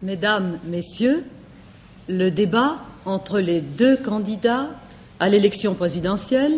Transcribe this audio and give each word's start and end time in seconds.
Mesdames, 0.00 0.60
Messieurs, 0.64 1.24
le 2.08 2.30
débat 2.30 2.76
entre 3.04 3.40
les 3.40 3.60
deux 3.60 3.96
candidats 3.96 4.70
à 5.18 5.28
l'élection 5.28 5.74
présidentielle 5.74 6.52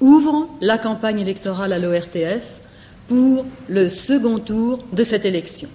ouvre 0.00 0.48
la 0.60 0.76
campagne 0.76 1.20
électorale 1.20 1.72
à 1.72 1.78
l'ORTF 1.78 2.60
pour 3.06 3.46
le 3.68 3.88
second 3.88 4.40
tour 4.40 4.80
de 4.92 5.04
cette 5.04 5.24
élection. 5.24 5.68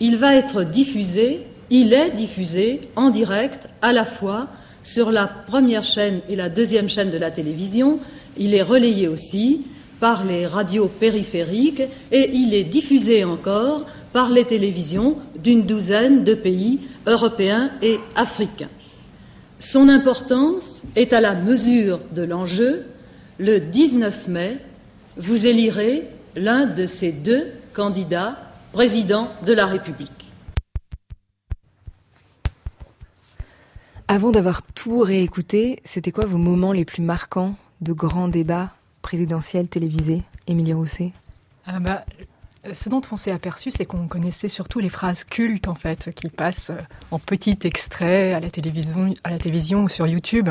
Il 0.00 0.16
va 0.16 0.34
être 0.34 0.62
diffusé, 0.62 1.42
il 1.68 1.92
est 1.92 2.12
diffusé 2.12 2.80
en 2.96 3.10
direct 3.10 3.68
à 3.82 3.92
la 3.92 4.06
fois 4.06 4.48
sur 4.84 5.12
la 5.12 5.26
première 5.26 5.84
chaîne 5.84 6.20
et 6.30 6.36
la 6.36 6.48
deuxième 6.48 6.88
chaîne 6.88 7.10
de 7.10 7.18
la 7.18 7.30
télévision, 7.30 7.98
il 8.38 8.54
est 8.54 8.62
relayé 8.62 9.06
aussi 9.06 9.66
par 10.00 10.24
les 10.24 10.46
radios 10.46 10.88
périphériques 10.88 11.82
et 12.10 12.30
il 12.32 12.54
est 12.54 12.64
diffusé 12.64 13.24
encore 13.24 13.84
par 14.16 14.30
les 14.30 14.46
télévisions 14.46 15.18
d'une 15.42 15.66
douzaine 15.66 16.24
de 16.24 16.32
pays 16.32 16.80
européens 17.06 17.70
et 17.82 18.00
africains. 18.14 18.70
Son 19.60 19.90
importance 19.90 20.80
est 20.96 21.12
à 21.12 21.20
la 21.20 21.34
mesure 21.34 22.00
de 22.12 22.22
l'enjeu. 22.22 22.86
Le 23.38 23.58
19 23.58 24.28
mai, 24.28 24.56
vous 25.18 25.46
élirez 25.46 26.08
l'un 26.34 26.64
de 26.64 26.86
ces 26.86 27.12
deux 27.12 27.48
candidats 27.74 28.38
président 28.72 29.28
de 29.44 29.52
la 29.52 29.66
République. 29.66 30.32
Avant 34.08 34.30
d'avoir 34.30 34.62
tout 34.62 35.00
réécouté, 35.00 35.80
c'était 35.84 36.10
quoi 36.10 36.24
vos 36.24 36.38
moments 36.38 36.72
les 36.72 36.86
plus 36.86 37.02
marquants 37.02 37.54
de 37.82 37.92
grands 37.92 38.28
débats 38.28 38.72
présidentiels 39.02 39.68
télévisés, 39.68 40.22
Émilie 40.46 40.72
Rousset? 40.72 41.12
Ah 41.66 41.80
bah, 41.80 42.02
Ce 42.72 42.88
dont 42.88 43.02
on 43.12 43.16
s'est 43.16 43.32
aperçu, 43.32 43.70
c'est 43.70 43.84
qu'on 43.84 44.08
connaissait 44.08 44.48
surtout 44.48 44.78
les 44.78 44.88
phrases 44.88 45.24
cultes 45.24 45.68
en 45.68 45.74
fait, 45.74 46.12
qui 46.14 46.28
passent 46.28 46.72
en 47.10 47.18
petits 47.18 47.58
extraits 47.64 48.34
à 48.34 48.40
la 48.40 48.50
télévision, 48.50 49.14
à 49.24 49.30
la 49.30 49.38
télévision 49.38 49.84
ou 49.84 49.88
sur 49.88 50.06
YouTube. 50.06 50.50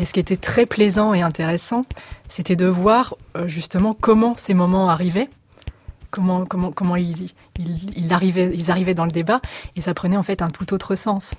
Et 0.00 0.06
ce 0.06 0.14
qui 0.14 0.20
était 0.20 0.36
très 0.36 0.64
plaisant 0.64 1.12
et 1.12 1.20
intéressant, 1.20 1.82
c'était 2.28 2.56
de 2.56 2.66
voir 2.66 3.16
euh, 3.36 3.46
justement 3.46 3.92
comment 3.92 4.34
ces 4.34 4.54
moments 4.54 4.88
arrivaient, 4.88 5.28
comment, 6.10 6.46
comment, 6.46 6.72
comment 6.72 6.96
ils, 6.96 7.30
ils, 7.58 8.12
arrivaient, 8.12 8.50
ils 8.54 8.70
arrivaient 8.70 8.94
dans 8.94 9.04
le 9.04 9.10
débat, 9.10 9.42
et 9.76 9.82
ça 9.82 9.92
prenait 9.92 10.16
en 10.16 10.22
fait 10.22 10.40
un 10.40 10.48
tout 10.48 10.72
autre 10.72 10.94
sens. 10.94 11.34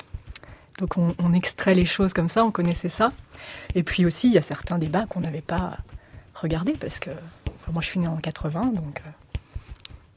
Donc 0.77 0.95
on, 0.97 1.33
extrait 1.33 1.73
les 1.73 1.85
choses 1.85 2.13
comme 2.13 2.29
ça, 2.29 2.43
on 2.45 2.51
connaissait 2.51 2.89
ça. 2.89 3.11
Et 3.75 3.83
puis 3.83 4.05
aussi, 4.05 4.27
il 4.27 4.33
y 4.33 4.37
a 4.37 4.41
certains 4.41 4.77
débats 4.77 5.05
qu'on 5.05 5.21
n'avait 5.21 5.41
pas 5.41 5.77
regardés 6.33 6.73
parce 6.73 6.99
que 6.99 7.09
moi 7.71 7.81
je 7.81 7.87
suis 7.87 7.99
née 7.99 8.07
en 8.07 8.17
80, 8.17 8.73
donc 8.73 9.01
euh, 9.05 9.09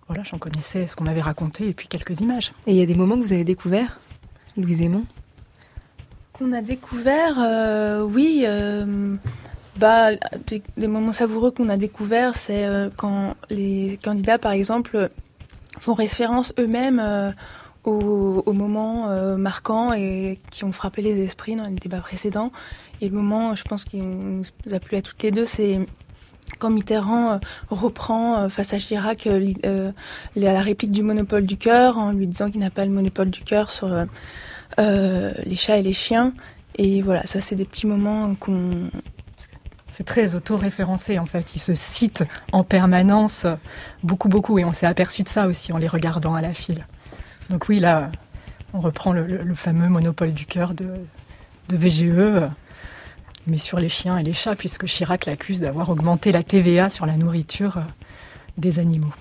voilà, 0.07 0.23
j'en 0.23 0.39
connaissais 0.39 0.87
ce 0.87 0.97
qu'on 0.97 1.05
m'avait 1.05 1.21
raconté 1.21 1.69
et 1.69 1.75
puis 1.75 1.89
quelques 1.89 2.21
images. 2.21 2.53
Et 2.67 2.73
il 2.73 2.77
y 2.77 2.83
a 2.83 2.87
des 2.87 2.95
moments 2.95 3.17
que 3.17 3.23
vous 3.23 3.33
avez 3.33 3.45
découverts, 3.45 3.99
Louise 4.57 4.83
Aymon? 4.83 5.05
Qu'on 6.33 6.53
a 6.53 6.63
découvert, 6.63 7.37
euh, 7.39 8.03
oui. 8.03 8.45
Euh, 8.47 9.17
bah, 9.77 10.11
des 10.77 10.87
moments 10.87 11.13
savoureux 11.13 11.51
qu'on 11.51 11.69
a 11.69 11.77
découverts, 11.77 12.37
c'est 12.37 12.65
quand 12.97 13.35
les 13.51 13.99
candidats, 14.03 14.39
par 14.39 14.53
exemple, 14.53 15.11
font 15.81 15.95
référence 15.95 16.53
eux-mêmes 16.61 17.35
aux, 17.85 18.53
moments 18.53 19.09
euh, 19.09 19.37
marquants 19.37 19.93
et 19.93 20.39
qui 20.51 20.65
ont 20.65 20.73
frappé 20.73 21.03
les 21.03 21.21
esprits 21.21 21.57
dans 21.57 21.65
les 21.65 21.75
débats 21.75 22.01
précédents. 22.01 22.51
Et 23.01 23.09
le 23.09 23.15
moment, 23.15 23.55
je 23.55 23.63
pense, 23.65 23.85
qui 23.85 23.99
nous 23.99 24.45
a 24.73 24.79
plu 24.79 24.97
à 24.97 25.03
toutes 25.03 25.23
les 25.23 25.31
deux, 25.31 25.47
c'est 25.47 25.81
quand 26.59 26.71
Mitterrand 26.71 27.33
euh, 27.33 27.39
reprend 27.71 28.39
euh, 28.39 28.49
face 28.49 28.73
à 28.73 28.79
Chirac 28.79 29.29
la 30.37 30.61
réplique 30.63 30.91
du 30.91 31.03
monopole 31.03 31.47
du 31.47 31.57
cœur 31.57 31.99
en 31.99 32.13
lui 32.13 32.27
disant 32.27 32.47
qu'il 32.47 32.61
n'a 32.61 32.71
pas 32.71 32.85
le 32.85 32.91
monopole 32.91 33.31
du 33.31 33.43
cœur 33.43 33.71
sur 33.71 33.89
les 34.79 35.55
chats 35.55 35.79
et 35.79 35.83
les 35.83 35.93
chiens. 35.93 36.33
Et 36.77 37.03
voilà, 37.03 37.25
ça 37.27 37.41
c'est 37.41 37.55
des 37.55 37.65
petits 37.65 37.87
moments 37.87 38.35
qu'on... 38.35 38.71
C'est 39.87 40.05
très 40.05 40.35
auto-référencé 40.35 41.21
en 41.21 41.27
fait. 41.27 41.55
Il 41.55 41.61
se 41.61 41.73
cite 41.73 42.25
en 42.53 42.65
permanence 42.65 43.47
beaucoup, 44.03 44.29
beaucoup. 44.29 44.59
Et 44.59 44.65
on 44.65 44.73
s'est 44.73 44.87
aperçu 44.87 45.23
de 45.23 45.29
ça 45.29 45.47
aussi 45.47 45.73
en 45.73 45.79
les 45.79 45.87
regardant 45.87 46.35
à 46.35 46.43
la 46.43 46.53
file. 46.53 46.85
Donc 47.49 47.69
oui, 47.69 47.79
là, 47.79 48.11
on 48.73 48.81
reprend 48.81 49.13
le, 49.13 49.55
fameux 49.55 49.89
monopole 49.89 50.33
du 50.33 50.47
cœur 50.47 50.75
de, 50.75 50.87
VGE, 51.73 52.51
mais 53.47 53.59
sur 53.59 53.79
les 53.79 53.89
chiens 53.89 54.19
et 54.19 54.23
les 54.23 54.33
chats, 54.33 54.57
puisque 54.57 54.87
Chirac 54.87 55.27
l'accuse 55.27 55.61
d'avoir 55.61 55.91
augmenté 55.91 56.33
la 56.33 56.43
TVA 56.43 56.89
sur 56.89 57.07
la 57.07 57.17
nourriture 57.17 57.79
euh, 57.79 57.83
des 58.57 58.79
animaux. 58.79 59.13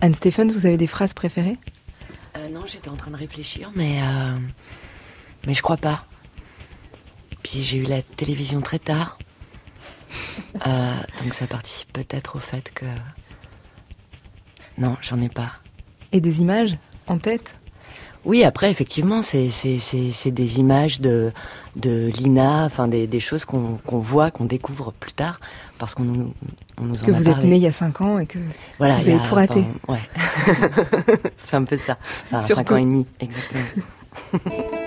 Anne-Stéphane, 0.00 0.50
vous 0.50 0.66
avez 0.66 0.76
des 0.76 0.86
phrases 0.86 1.14
préférées? 1.14 1.58
Euh, 2.36 2.48
Non, 2.48 2.62
j'étais 2.66 2.88
en 2.88 2.96
train 2.96 3.10
de 3.10 3.16
réfléchir, 3.16 3.70
mais, 3.74 4.00
euh, 4.02 4.36
mais 5.46 5.54
je 5.54 5.62
crois 5.62 5.76
pas. 5.76 6.04
Puis 7.42 7.62
j'ai 7.62 7.78
eu 7.78 7.84
la 7.84 8.02
télévision 8.02 8.60
très 8.60 8.78
tard. 8.78 9.18
donc 10.54 11.32
ça 11.32 11.46
participe 11.46 11.92
peut-être 11.92 12.36
au 12.36 12.40
fait 12.40 12.70
que... 12.74 12.86
Non, 14.78 14.96
j'en 15.00 15.20
ai 15.20 15.28
pas. 15.28 15.52
Et 16.12 16.20
des 16.20 16.40
images 16.40 16.76
en 17.06 17.18
tête? 17.18 17.56
Oui, 18.24 18.44
après, 18.44 18.70
effectivement, 18.70 19.22
c'est 19.22 19.50
des 20.26 20.58
images 20.60 21.00
de, 21.00 21.32
de 21.76 22.10
Lina, 22.16 22.64
enfin 22.64 22.88
des, 22.88 23.06
des 23.06 23.20
choses 23.20 23.44
qu'on 23.44 23.78
voit, 23.84 24.30
qu'on 24.30 24.44
découvre 24.44 24.92
plus 24.92 25.12
tard, 25.12 25.40
parce 25.78 25.94
qu'on 25.94 26.04
nous, 26.04 26.34
on 26.76 26.82
nous 26.82 26.88
parce 26.88 27.02
que 27.02 27.10
vous 27.10 27.28
êtes 27.28 27.38
né 27.38 27.56
il 27.56 27.62
y 27.62 27.66
a 27.66 27.72
5 27.72 28.00
ans 28.00 28.18
et 28.18 28.26
que 28.26 28.38
voilà, 28.78 28.98
vous 28.98 29.08
avez 29.08 29.22
tout 29.22 29.34
raté. 29.34 29.64
ouais. 29.88 29.98
c'est 31.36 31.56
un 31.56 31.64
peu 31.64 31.78
ça. 31.78 31.96
Enfin, 32.30 32.42
5 32.42 32.72
ans 32.72 32.76
et 32.76 32.84
demi, 32.84 33.06
exactement. 33.20 33.64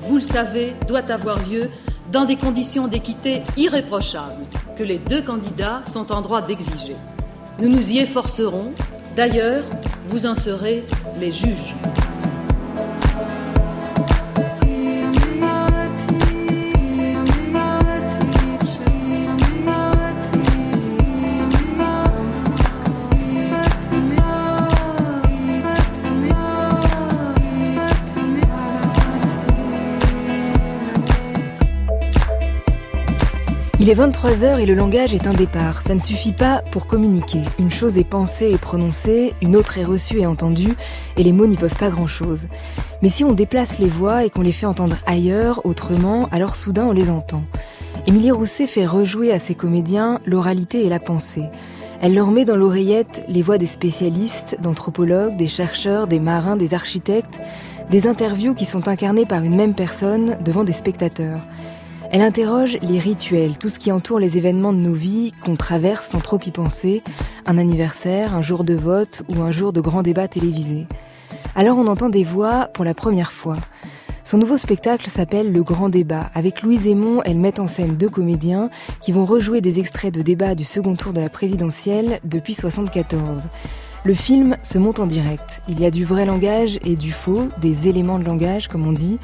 vous 0.00 0.16
le 0.16 0.20
savez, 0.20 0.74
doit 0.88 1.08
avoir 1.10 1.38
lieu 1.38 1.70
dans 2.10 2.24
des 2.24 2.36
conditions 2.36 2.88
d'équité 2.88 3.42
irréprochables 3.56 4.44
que 4.76 4.82
les 4.82 4.98
deux 4.98 5.22
candidats 5.22 5.82
sont 5.84 6.12
en 6.12 6.20
droit 6.20 6.42
d'exiger. 6.42 6.96
Nous 7.60 7.68
nous 7.68 7.92
y 7.92 7.98
efforcerons. 7.98 8.72
D'ailleurs, 9.16 9.64
vous 10.08 10.26
en 10.26 10.34
serez 10.34 10.84
les 11.20 11.32
juges. 11.32 11.74
Il 33.86 33.90
est 33.90 33.94
23h 33.94 34.58
et 34.58 34.66
le 34.66 34.74
langage 34.74 35.14
est 35.14 35.28
un 35.28 35.32
départ. 35.32 35.80
Ça 35.80 35.94
ne 35.94 36.00
suffit 36.00 36.32
pas 36.32 36.60
pour 36.72 36.88
communiquer. 36.88 37.42
Une 37.60 37.70
chose 37.70 37.98
est 37.98 38.02
pensée 38.02 38.50
et 38.52 38.58
prononcée, 38.58 39.32
une 39.40 39.54
autre 39.54 39.78
est 39.78 39.84
reçue 39.84 40.18
et 40.18 40.26
entendue, 40.26 40.74
et 41.16 41.22
les 41.22 41.30
mots 41.30 41.46
n'y 41.46 41.56
peuvent 41.56 41.78
pas 41.78 41.88
grand-chose. 41.88 42.48
Mais 43.00 43.10
si 43.10 43.22
on 43.22 43.30
déplace 43.30 43.78
les 43.78 43.86
voix 43.86 44.24
et 44.24 44.30
qu'on 44.30 44.42
les 44.42 44.50
fait 44.50 44.66
entendre 44.66 44.96
ailleurs, 45.06 45.64
autrement, 45.64 46.28
alors 46.32 46.56
soudain 46.56 46.84
on 46.84 46.90
les 46.90 47.10
entend. 47.10 47.44
Émilie 48.08 48.32
Rousset 48.32 48.66
fait 48.66 48.86
rejouer 48.86 49.30
à 49.30 49.38
ses 49.38 49.54
comédiens 49.54 50.18
l'oralité 50.26 50.84
et 50.84 50.88
la 50.88 50.98
pensée. 50.98 51.44
Elle 52.02 52.14
leur 52.14 52.32
met 52.32 52.44
dans 52.44 52.56
l'oreillette 52.56 53.22
les 53.28 53.42
voix 53.42 53.56
des 53.56 53.68
spécialistes, 53.68 54.56
d'anthropologues, 54.60 55.36
des 55.36 55.46
chercheurs, 55.46 56.08
des 56.08 56.18
marins, 56.18 56.56
des 56.56 56.74
architectes, 56.74 57.38
des 57.88 58.08
interviews 58.08 58.54
qui 58.54 58.64
sont 58.64 58.88
incarnées 58.88 59.26
par 59.26 59.44
une 59.44 59.54
même 59.54 59.74
personne 59.74 60.38
devant 60.44 60.64
des 60.64 60.72
spectateurs. 60.72 61.38
Elle 62.16 62.22
interroge 62.22 62.78
les 62.80 62.98
rituels, 62.98 63.58
tout 63.58 63.68
ce 63.68 63.78
qui 63.78 63.92
entoure 63.92 64.18
les 64.18 64.38
événements 64.38 64.72
de 64.72 64.78
nos 64.78 64.94
vies 64.94 65.34
qu'on 65.44 65.54
traverse 65.54 66.08
sans 66.08 66.20
trop 66.20 66.38
y 66.46 66.50
penser, 66.50 67.02
un 67.44 67.58
anniversaire, 67.58 68.34
un 68.34 68.40
jour 68.40 68.64
de 68.64 68.72
vote 68.72 69.22
ou 69.28 69.42
un 69.42 69.52
jour 69.52 69.74
de 69.74 69.82
grand 69.82 70.00
débat 70.00 70.26
télévisé. 70.26 70.86
Alors 71.54 71.76
on 71.76 71.86
entend 71.86 72.08
des 72.08 72.24
voix 72.24 72.70
pour 72.72 72.86
la 72.86 72.94
première 72.94 73.32
fois. 73.32 73.58
Son 74.24 74.38
nouveau 74.38 74.56
spectacle 74.56 75.10
s'appelle 75.10 75.52
Le 75.52 75.62
Grand 75.62 75.90
Débat. 75.90 76.30
Avec 76.34 76.62
Louise 76.62 76.86
Aymon, 76.86 77.20
elle 77.26 77.36
met 77.36 77.60
en 77.60 77.66
scène 77.66 77.98
deux 77.98 78.08
comédiens 78.08 78.70
qui 79.02 79.12
vont 79.12 79.26
rejouer 79.26 79.60
des 79.60 79.78
extraits 79.78 80.14
de 80.14 80.22
débat 80.22 80.54
du 80.54 80.64
second 80.64 80.96
tour 80.96 81.12
de 81.12 81.20
la 81.20 81.28
présidentielle 81.28 82.18
depuis 82.24 82.54
1974. 82.54 83.48
Le 84.06 84.14
film 84.14 84.54
se 84.62 84.78
monte 84.78 85.00
en 85.00 85.06
direct. 85.06 85.62
Il 85.68 85.80
y 85.80 85.84
a 85.84 85.90
du 85.90 86.04
vrai 86.04 86.26
langage 86.26 86.78
et 86.84 86.94
du 86.94 87.10
faux, 87.10 87.48
des 87.60 87.88
éléments 87.88 88.20
de 88.20 88.24
langage 88.24 88.68
comme 88.68 88.86
on 88.86 88.92
dit. 88.92 89.18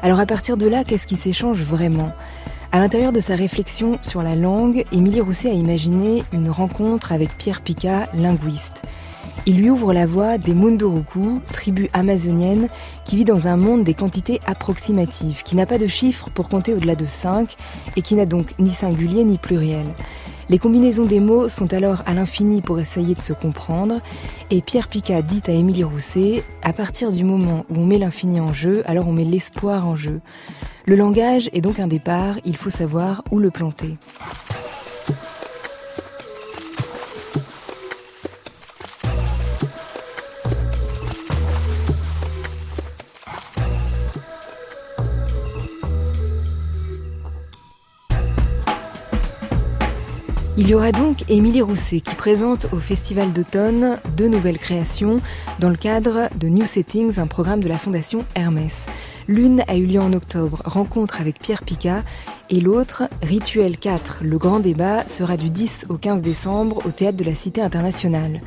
Alors 0.00 0.20
à 0.20 0.26
partir 0.26 0.56
de 0.56 0.68
là, 0.68 0.84
qu'est-ce 0.84 1.08
qui 1.08 1.16
s'échange 1.16 1.60
vraiment? 1.60 2.12
À 2.70 2.78
l'intérieur 2.78 3.10
de 3.10 3.18
sa 3.18 3.34
réflexion 3.34 3.98
sur 4.00 4.22
la 4.22 4.36
langue, 4.36 4.84
Émilie 4.92 5.20
Rousset 5.20 5.50
a 5.50 5.54
imaginé 5.54 6.22
une 6.32 6.50
rencontre 6.50 7.10
avec 7.10 7.36
Pierre 7.36 7.62
Picat, 7.62 8.08
linguiste. 8.14 8.84
Il 9.44 9.56
lui 9.56 9.70
ouvre 9.70 9.92
la 9.92 10.06
voie 10.06 10.38
des 10.38 10.54
Munduruku, 10.54 11.40
tribu 11.52 11.90
amazonienne 11.92 12.68
qui 13.04 13.16
vit 13.16 13.24
dans 13.24 13.48
un 13.48 13.56
monde 13.56 13.82
des 13.82 13.94
quantités 13.94 14.38
approximatives, 14.46 15.42
qui 15.42 15.56
n'a 15.56 15.66
pas 15.66 15.78
de 15.78 15.88
chiffres 15.88 16.30
pour 16.32 16.48
compter 16.48 16.74
au-delà 16.74 16.94
de 16.94 17.06
5 17.06 17.56
et 17.96 18.02
qui 18.02 18.14
n'a 18.14 18.24
donc 18.24 18.54
ni 18.60 18.70
singulier 18.70 19.24
ni 19.24 19.36
pluriel. 19.36 19.86
Les 20.50 20.58
combinaisons 20.58 21.04
des 21.04 21.20
mots 21.20 21.48
sont 21.50 21.74
alors 21.74 22.02
à 22.06 22.14
l'infini 22.14 22.62
pour 22.62 22.80
essayer 22.80 23.14
de 23.14 23.20
se 23.20 23.34
comprendre, 23.34 24.00
et 24.50 24.62
Pierre 24.62 24.88
Picat 24.88 25.20
dit 25.20 25.42
à 25.46 25.50
Émilie 25.50 25.84
Rousset, 25.84 26.42
à 26.62 26.72
partir 26.72 27.12
du 27.12 27.22
moment 27.22 27.66
où 27.68 27.80
on 27.80 27.84
met 27.84 27.98
l'infini 27.98 28.40
en 28.40 28.54
jeu, 28.54 28.82
alors 28.86 29.08
on 29.08 29.12
met 29.12 29.24
l'espoir 29.24 29.86
en 29.86 29.94
jeu. 29.94 30.22
Le 30.86 30.96
langage 30.96 31.50
est 31.52 31.60
donc 31.60 31.78
un 31.78 31.86
départ, 31.86 32.36
il 32.46 32.56
faut 32.56 32.70
savoir 32.70 33.22
où 33.30 33.40
le 33.40 33.50
planter. 33.50 33.98
Il 50.68 50.72
y 50.72 50.74
aura 50.74 50.92
donc 50.92 51.24
Émilie 51.30 51.62
Rousset 51.62 52.00
qui 52.00 52.14
présente 52.14 52.66
au 52.72 52.76
Festival 52.76 53.32
d'automne 53.32 53.98
deux 54.18 54.28
nouvelles 54.28 54.58
créations 54.58 55.18
dans 55.60 55.70
le 55.70 55.78
cadre 55.78 56.28
de 56.38 56.48
New 56.48 56.66
Settings, 56.66 57.18
un 57.18 57.26
programme 57.26 57.62
de 57.62 57.68
la 57.68 57.78
Fondation 57.78 58.22
Hermès. 58.34 58.84
L'une 59.28 59.64
a 59.66 59.76
eu 59.76 59.86
lieu 59.86 59.98
en 59.98 60.12
octobre, 60.12 60.60
rencontre 60.66 61.22
avec 61.22 61.38
Pierre 61.38 61.62
Picat, 61.62 62.02
et 62.50 62.60
l'autre, 62.60 63.04
Rituel 63.22 63.78
4, 63.78 64.18
le 64.20 64.36
grand 64.36 64.60
débat, 64.60 65.08
sera 65.08 65.38
du 65.38 65.48
10 65.48 65.86
au 65.88 65.96
15 65.96 66.20
décembre 66.20 66.82
au 66.84 66.90
Théâtre 66.90 67.16
de 67.16 67.24
la 67.24 67.34
Cité 67.34 67.62
internationale. 67.62 68.42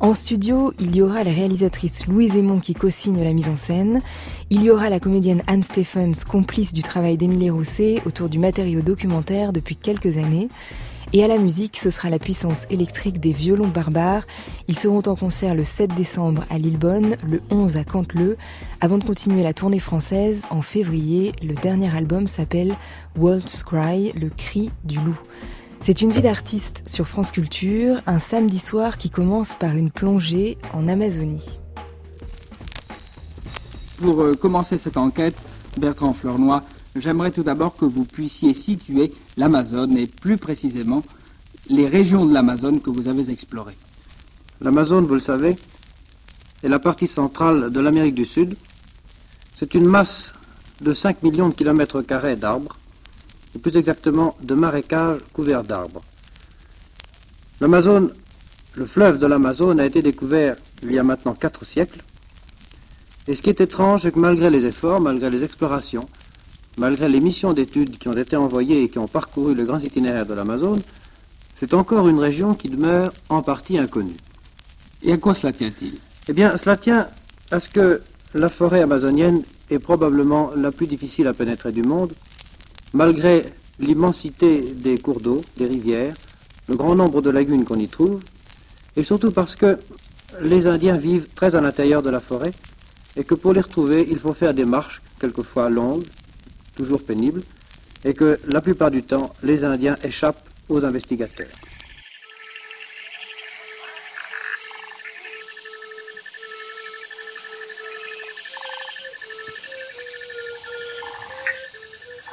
En 0.00 0.12
studio, 0.12 0.74
il 0.78 0.94
y 0.94 1.00
aura 1.00 1.24
la 1.24 1.30
réalisatrice 1.30 2.06
Louise 2.08 2.36
Aymon 2.36 2.60
qui 2.60 2.74
co-signe 2.74 3.24
la 3.24 3.32
mise 3.32 3.48
en 3.48 3.56
scène. 3.56 4.02
Il 4.50 4.62
y 4.62 4.70
aura 4.70 4.90
la 4.90 5.00
comédienne 5.00 5.42
Anne 5.46 5.62
Stephens, 5.62 6.24
complice 6.28 6.74
du 6.74 6.82
travail 6.82 7.16
d'Émilie 7.16 7.48
Rousset 7.48 8.02
autour 8.04 8.28
du 8.28 8.38
matériau 8.38 8.82
documentaire 8.82 9.54
depuis 9.54 9.76
quelques 9.76 10.18
années. 10.18 10.50
Et 11.16 11.22
à 11.22 11.28
la 11.28 11.38
musique, 11.38 11.76
ce 11.76 11.90
sera 11.90 12.10
la 12.10 12.18
puissance 12.18 12.66
électrique 12.70 13.20
des 13.20 13.32
violons 13.32 13.68
barbares. 13.68 14.24
Ils 14.66 14.76
seront 14.76 15.02
en 15.06 15.14
concert 15.14 15.54
le 15.54 15.62
7 15.62 15.94
décembre 15.94 16.44
à 16.50 16.58
Lillebonne, 16.58 17.16
le 17.24 17.40
11 17.50 17.76
à 17.76 17.84
Canteleu, 17.84 18.36
avant 18.80 18.98
de 18.98 19.04
continuer 19.04 19.44
la 19.44 19.54
tournée 19.54 19.78
française 19.78 20.42
en 20.50 20.60
février. 20.60 21.30
Le 21.40 21.54
dernier 21.54 21.96
album 21.96 22.26
s'appelle 22.26 22.74
World's 23.16 23.62
Cry, 23.62 24.10
le 24.20 24.28
cri 24.28 24.72
du 24.82 24.96
loup. 24.96 25.16
C'est 25.78 26.02
une 26.02 26.10
vie 26.10 26.20
d'artiste 26.20 26.82
sur 26.84 27.06
France 27.06 27.30
Culture, 27.30 28.02
un 28.06 28.18
samedi 28.18 28.58
soir 28.58 28.98
qui 28.98 29.08
commence 29.08 29.54
par 29.54 29.76
une 29.76 29.92
plongée 29.92 30.58
en 30.72 30.88
Amazonie. 30.88 31.60
Pour 34.02 34.20
euh, 34.20 34.34
commencer 34.34 34.78
cette 34.78 34.96
enquête, 34.96 35.36
Bertrand 35.78 36.12
Fleurnoy 36.12 36.60
j'aimerais 36.96 37.30
tout 37.30 37.42
d'abord 37.42 37.76
que 37.76 37.84
vous 37.84 38.04
puissiez 38.04 38.54
situer 38.54 39.12
l'Amazone 39.36 39.96
et 39.96 40.06
plus 40.06 40.36
précisément 40.36 41.02
les 41.68 41.86
régions 41.86 42.26
de 42.26 42.34
l'Amazone 42.34 42.80
que 42.80 42.90
vous 42.90 43.08
avez 43.08 43.30
explorées. 43.30 43.76
L'Amazone, 44.60 45.06
vous 45.06 45.14
le 45.14 45.20
savez, 45.20 45.56
est 46.62 46.68
la 46.68 46.78
partie 46.78 47.06
centrale 47.06 47.70
de 47.70 47.80
l'Amérique 47.80 48.14
du 48.14 48.24
Sud. 48.24 48.56
C'est 49.56 49.74
une 49.74 49.86
masse 49.86 50.32
de 50.80 50.94
5 50.94 51.22
millions 51.22 51.48
de 51.48 51.54
kilomètres 51.54 52.02
carrés 52.02 52.36
d'arbres, 52.36 52.78
et 53.54 53.58
plus 53.58 53.76
exactement 53.76 54.36
de 54.42 54.54
marécages 54.54 55.20
couverts 55.32 55.62
d'arbres. 55.62 56.02
L'Amazone, 57.60 58.12
le 58.74 58.86
fleuve 58.86 59.18
de 59.18 59.26
l'Amazone 59.26 59.78
a 59.80 59.86
été 59.86 60.02
découvert 60.02 60.56
il 60.82 60.92
y 60.92 60.98
a 60.98 61.02
maintenant 61.02 61.34
4 61.34 61.64
siècles. 61.64 62.02
Et 63.26 63.34
ce 63.34 63.42
qui 63.42 63.48
est 63.48 63.60
étrange, 63.60 64.02
c'est 64.02 64.12
que 64.12 64.18
malgré 64.18 64.50
les 64.50 64.66
efforts, 64.66 65.00
malgré 65.00 65.30
les 65.30 65.44
explorations, 65.44 66.06
malgré 66.78 67.08
les 67.08 67.20
missions 67.20 67.52
d'études 67.52 67.98
qui 67.98 68.08
ont 68.08 68.16
été 68.16 68.36
envoyées 68.36 68.82
et 68.82 68.88
qui 68.88 68.98
ont 68.98 69.08
parcouru 69.08 69.54
le 69.54 69.64
grand 69.64 69.78
itinéraire 69.78 70.26
de 70.26 70.34
l'Amazone, 70.34 70.80
c'est 71.54 71.74
encore 71.74 72.08
une 72.08 72.18
région 72.18 72.54
qui 72.54 72.68
demeure 72.68 73.12
en 73.28 73.42
partie 73.42 73.78
inconnue. 73.78 74.16
Et 75.02 75.12
à 75.12 75.16
quoi 75.16 75.34
cela 75.34 75.52
tient-il? 75.52 75.94
Eh 76.28 76.32
bien, 76.32 76.56
cela 76.56 76.76
tient 76.76 77.06
à 77.50 77.60
ce 77.60 77.68
que 77.68 78.00
la 78.34 78.48
forêt 78.48 78.82
amazonienne 78.82 79.42
est 79.70 79.78
probablement 79.78 80.50
la 80.56 80.72
plus 80.72 80.86
difficile 80.86 81.28
à 81.28 81.34
pénétrer 81.34 81.72
du 81.72 81.82
monde, 81.82 82.12
malgré 82.92 83.44
l'immensité 83.78 84.60
des 84.60 84.98
cours 84.98 85.20
d'eau, 85.20 85.42
des 85.56 85.66
rivières, 85.66 86.14
le 86.68 86.76
grand 86.76 86.94
nombre 86.94 87.22
de 87.22 87.30
lagunes 87.30 87.64
qu'on 87.64 87.78
y 87.78 87.88
trouve, 87.88 88.20
et 88.96 89.02
surtout 89.02 89.30
parce 89.30 89.54
que 89.54 89.76
les 90.40 90.66
Indiens 90.66 90.96
vivent 90.96 91.28
très 91.34 91.54
à 91.54 91.60
l'intérieur 91.60 92.02
de 92.02 92.10
la 92.10 92.20
forêt, 92.20 92.52
et 93.16 93.24
que 93.24 93.34
pour 93.34 93.52
les 93.52 93.60
retrouver, 93.60 94.06
il 94.10 94.18
faut 94.18 94.34
faire 94.34 94.54
des 94.54 94.64
marches 94.64 95.00
quelquefois 95.20 95.70
longues, 95.70 96.04
toujours 96.74 97.04
pénible, 97.04 97.42
et 98.04 98.14
que 98.14 98.38
la 98.46 98.60
plupart 98.60 98.90
du 98.90 99.02
temps, 99.02 99.32
les 99.42 99.64
Indiens 99.64 99.96
échappent 100.04 100.48
aux 100.68 100.84
investigateurs. 100.84 101.48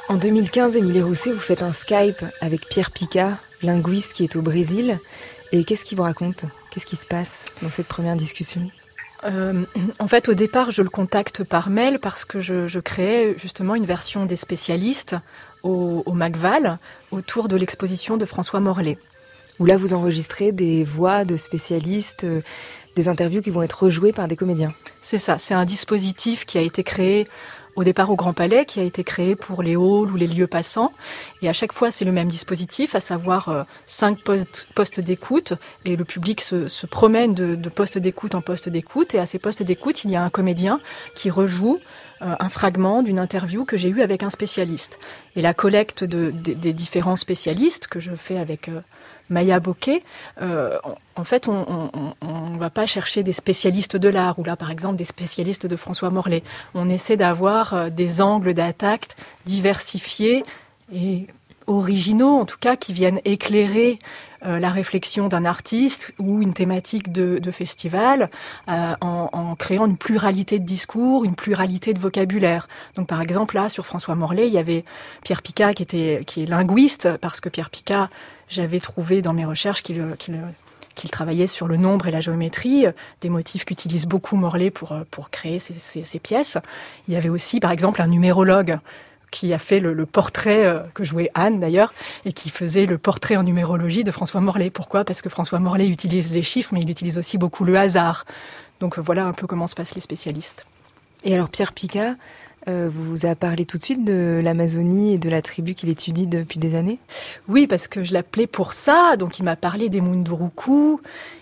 En 0.08 0.16
2015, 0.16 0.76
Émilie 0.76 1.00
Rousset, 1.00 1.32
vous 1.32 1.40
faites 1.40 1.62
un 1.62 1.72
Skype 1.72 2.22
avec 2.42 2.68
Pierre 2.68 2.90
Picard, 2.90 3.38
linguiste 3.62 4.12
qui 4.12 4.24
est 4.24 4.36
au 4.36 4.42
Brésil. 4.42 4.98
Et 5.52 5.64
qu'est-ce 5.64 5.86
qu'il 5.86 5.96
vous 5.96 6.04
raconte? 6.04 6.44
Qu'est-ce 6.70 6.84
qui 6.84 6.96
se 6.96 7.06
passe 7.06 7.46
dans 7.62 7.70
cette 7.70 7.86
première 7.86 8.16
discussion? 8.16 8.60
Euh, 9.24 9.62
en 9.98 10.08
fait, 10.08 10.28
au 10.28 10.34
départ, 10.34 10.70
je 10.70 10.82
le 10.82 10.90
contacte 10.90 11.44
par 11.44 11.70
mail 11.70 11.98
parce 11.98 12.24
que 12.24 12.40
je, 12.40 12.78
créais 12.78 13.36
justement 13.38 13.74
une 13.74 13.86
version 13.86 14.26
des 14.26 14.36
spécialistes 14.36 15.16
au, 15.62 16.02
au 16.06 16.12
Macval 16.12 16.78
autour 17.10 17.48
de 17.48 17.56
l'exposition 17.56 18.16
de 18.16 18.24
François 18.24 18.60
Morlet. 18.60 18.98
Où 19.58 19.66
là, 19.66 19.76
vous 19.76 19.92
enregistrez 19.92 20.50
des 20.50 20.82
voix 20.82 21.24
de 21.24 21.36
spécialistes, 21.36 22.24
euh, 22.24 22.40
des 22.96 23.08
interviews 23.08 23.42
qui 23.42 23.50
vont 23.50 23.62
être 23.62 23.84
rejouées 23.84 24.12
par 24.12 24.28
des 24.28 24.36
comédiens. 24.36 24.72
C'est 25.02 25.18
ça, 25.18 25.38
c'est 25.38 25.54
un 25.54 25.64
dispositif 25.64 26.44
qui 26.44 26.58
a 26.58 26.62
été 26.62 26.82
créé 26.82 27.28
au 27.76 27.84
départ 27.84 28.10
au 28.10 28.16
Grand 28.16 28.32
Palais, 28.32 28.64
qui 28.66 28.80
a 28.80 28.82
été 28.82 29.04
créé 29.04 29.34
pour 29.34 29.62
les 29.62 29.72
halls 29.72 30.10
ou 30.10 30.16
les 30.16 30.26
lieux 30.26 30.46
passants. 30.46 30.92
Et 31.40 31.48
à 31.48 31.52
chaque 31.52 31.72
fois, 31.72 31.90
c'est 31.90 32.04
le 32.04 32.12
même 32.12 32.28
dispositif, 32.28 32.94
à 32.94 33.00
savoir 33.00 33.48
euh, 33.48 33.62
cinq 33.86 34.18
postes, 34.22 35.00
d'écoute. 35.00 35.54
Et 35.84 35.96
le 35.96 36.04
public 36.04 36.40
se, 36.40 36.86
promène 36.86 37.34
de, 37.34 37.68
poste 37.68 37.98
d'écoute 37.98 38.34
en 38.34 38.40
poste 38.40 38.68
d'écoute. 38.68 39.14
Et 39.14 39.18
à 39.18 39.26
ces 39.26 39.38
postes 39.38 39.62
d'écoute, 39.62 40.04
il 40.04 40.10
y 40.10 40.16
a 40.16 40.22
un 40.22 40.30
comédien 40.30 40.80
qui 41.14 41.30
rejoue 41.30 41.78
euh, 42.20 42.34
un 42.38 42.48
fragment 42.48 43.02
d'une 43.02 43.18
interview 43.18 43.64
que 43.64 43.76
j'ai 43.76 43.88
eue 43.88 44.02
avec 44.02 44.22
un 44.22 44.30
spécialiste. 44.30 44.98
Et 45.36 45.42
la 45.42 45.54
collecte 45.54 46.04
des 46.04 46.72
différents 46.72 47.16
spécialistes 47.16 47.86
que 47.86 48.00
je 48.00 48.12
fais 48.14 48.36
avec 48.36 48.68
euh, 48.68 48.80
Maya 49.32 49.58
Bokeh, 49.58 50.02
euh, 50.40 50.78
en 51.16 51.24
fait, 51.24 51.48
on 51.48 51.90
ne 52.22 52.58
va 52.58 52.70
pas 52.70 52.86
chercher 52.86 53.22
des 53.22 53.32
spécialistes 53.32 53.96
de 53.96 54.08
l'art, 54.08 54.38
ou 54.38 54.44
là, 54.44 54.56
par 54.56 54.70
exemple, 54.70 54.96
des 54.96 55.04
spécialistes 55.04 55.66
de 55.66 55.76
François 55.76 56.10
Morlet. 56.10 56.42
On 56.74 56.88
essaie 56.88 57.16
d'avoir 57.16 57.74
euh, 57.74 57.90
des 57.90 58.22
angles 58.22 58.54
d'attaque 58.54 59.08
diversifiés 59.44 60.44
et 60.94 61.26
originaux, 61.66 62.38
en 62.38 62.44
tout 62.44 62.58
cas, 62.60 62.76
qui 62.76 62.92
viennent 62.92 63.20
éclairer 63.24 63.98
euh, 64.44 64.58
la 64.58 64.70
réflexion 64.70 65.28
d'un 65.28 65.44
artiste 65.44 66.12
ou 66.18 66.42
une 66.42 66.54
thématique 66.54 67.12
de, 67.12 67.50
festival 67.50 68.30
en, 68.66 68.96
en, 69.00 69.54
créant 69.56 69.86
une 69.86 69.96
pluralité 69.96 70.58
de 70.58 70.64
discours, 70.64 71.24
une 71.24 71.34
pluralité 71.34 71.92
de 71.92 71.98
vocabulaire. 71.98 72.68
Donc 72.96 73.06
par 73.06 73.20
exemple 73.20 73.54
là 73.56 73.68
sur 73.68 73.84
François 73.84 74.14
Morlet, 74.14 74.46
il 74.46 74.54
y 74.54 74.58
avait 74.58 74.84
Pierre 75.22 75.42
Picard 75.42 75.74
qui 75.74 75.82
était 75.82 76.22
qui 76.26 76.42
est 76.42 76.46
linguiste 76.46 77.08
parce 77.20 77.40
que 77.40 77.48
Pierre 77.48 77.70
Picard 77.70 78.08
j'avais 78.48 78.80
trouvé 78.80 79.22
dans 79.22 79.32
mes 79.32 79.44
recherches 79.44 79.82
qu'il 79.82 81.10
travaillait 81.10 81.46
sur 81.46 81.66
le 81.68 81.76
nombre 81.76 82.06
et 82.06 82.10
la 82.10 82.20
géométrie, 82.20 82.86
des 83.20 83.28
motifs 83.28 83.64
qu'utilise 83.64 84.06
beaucoup 84.06 84.36
Morlaix 84.36 84.70
pour, 84.70 84.94
pour 85.10 85.30
créer 85.30 85.58
ces, 85.58 86.18
pièces. 86.18 86.58
Il 87.08 87.14
y 87.14 87.16
avait 87.16 87.30
aussi, 87.30 87.60
par 87.60 87.70
exemple, 87.70 88.02
un 88.02 88.08
numérologue 88.08 88.78
qui 89.32 89.52
a 89.52 89.58
fait 89.58 89.80
le, 89.80 90.06
portrait 90.06 90.64
euh, 90.64 90.80
que 90.94 91.02
jouait 91.02 91.30
Anne 91.34 91.58
d'ailleurs 91.58 91.92
et 92.24 92.32
qui 92.32 92.50
faisait 92.50 92.86
le 92.86 92.98
portrait 92.98 93.34
en 93.36 93.42
numérologie 93.42 94.04
de 94.04 94.12
François 94.12 94.40
Morlaix. 94.40 94.70
Pourquoi? 94.70 95.04
Parce 95.04 95.22
que 95.22 95.28
François 95.28 95.58
Morlaix 95.58 95.88
utilise 95.88 96.30
les 96.32 96.42
chiffres, 96.42 96.70
mais 96.72 96.80
il 96.80 96.90
utilise 96.90 97.18
aussi 97.18 97.38
beaucoup 97.38 97.64
le 97.64 97.76
hasard. 97.76 98.24
Donc 98.78 98.98
voilà 98.98 99.24
un 99.26 99.32
peu 99.32 99.48
comment 99.48 99.66
se 99.66 99.74
passent 99.74 99.96
les 99.96 100.00
spécialistes. 100.00 100.66
Et 101.24 101.34
alors 101.34 101.48
Pierre 101.48 101.72
Picard, 101.72 102.14
euh, 102.68 102.88
vous 102.92 103.26
a 103.26 103.34
parlé 103.34 103.64
tout 103.64 103.78
de 103.78 103.82
suite 103.82 104.04
de 104.04 104.40
l'Amazonie 104.42 105.14
et 105.14 105.18
de 105.18 105.28
la 105.28 105.42
tribu 105.42 105.74
qu'il 105.74 105.88
étudie 105.88 106.26
depuis 106.26 106.58
des 106.58 106.74
années? 106.74 106.98
Oui, 107.48 107.66
parce 107.66 107.88
que 107.88 108.04
je 108.04 108.12
l'appelais 108.12 108.46
pour 108.46 108.72
ça. 108.72 109.16
Donc 109.18 109.38
il 109.38 109.42
m'a 109.42 109.56
parlé 109.56 109.88
des 109.88 110.00
Munduruku, 110.00 111.00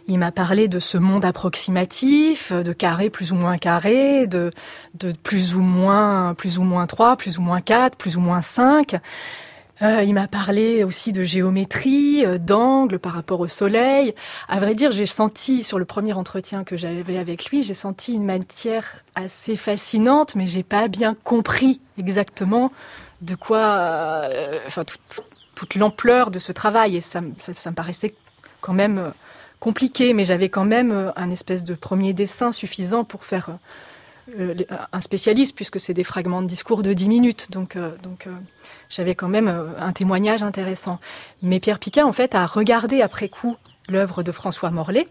il 0.09 0.19
m'a 0.19 0.33
parlé 0.33 0.69
de 0.69 0.79
ce 0.79 0.99
monde 0.99 1.25
approximatif, 1.25 2.53
de 2.53 2.73
carrés 2.73 3.11
plus 3.11 3.33
ou 3.33 3.35
moins 3.35 3.59
carrés, 3.59 4.27
de, 4.27 4.51
de 4.95 5.13
plus 5.13 5.55
ou 5.55 5.61
moins 5.61 6.35
plus 6.35 6.59
ou 6.59 6.63
moins 6.63 6.87
3, 6.87 7.17
plus 7.17 7.39
ou 7.39 7.43
moins 7.43 7.61
4, 7.61 7.97
plus 7.97 8.17
ou 8.17 8.21
moins 8.21 8.43
5. 8.43 9.01
Euh, 9.83 10.03
il 10.05 10.13
m'a 10.13 10.29
parlé 10.29 10.85
aussi 10.85 11.13
de 11.13 11.23
géométrie, 11.23 12.25
euh, 12.27 12.37
d'angle 12.37 12.99
par 12.99 13.15
rapport 13.15 13.41
au 13.41 13.47
soleil. 13.47 14.15
À 14.49 14.59
vrai 14.59 14.75
dire, 14.75 14.93
j'ai 14.93 15.07
senti 15.07 15.65
sur 15.65 15.79
le 15.79 15.87
premier 15.87 16.13
entretien 16.13 16.65
que 16.65 16.77
j'avais 16.77 17.17
avec 17.17 17.47
lui, 17.47 17.63
j'ai 17.63 17.75
senti 17.75 18.13
une 18.13 18.25
matière 18.25 18.85
assez 19.15 19.57
fascinante, 19.57 20.35
mais 20.35 20.49
j'ai 20.49 20.63
pas 20.63 20.89
bien 20.89 21.17
compris 21.25 21.81
exactement 21.99 22.73
de 23.23 23.35
quoi, 23.35 23.59
euh, 23.59 24.59
enfin 24.67 24.85
toute 25.55 25.75
l'ampleur 25.75 26.31
de 26.31 26.39
ce 26.39 26.53
travail 26.53 26.97
et 26.97 27.01
ça, 27.01 27.21
ça, 27.39 27.71
me 27.71 27.75
paraissait 27.75 28.15
quand 28.61 28.73
même 28.73 29.13
compliqué, 29.61 30.13
mais 30.13 30.25
j'avais 30.25 30.49
quand 30.49 30.65
même 30.65 31.13
un 31.17 31.31
espèce 31.31 31.65
de 31.65 31.75
premier 31.75 32.13
dessin 32.15 32.53
suffisant 32.53 33.05
pour 33.05 33.25
faire 33.25 33.51
un 34.39 35.01
spécialiste 35.03 35.55
puisque 35.55 35.79
c'est 35.79 35.93
des 35.93 36.05
fragments 36.05 36.41
de 36.41 36.47
discours 36.47 36.83
de 36.83 36.95
10 36.95 37.09
minutes, 37.09 37.51
donc 37.51 37.77
donc 38.03 38.27
j'avais 38.91 39.15
quand 39.15 39.29
même 39.29 39.49
euh, 39.49 39.69
un 39.79 39.93
témoignage 39.93 40.43
intéressant. 40.43 41.01
Mais 41.43 41.61
Pierre 41.61 41.79
Piquet, 41.79 42.03
en 42.03 42.13
fait, 42.13 42.35
a 42.35 42.45
regardé 42.45 43.01
après 43.01 43.29
coup 43.29 43.57
l'œuvre 43.89 44.23
de 44.23 44.33
François 44.33 44.71
Morlaix. 44.71 45.09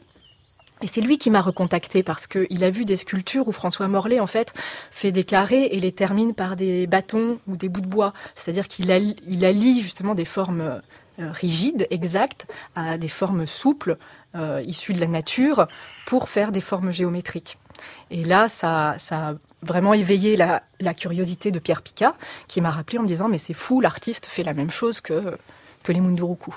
Et 0.82 0.88
c'est 0.88 1.02
lui 1.02 1.18
qui 1.18 1.30
m'a 1.30 1.42
recontacté 1.42 2.04
parce 2.04 2.28
qu'il 2.28 2.64
a 2.64 2.70
vu 2.70 2.86
des 2.86 2.96
sculptures 2.96 3.48
où 3.48 3.52
François 3.52 3.88
Morlaix, 3.88 4.20
en 4.20 4.28
fait, 4.28 4.54
fait 4.92 5.12
des 5.12 5.26
carrés 5.26 5.66
et 5.66 5.80
les 5.80 5.92
termine 5.92 6.34
par 6.34 6.56
des 6.56 6.88
bâtons 6.88 7.40
ou 7.48 7.58
des 7.58 7.68
bouts 7.68 7.82
de 7.82 7.88
bois. 7.88 8.14
C'est-à-dire 8.36 8.68
qu'il 8.68 8.92
allie 8.92 9.82
justement 9.82 10.16
des 10.16 10.26
formes 10.26 10.82
euh, 11.20 11.32
rigides, 11.32 11.86
exactes, 11.90 12.48
à 12.76 12.98
des 12.98 13.10
formes 13.10 13.46
souples, 13.46 13.98
euh, 14.36 14.64
issues 14.66 14.94
de 14.94 15.02
la 15.02 15.08
nature, 15.08 15.68
pour 16.06 16.30
faire 16.30 16.54
des 16.54 16.62
formes 16.62 16.92
géométriques. 16.92 17.58
Et 18.10 18.24
là, 18.24 18.48
ça, 18.48 18.96
ça 19.00 19.34
vraiment 19.62 19.94
éveillé 19.94 20.38
la, 20.38 20.62
curiosité 20.94 21.52
de 21.52 21.60
Pierre 21.60 21.82
Picat, 21.82 22.16
qui 22.48 22.62
m'a 22.62 22.72
rappelé 22.72 22.98
en 22.98 23.04
me 23.04 23.08
disant 23.08 23.28
Mais 23.28 23.38
c'est 23.38 23.54
fou, 23.54 23.82
l'artiste 23.82 24.26
fait 24.26 24.44
la 24.44 24.54
même 24.54 24.72
chose 24.72 25.02
que, 25.02 25.38
que 25.84 25.92
les 25.92 26.00
Munduruku. 26.00 26.56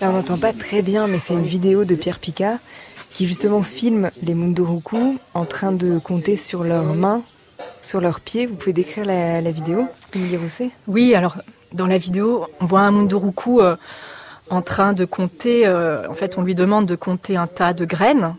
On 0.00 0.12
n'entend 0.12 0.38
pas 0.38 0.52
très 0.52 0.82
bien, 0.82 1.06
mais 1.06 1.18
c'est 1.18 1.34
une 1.34 1.44
vidéo 1.44 1.84
de 1.84 1.94
Pierre 1.94 2.18
Picard 2.18 2.58
qui 3.12 3.26
justement 3.26 3.62
filme 3.62 4.10
les 4.22 4.34
Munduruku 4.34 5.18
en 5.34 5.44
train 5.44 5.72
de 5.72 5.98
compter 5.98 6.36
sur 6.36 6.64
leurs 6.64 6.94
mains, 6.94 7.22
sur 7.82 8.00
leurs 8.00 8.20
pieds. 8.20 8.46
Vous 8.46 8.54
pouvez 8.54 8.72
décrire 8.72 9.04
la, 9.04 9.50
vidéo, 9.50 9.86
Émilie 10.14 10.36
Rousset? 10.36 10.70
Oui, 10.86 11.14
alors 11.14 11.36
dans 11.72 11.86
la 11.86 11.98
vidéo, 11.98 12.46
on 12.60 12.66
voit 12.66 12.80
un 12.80 12.90
Munduruku 12.90 13.60
euh, 13.60 13.76
en 14.48 14.62
train 14.62 14.92
de 14.92 15.04
compter. 15.04 15.66
Euh, 15.66 16.08
en 16.08 16.14
fait, 16.14 16.38
on 16.38 16.42
lui 16.42 16.54
demande 16.54 16.86
de 16.86 16.96
compter 16.96 17.36
un 17.36 17.46
tas 17.46 17.72
de 17.72 17.84
graines. 17.84 18.34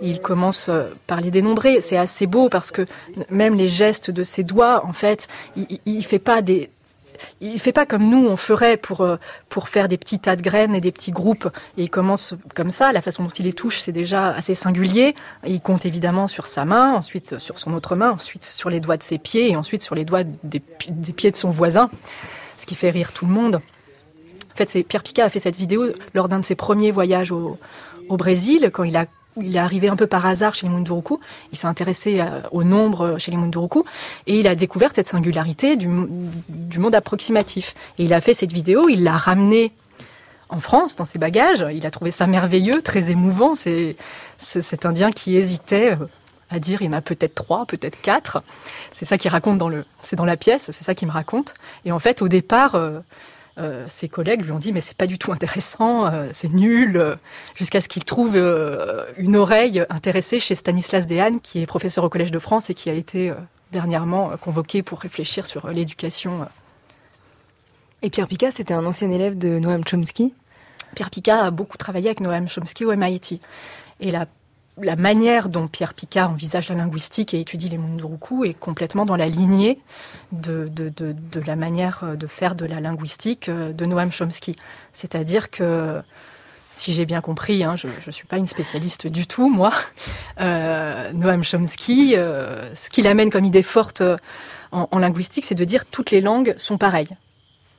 il 0.00 0.20
commence 0.20 0.66
euh, 0.68 0.84
par 1.06 1.20
les 1.20 1.30
dénombrer. 1.30 1.80
C'est 1.82 1.98
assez 1.98 2.26
beau 2.26 2.48
parce 2.48 2.70
que 2.70 2.86
même 3.30 3.56
les 3.56 3.68
gestes 3.68 4.10
de 4.10 4.22
ses 4.22 4.42
doigts, 4.42 4.84
en 4.86 4.92
fait, 4.92 5.28
il, 5.56 5.98
ne 5.98 6.02
fait 6.02 6.18
pas 6.18 6.40
des, 6.40 6.70
il 7.40 7.58
fait 7.60 7.72
pas 7.72 7.86
comme 7.86 8.08
nous 8.08 8.26
on 8.26 8.36
ferait 8.36 8.76
pour 8.76 9.00
euh, 9.02 9.16
pour 9.48 9.68
faire 9.68 9.88
des 9.88 9.96
petits 9.96 10.18
tas 10.18 10.36
de 10.36 10.42
graines 10.42 10.74
et 10.74 10.80
des 10.80 10.92
petits 10.92 11.12
groupes. 11.12 11.48
Il 11.76 11.90
commence 11.90 12.34
comme 12.54 12.70
ça. 12.70 12.92
La 12.92 13.00
façon 13.00 13.24
dont 13.24 13.30
il 13.30 13.44
les 13.44 13.52
touche, 13.52 13.80
c'est 13.80 13.92
déjà 13.92 14.28
assez 14.28 14.54
singulier. 14.54 15.14
Il 15.46 15.60
compte 15.60 15.86
évidemment 15.86 16.26
sur 16.26 16.46
sa 16.46 16.64
main, 16.64 16.92
ensuite 16.94 17.38
sur 17.38 17.58
son 17.58 17.74
autre 17.74 17.96
main, 17.96 18.10
ensuite 18.10 18.44
sur 18.44 18.70
les 18.70 18.80
doigts 18.80 18.96
de 18.96 19.02
ses 19.02 19.18
pieds 19.18 19.50
et 19.50 19.56
ensuite 19.56 19.82
sur 19.82 19.94
les 19.94 20.04
doigts 20.04 20.24
des, 20.24 20.60
pieds 20.60 21.30
de 21.30 21.36
son 21.36 21.50
voisin, 21.50 21.90
ce 22.58 22.66
qui 22.66 22.74
fait 22.74 22.90
rire 22.90 23.12
tout 23.12 23.26
le 23.26 23.32
monde. 23.32 23.56
En 23.56 24.56
fait, 24.56 24.86
Pierre 24.86 25.02
Picard 25.02 25.26
a 25.26 25.30
fait 25.30 25.40
cette 25.40 25.56
vidéo 25.56 25.86
lors 26.14 26.28
d'un 26.28 26.38
de 26.38 26.44
ses 26.44 26.54
premiers 26.54 26.92
voyages 26.92 27.32
au, 27.32 27.58
au 28.08 28.16
Brésil, 28.16 28.70
quand 28.72 28.84
il 28.84 28.96
a 28.96 29.06
il 29.36 29.56
est 29.56 29.60
arrivé 29.60 29.88
un 29.88 29.96
peu 29.96 30.06
par 30.06 30.24
hasard 30.26 30.54
chez 30.54 30.66
les 30.66 30.72
Munduruku. 30.72 31.18
Il 31.52 31.58
s'est 31.58 31.66
intéressé 31.66 32.20
euh, 32.20 32.40
au 32.52 32.64
nombre 32.64 33.18
chez 33.18 33.30
les 33.30 33.36
Munduruku 33.36 33.84
et 34.26 34.38
il 34.38 34.46
a 34.46 34.54
découvert 34.54 34.90
cette 34.94 35.08
singularité 35.08 35.76
du, 35.76 35.88
monde 35.88 36.94
approximatif. 36.94 37.74
Et 37.98 38.04
il 38.04 38.12
a 38.12 38.20
fait 38.20 38.34
cette 38.34 38.52
vidéo, 38.52 38.88
il 38.88 39.02
l'a 39.02 39.16
ramenée 39.16 39.72
en 40.48 40.60
France 40.60 40.96
dans 40.96 41.04
ses 41.04 41.18
bagages. 41.18 41.64
Il 41.72 41.86
a 41.86 41.90
trouvé 41.90 42.10
ça 42.10 42.26
merveilleux, 42.26 42.82
très 42.82 43.10
émouvant. 43.10 43.54
C'est 43.54 43.96
cet 44.38 44.86
Indien 44.86 45.10
qui 45.10 45.36
hésitait 45.36 45.92
euh, 45.92 46.06
à 46.50 46.58
dire 46.58 46.82
il 46.82 46.86
y 46.86 46.88
en 46.88 46.92
a 46.92 47.00
peut-être 47.00 47.34
trois, 47.34 47.66
peut-être 47.66 48.00
quatre. 48.00 48.42
C'est 48.92 49.04
ça 49.04 49.18
qu'il 49.18 49.30
raconte 49.30 49.58
dans 49.58 49.68
le, 49.68 49.84
c'est 50.02 50.16
dans 50.16 50.24
la 50.24 50.36
pièce, 50.36 50.70
c'est 50.70 50.84
ça 50.84 50.94
qu'il 50.94 51.08
me 51.08 51.12
raconte. 51.12 51.54
Et 51.84 51.92
en 51.92 51.98
fait, 51.98 52.22
au 52.22 52.28
départ, 52.28 52.76
euh, 53.56 53.86
ses 53.88 54.08
collègues 54.08 54.42
lui 54.42 54.50
ont 54.50 54.58
dit 54.58 54.72
mais 54.72 54.80
c'est 54.80 54.96
pas 54.96 55.06
du 55.06 55.18
tout 55.18 55.30
intéressant, 55.32 56.06
euh, 56.06 56.28
c'est 56.32 56.52
nul, 56.52 56.96
euh, 56.96 57.14
jusqu'à 57.54 57.80
ce 57.80 57.88
qu'il 57.88 58.04
trouve 58.04 58.36
une 59.16 59.36
oreille 59.36 59.84
intéressée 59.90 60.40
chez 60.40 60.54
Stanislas 60.54 61.06
Dehaene, 61.06 61.40
qui 61.40 61.62
est 61.62 61.66
professeur 61.66 62.04
au 62.04 62.08
Collège 62.08 62.32
de 62.32 62.38
France 62.38 62.70
et 62.70 62.74
qui 62.74 62.90
a 62.90 62.94
été 62.94 63.32
dernièrement 63.72 64.32
convoqué 64.40 64.82
pour 64.82 65.00
réfléchir 65.00 65.46
sur 65.46 65.68
l'éducation. 65.68 66.46
Et 68.02 68.10
Pierre 68.10 68.28
Picard, 68.28 68.52
c'était 68.52 68.74
un 68.74 68.84
ancien 68.84 69.10
élève 69.10 69.38
de 69.38 69.58
Noam 69.58 69.84
Chomsky? 69.84 70.34
Pierre 70.94 71.10
Picard 71.10 71.44
a 71.44 71.50
beaucoup 71.50 71.76
travaillé 71.76 72.08
avec 72.08 72.20
Noam 72.20 72.48
Chomsky 72.48 72.84
au 72.84 72.94
MIT. 72.94 73.40
Et 74.00 74.10
la 74.10 74.26
la 74.78 74.96
manière 74.96 75.48
dont 75.48 75.68
Pierre 75.68 75.94
Picard 75.94 76.30
envisage 76.30 76.68
la 76.68 76.74
linguistique 76.74 77.32
et 77.32 77.40
étudie 77.40 77.68
les 77.68 77.78
Munduruku 77.78 78.44
est 78.44 78.58
complètement 78.58 79.06
dans 79.06 79.16
la 79.16 79.28
lignée 79.28 79.78
de, 80.32 80.68
la 81.46 81.56
manière 81.56 82.04
de 82.16 82.26
faire 82.26 82.54
de 82.54 82.66
la 82.66 82.80
linguistique 82.80 83.48
euh, 83.48 83.72
de 83.72 83.84
Noam 83.84 84.10
Chomsky. 84.10 84.56
C'est-à-dire 84.92 85.50
que, 85.50 86.00
si 86.72 86.92
j'ai 86.92 87.06
bien 87.06 87.20
compris, 87.20 87.62
hein, 87.62 87.76
je 87.76 87.86
ne 87.86 88.12
suis 88.12 88.26
pas 88.26 88.36
une 88.36 88.48
spécialiste 88.48 89.06
du 89.06 89.26
tout, 89.26 89.48
moi, 89.48 89.72
euh, 90.40 91.12
Noam 91.12 91.44
Chomsky, 91.44 92.14
euh, 92.16 92.74
ce 92.74 92.90
qu'il 92.90 93.06
amène 93.06 93.30
comme 93.30 93.44
idée 93.44 93.62
forte 93.62 94.02
en, 94.72 94.98
linguistique, 94.98 95.44
c'est 95.44 95.54
de 95.54 95.64
dire 95.64 95.84
toutes 95.86 96.10
les 96.10 96.20
langues 96.20 96.54
sont 96.58 96.78
pareilles. 96.78 97.14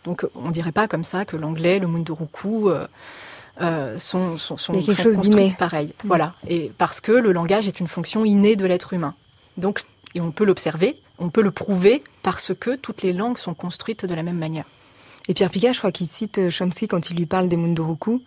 Donc 0.05 0.25
on 0.35 0.47
ne 0.47 0.53
dirait 0.53 0.71
pas 0.71 0.87
comme 0.87 1.03
ça 1.03 1.25
que 1.25 1.35
l'anglais, 1.35 1.79
le 1.79 1.87
Munduruku 1.87 2.69
euh, 2.69 2.87
sont, 3.97 4.37
sont, 4.37 4.57
sont 4.57 4.73
quelque 4.73 5.01
chose 5.01 5.17
d'inné. 5.17 5.53
pareil. 5.57 5.87
Mm. 5.87 6.07
Voilà. 6.07 6.33
Et 6.47 6.71
parce 6.77 7.01
que 7.01 7.11
le 7.11 7.31
langage 7.31 7.67
est 7.67 7.79
une 7.79 7.87
fonction 7.87 8.25
innée 8.25 8.55
de 8.55 8.65
l'être 8.65 8.93
humain. 8.93 9.13
Donc, 9.57 9.81
et 10.13 10.21
on 10.21 10.31
peut 10.31 10.45
l'observer, 10.45 10.95
on 11.19 11.29
peut 11.29 11.41
le 11.41 11.51
prouver 11.51 12.03
parce 12.23 12.53
que 12.53 12.75
toutes 12.75 13.01
les 13.01 13.13
langues 13.13 13.37
sont 13.37 13.53
construites 13.53 14.05
de 14.05 14.15
la 14.15 14.23
même 14.23 14.37
manière. 14.37 14.65
Et 15.27 15.33
Pierre 15.33 15.49
Picard, 15.49 15.73
je 15.73 15.79
crois 15.79 15.91
qu'il 15.91 16.07
cite 16.07 16.37
euh, 16.37 16.49
Chomsky 16.49 16.87
quand 16.87 17.09
il 17.09 17.17
lui 17.17 17.25
parle 17.25 17.47
des 17.47 17.57
Munduruku. 17.57 18.21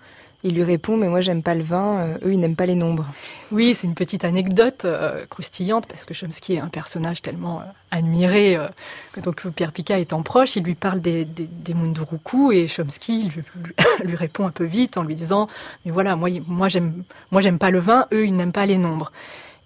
Il 0.44 0.54
lui 0.54 0.62
répond, 0.62 0.96
mais 0.96 1.08
moi 1.08 1.20
j'aime 1.20 1.42
pas 1.42 1.54
le 1.54 1.64
vin, 1.64 1.98
euh, 1.98 2.14
eux 2.24 2.32
ils 2.32 2.38
n'aiment 2.38 2.54
pas 2.54 2.66
les 2.66 2.76
nombres. 2.76 3.06
Oui, 3.50 3.74
c'est 3.74 3.88
une 3.88 3.96
petite 3.96 4.24
anecdote 4.24 4.84
euh, 4.84 5.26
croustillante 5.26 5.86
parce 5.86 6.04
que 6.04 6.14
Chomsky 6.14 6.54
est 6.54 6.60
un 6.60 6.68
personnage 6.68 7.22
tellement 7.22 7.60
euh, 7.60 7.64
admiré 7.90 8.56
donc 9.22 9.48
Pierre 9.48 9.72
Picard 9.72 9.98
étant 9.98 10.22
proche, 10.22 10.54
il 10.54 10.62
lui 10.62 10.76
parle 10.76 11.00
des, 11.00 11.24
des, 11.24 11.74
Munduruku 11.74 12.52
et 12.52 12.68
Chomsky 12.68 13.30
lui, 14.04 14.14
répond 14.14 14.46
un 14.46 14.50
peu 14.50 14.64
vite 14.64 14.96
en 14.96 15.02
lui 15.02 15.16
disant, 15.16 15.48
mais 15.84 15.90
voilà, 15.90 16.14
moi, 16.14 16.28
moi 16.46 16.68
j'aime, 16.68 17.02
moi 17.32 17.40
j'aime 17.40 17.58
pas 17.58 17.70
le 17.70 17.80
vin, 17.80 18.06
eux 18.12 18.26
ils 18.26 18.36
n'aiment 18.36 18.52
pas 18.52 18.66
les 18.66 18.78
nombres. 18.78 19.10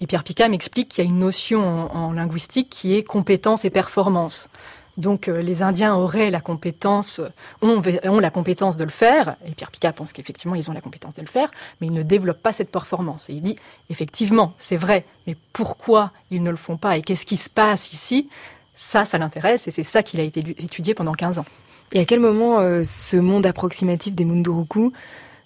Et 0.00 0.06
Pierre 0.06 0.24
Picard 0.24 0.48
m'explique 0.48 0.88
qu'il 0.88 1.04
y 1.04 1.06
a 1.06 1.10
une 1.10 1.20
notion 1.20 1.94
en 1.94 2.12
linguistique 2.12 2.70
qui 2.70 2.96
est 2.96 3.04
compétence 3.04 3.64
et 3.64 3.70
performance. 3.70 4.48
Donc 4.96 5.28
euh, 5.28 5.40
les 5.40 5.62
Indiens 5.62 5.94
auraient 5.94 6.30
la 6.30 6.40
compétence, 6.40 7.20
ont, 7.62 7.80
la 8.20 8.30
compétence 8.30 8.76
de 8.76 8.84
le 8.84 8.90
faire, 8.90 9.37
et 9.46 9.52
Pierre 9.52 9.70
Picard 9.70 9.94
pense 9.94 10.12
qu'effectivement 10.12 10.54
ils 10.54 10.68
ont 10.70 10.75
la 10.75 10.80
compétence 10.80 11.14
de 11.14 11.22
le 11.22 11.28
faire, 11.28 11.50
mais 11.80 11.87
ils 11.87 11.92
ne 11.92 12.02
développent 12.02 12.42
pas 12.42 12.52
cette 12.52 12.70
performance. 12.70 13.30
Et 13.30 13.34
il 13.34 13.42
dit, 13.42 13.56
effectivement, 13.90 14.54
c'est 14.58 14.76
vrai, 14.76 15.04
mais 15.26 15.37
pourquoi 15.52 16.11
ils 16.30 16.42
ne 16.42 16.50
le 16.50 16.56
font 16.56 16.76
pas 16.76 16.96
et 16.96 17.02
qu'est-ce 17.02 17.26
qui 17.26 17.37
se 17.37 17.49
passe 17.49 17.92
ici? 17.92 18.28
Ça, 18.75 19.04
ça 19.04 19.18
l'intéresse 19.18 19.68
et 19.68 19.70
c'est 19.70 19.82
ça 19.82 20.02
qu'il 20.02 20.20
a 20.20 20.25
été 20.25 20.40
étudié 20.58 20.94
pendant 20.94 21.12
15 21.12 21.38
ans. 21.38 21.44
Et 21.92 22.00
à 22.00 22.04
quel 22.04 22.20
moment 22.20 22.58
euh, 22.61 22.82
ce 22.84 23.16
monde 23.16 23.46
approximatif 23.46 24.14
des 24.14 24.25
Munduruku, 24.25 24.92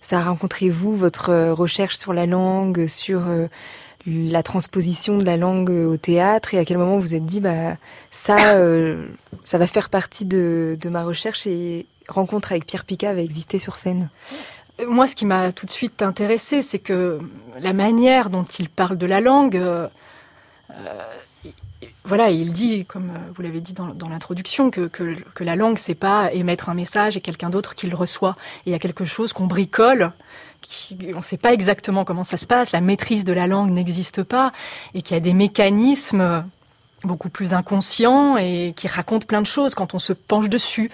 ça 0.01 0.21
a 0.21 0.25
rencontré 0.25 0.71
vous, 0.71 0.97
votre 0.97 1.31
euh, 1.31 1.55
recherche 1.55 1.97
sur 1.97 2.13
la 2.13 2.27
langue, 2.27 2.87
sur 2.87 3.23
la 4.07 4.43
transposition 4.43 5.19
de 5.19 5.25
la 5.25 5.37
langue 5.37 5.71
au 5.71 5.97
théâtre 5.97 6.55
et 6.55 6.59
à 6.59 6.65
quel 6.65 6.79
moment 6.79 6.97
vous 6.97 7.03
vous 7.03 7.15
êtes 7.15 7.27
dit 7.27 7.41
bah 7.41 7.77
ça 8.11 8.55
euh, 8.55 9.07
ça 9.43 9.59
va 9.59 9.67
faire 9.67 9.91
partie 9.91 10.25
de, 10.25 10.79
ma 10.89 11.03
recherche 11.05 11.47
et 11.47 11.87
rencontre 12.09 12.53
avec 12.53 12.67
Pierre 12.67 12.85
Picat 12.85 13.11
avait 13.11 13.25
existé 13.25 13.59
sur 13.59 13.77
scène. 13.77 14.09
Moi, 14.87 15.07
ce 15.07 15.15
qui 15.15 15.25
m'a 15.25 15.53
tout 15.53 15.67
de 15.67 15.71
suite 15.71 16.03
intéressé, 16.03 16.63
c'est 16.63 16.79
que 16.79 17.19
la 17.59 17.73
manière 17.73 18.29
dont 18.29 18.45
il 18.45 18.69
parle 18.69 18.99
de 18.99 19.07
la 19.07 19.21
langue, 19.21 19.57
euh, 19.57 19.89
voilà, 22.07 22.31
il 22.31 22.53
dit, 22.53 22.85
comme 22.85 23.11
vous 23.35 23.43
l'avez 23.43 23.61
dit 23.61 23.75
dans, 23.75 24.09
l'introduction, 24.09 24.71
que, 24.71 24.87
que, 24.87 25.45
la 25.45 25.57
langue, 25.57 25.79
c'est 25.79 25.95
pas 25.95 26.33
émettre 26.33 26.69
un 26.69 26.75
message 26.75 27.17
et 27.17 27.21
quelqu'un 27.21 27.51
d'autre 27.51 27.75
qui 27.75 27.87
le 27.89 27.97
reçoit. 27.97 28.37
il 28.65 28.73
y 28.73 28.75
a 28.75 28.79
quelque 28.79 29.05
chose 29.05 29.33
qu'on 29.33 29.47
bricole 29.47 30.13
on 31.13 31.19
ne 31.19 31.23
sait 31.23 31.37
pas 31.37 31.53
exactement 31.53 32.05
comment 32.05 32.25
ça 32.25 32.37
se 32.37 32.47
passe, 32.47 32.73
la 32.73 32.81
maîtrise 32.81 33.25
de 33.25 33.33
la 33.33 33.47
langue 33.47 33.71
n'existe 33.71 34.23
pas, 34.23 34.53
et 34.95 35.03
qu'il 35.03 35.15
y 35.15 35.17
a 35.17 35.21
des 35.21 35.33
mécanismes 35.33 36.45
beaucoup 37.05 37.29
plus 37.29 37.55
inconscients 37.55 38.37
et 38.37 38.75
qui 38.77 38.89
racontent 38.89 39.27
plein 39.27 39.43
de 39.43 39.47
choses 39.47 39.75
quand 39.75 39.95
on 39.95 39.99
se 39.99 40.13
penche 40.13 40.49
dessus 40.49 40.91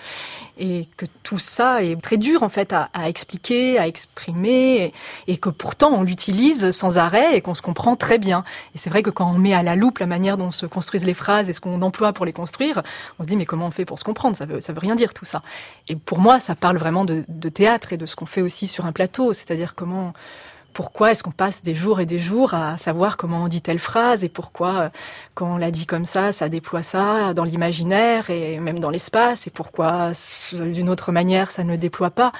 et 0.59 0.89
que 0.97 1.07
tout 1.23 1.39
ça 1.39 1.83
est 1.83 2.01
très 2.01 2.17
dur 2.17 2.43
en 2.43 2.49
fait 2.49 2.73
à, 2.73 3.09
expliquer, 3.09 3.79
à 3.79 3.87
exprimer, 3.87 4.93
et, 5.27 5.37
que 5.39 5.49
pourtant 5.49 5.91
on 5.93 6.03
l'utilise 6.03 6.71
sans 6.71 6.99
arrêt 6.99 7.37
et 7.37 7.41
qu'on 7.41 7.55
se 7.55 7.63
comprend 7.63 7.97
très 7.97 8.19
bien. 8.19 8.45
Et 8.75 8.79
c'est 8.79 8.91
vrai 8.91 9.03
que 9.03 9.11
quand 9.11 9.31
on 9.31 9.39
met 9.39 9.55
à 9.55 9.63
la 9.63 9.77
loupe 9.77 9.99
la 9.99 10.07
manière 10.07 10.37
dont 10.37 10.51
se 10.51 10.67
construisent 10.67 11.05
les 11.05 11.15
phrases 11.15 11.49
et 11.49 11.53
ce 11.53 11.61
qu'on 11.61 11.83
emploie 11.83 12.13
pour 12.13 12.27
les 12.27 12.33
construire, 12.33 12.83
on 13.19 13.25
se 13.25 13.29
dit 13.29 13.37
mais 13.37 13.47
comment 13.47 13.67
on 13.67 13.71
fait 13.71 13.85
pour 13.85 13.99
se 13.99 14.05
comprendre? 14.05 14.37
Ça 14.37 14.45
veut, 14.45 14.61
ça 14.61 14.73
veut 14.73 14.81
rien 14.81 14.97
dire 14.97 15.15
tout 15.15 15.25
ça. 15.25 15.43
Et 15.89 15.97
pour 15.97 16.19
moi, 16.19 16.41
ça 16.41 16.55
parle 16.55 16.77
vraiment 16.77 17.05
de, 17.05 17.25
de 17.29 17.49
théâtre 17.49 17.93
et 17.93 17.97
de 17.97 18.07
ce 18.07 18.17
qu'on 18.17 18.27
fait 18.27 18.43
aussi 18.43 18.67
sur 18.67 18.87
un 18.87 18.93
plateau, 18.93 19.33
c'est-à-dire 19.33 19.75
comment 19.75 20.13
pourquoi 20.73 21.11
est-ce 21.11 21.23
qu'on 21.23 21.33
passe 21.33 21.63
des 21.63 21.75
jours 21.75 22.01
et 22.01 22.07
des 22.07 22.19
jours 22.19 22.55
à 22.55 22.79
savoir 22.79 23.17
comment 23.17 23.45
on 23.45 23.49
dit 23.49 23.63
telle 23.63 23.79
phrase 23.79 24.25
et 24.25 24.29
pourquoi, 24.29 24.75
euh, 24.75 24.89
quand 25.35 25.55
on 25.55 25.57
l'a 25.57 25.71
dit 25.71 25.87
comme 25.87 26.07
ça, 26.07 26.33
ça 26.33 26.49
déploie 26.49 26.83
ça 26.83 27.35
dans 27.35 27.45
l'imaginaire 27.45 28.31
et 28.31 28.59
même 28.59 28.81
dans 28.81 28.91
l'espace 28.91 29.47
et 29.47 29.51
pourquoi 29.51 30.13
d'une 30.53 30.89
autre 30.89 31.13
manière 31.13 31.51
ça 31.51 31.65
ne 31.65 31.77
déploie 31.77 32.11
pas. 32.11 32.33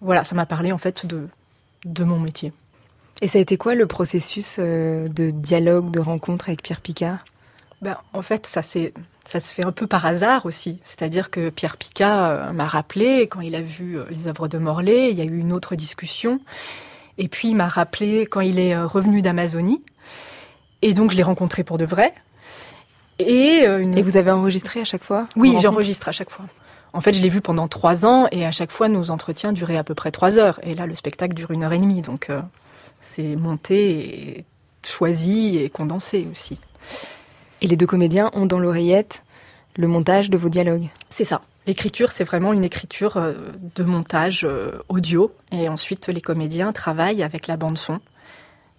Voilà, 0.00 0.24
ça 0.24 0.34
m'a 0.34 0.46
parlé 0.46 0.72
en 0.72 0.78
fait 0.78 1.06
de, 1.06 1.28
de 1.84 2.04
mon 2.04 2.18
métier. 2.18 2.52
Et 3.20 3.28
ça 3.28 3.38
a 3.38 3.40
été 3.40 3.56
quoi 3.56 3.74
le 3.74 3.86
processus 3.86 4.56
euh, 4.58 5.08
de 5.08 5.30
dialogue, 5.30 5.92
de 5.92 6.00
rencontre 6.00 6.48
avec 6.48 6.62
Pierre 6.62 6.80
Picard? 6.80 7.24
Ben, 7.80 7.96
En 8.12 8.22
fait, 8.22 8.46
ça, 8.46 8.62
ça 8.62 9.40
se 9.40 9.54
fait 9.54 9.64
un 9.64 9.70
peu 9.70 9.86
par 9.86 10.04
hasard 10.06 10.44
aussi. 10.44 10.80
C'est-à-dire 10.82 11.30
que 11.30 11.50
Pierre 11.50 11.76
Picard 11.76 12.24
euh, 12.24 12.52
m'a 12.52 12.66
rappelé, 12.66 13.28
quand 13.28 13.40
il 13.40 13.54
a 13.54 13.60
vu 13.60 13.98
les 14.10 14.26
œuvres 14.26 14.48
de 14.48 14.58
Morlaix, 14.58 15.10
il 15.10 15.16
y 15.16 15.20
a 15.20 15.24
eu 15.24 15.38
une 15.38 15.52
autre 15.52 15.76
discussion. 15.76 16.40
Et 17.18 17.28
puis 17.28 17.48
il 17.48 17.56
m'a 17.56 17.68
rappelé 17.68 18.26
quand 18.26 18.40
il 18.40 18.58
est 18.58 18.74
euh, 18.74 18.86
revenu 18.86 19.22
d'Amazonie. 19.22 19.84
Et 20.82 20.94
donc 20.94 21.10
je 21.10 21.16
l'ai 21.16 21.22
rencontré 21.22 21.64
pour 21.64 21.78
de 21.78 21.84
vrai. 21.84 22.14
Et, 23.18 23.62
euh, 23.66 23.92
et 23.92 24.02
vous 24.02 24.16
avez 24.16 24.30
enregistré 24.30 24.80
à 24.80 24.84
chaque 24.84 25.04
fois 25.04 25.28
Oui, 25.36 25.56
j'enregistre 25.60 26.08
à 26.08 26.12
chaque 26.12 26.30
fois. 26.30 26.46
En 26.94 27.00
fait, 27.00 27.12
je 27.12 27.22
l'ai 27.22 27.28
vu 27.28 27.40
pendant 27.40 27.68
trois 27.68 28.04
ans 28.04 28.26
et 28.32 28.44
à 28.44 28.52
chaque 28.52 28.70
fois, 28.70 28.88
nos 28.88 29.10
entretiens 29.10 29.52
duraient 29.52 29.76
à 29.78 29.84
peu 29.84 29.94
près 29.94 30.10
trois 30.10 30.38
heures. 30.38 30.60
Et 30.62 30.74
là, 30.74 30.86
le 30.86 30.94
spectacle 30.94 31.34
dure 31.34 31.50
une 31.50 31.64
heure 31.64 31.72
et 31.72 31.78
demie. 31.78 32.02
Donc, 32.02 32.28
euh, 32.28 32.40
c'est 33.00 33.34
monté, 33.36 34.38
et 34.38 34.44
choisi 34.84 35.58
et 35.58 35.70
condensé 35.70 36.26
aussi. 36.30 36.58
Et 37.62 37.66
les 37.66 37.76
deux 37.76 37.86
comédiens 37.86 38.30
ont 38.34 38.46
dans 38.46 38.58
l'oreillette 38.58 39.22
le 39.76 39.86
montage 39.86 40.28
de 40.28 40.36
vos 40.36 40.50
dialogues 40.50 40.88
C'est 41.08 41.24
ça. 41.24 41.40
L'écriture, 41.66 42.10
c'est 42.10 42.24
vraiment 42.24 42.52
une 42.52 42.64
écriture 42.64 43.16
euh, 43.16 43.34
de 43.76 43.84
montage 43.84 44.44
euh, 44.44 44.72
audio. 44.88 45.32
Et 45.52 45.68
ensuite, 45.68 46.08
les 46.08 46.20
comédiens 46.20 46.72
travaillent 46.72 47.22
avec 47.22 47.46
la 47.46 47.56
bande-son. 47.56 48.00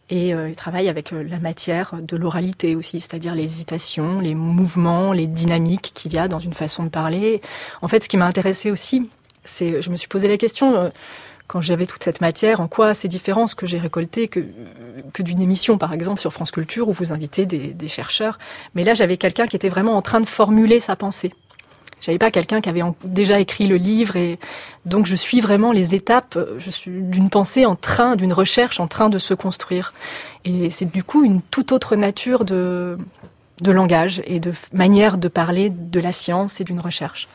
Et 0.10 0.36
euh, 0.36 0.50
ils 0.50 0.56
travaillent 0.56 0.90
avec 0.90 1.12
la 1.12 1.40
matière 1.40 1.94
de 2.02 2.18
l'oralité 2.18 2.76
aussi, 2.76 3.00
c'est-à-dire 3.00 3.36
les 3.36 3.44
hésitations, 3.44 4.20
les 4.20 4.36
mouvements, 4.36 5.14
les 5.14 5.28
dynamiques 5.28 5.92
qu'il 5.94 6.14
y 6.14 6.18
a 6.18 6.28
dans 6.28 6.40
une 6.40 6.54
façon 6.54 6.84
de 6.84 6.90
parler. 6.90 7.42
En 7.82 7.88
fait, 7.88 8.04
ce 8.04 8.10
qui 8.10 8.18
m'a 8.18 8.26
intéressé 8.26 8.70
aussi, 8.70 9.10
c'est, 9.46 9.82
je 9.82 9.90
me 9.90 9.96
suis 9.96 10.10
posé 10.10 10.28
la 10.28 10.38
question, 10.38 10.92
quand 11.48 11.62
j'avais 11.62 11.86
toute 11.86 12.04
cette 12.04 12.20
matière, 12.20 12.60
en 12.60 12.68
quoi 12.68 12.94
c'est 12.94 13.08
différent 13.08 13.48
ce 13.48 13.56
que 13.56 13.66
j'ai 13.66 13.80
récolté 13.80 14.28
que, 14.28 14.42
d'une 15.20 15.42
émission, 15.42 15.78
par 15.78 15.94
exemple, 15.94 16.20
sur 16.20 16.34
France 16.34 16.52
Culture, 16.52 16.90
où 16.90 16.94
vous 16.94 17.14
invitez 17.14 17.46
des 17.46 17.88
chercheurs. 17.88 18.40
Mais 18.76 18.84
là, 18.84 18.94
j'avais 18.94 19.18
quelqu'un 19.18 19.48
qui 19.48 19.56
était 19.56 19.70
vraiment 19.70 19.96
en 19.96 20.02
train 20.02 20.20
de 20.20 20.28
formuler 20.28 20.82
sa 20.82 20.98
pensée. 20.98 21.32
J'avais 22.04 22.18
pas 22.18 22.32
quelqu'un 22.32 22.60
qui 22.60 22.68
avait 22.68 22.82
déjà 23.06 23.40
écrit 23.40 23.66
le 23.66 23.78
livre 23.78 24.18
et 24.18 24.38
donc 24.86 25.06
je 25.06 25.16
suis 25.16 25.40
vraiment 25.40 25.72
les 25.72 25.96
étapes 25.96 26.38
suis 26.70 27.02
d'une 27.02 27.30
pensée 27.30 27.66
en 27.66 27.78
train, 27.78 28.18
d'une 28.18 28.34
recherche 28.34 28.82
en 28.82 28.88
train 28.88 29.10
de 29.10 29.18
se 29.18 29.34
construire. 29.34 29.94
Et 30.44 30.70
c'est 30.70 30.92
du 30.92 31.02
coup 31.02 31.24
une 31.24 31.42
toute 31.42 31.72
autre 31.72 31.96
nature 31.96 32.44
de, 32.44 32.98
de 33.62 33.72
langage 33.72 34.22
et 34.26 34.42
de 34.42 34.54
manière 34.74 35.18
de 35.18 35.30
parler 35.30 35.70
de 35.70 36.00
la 36.02 36.12
science 36.12 36.60
et 36.60 36.66
d'une 36.66 36.82
recherche. 36.82 37.30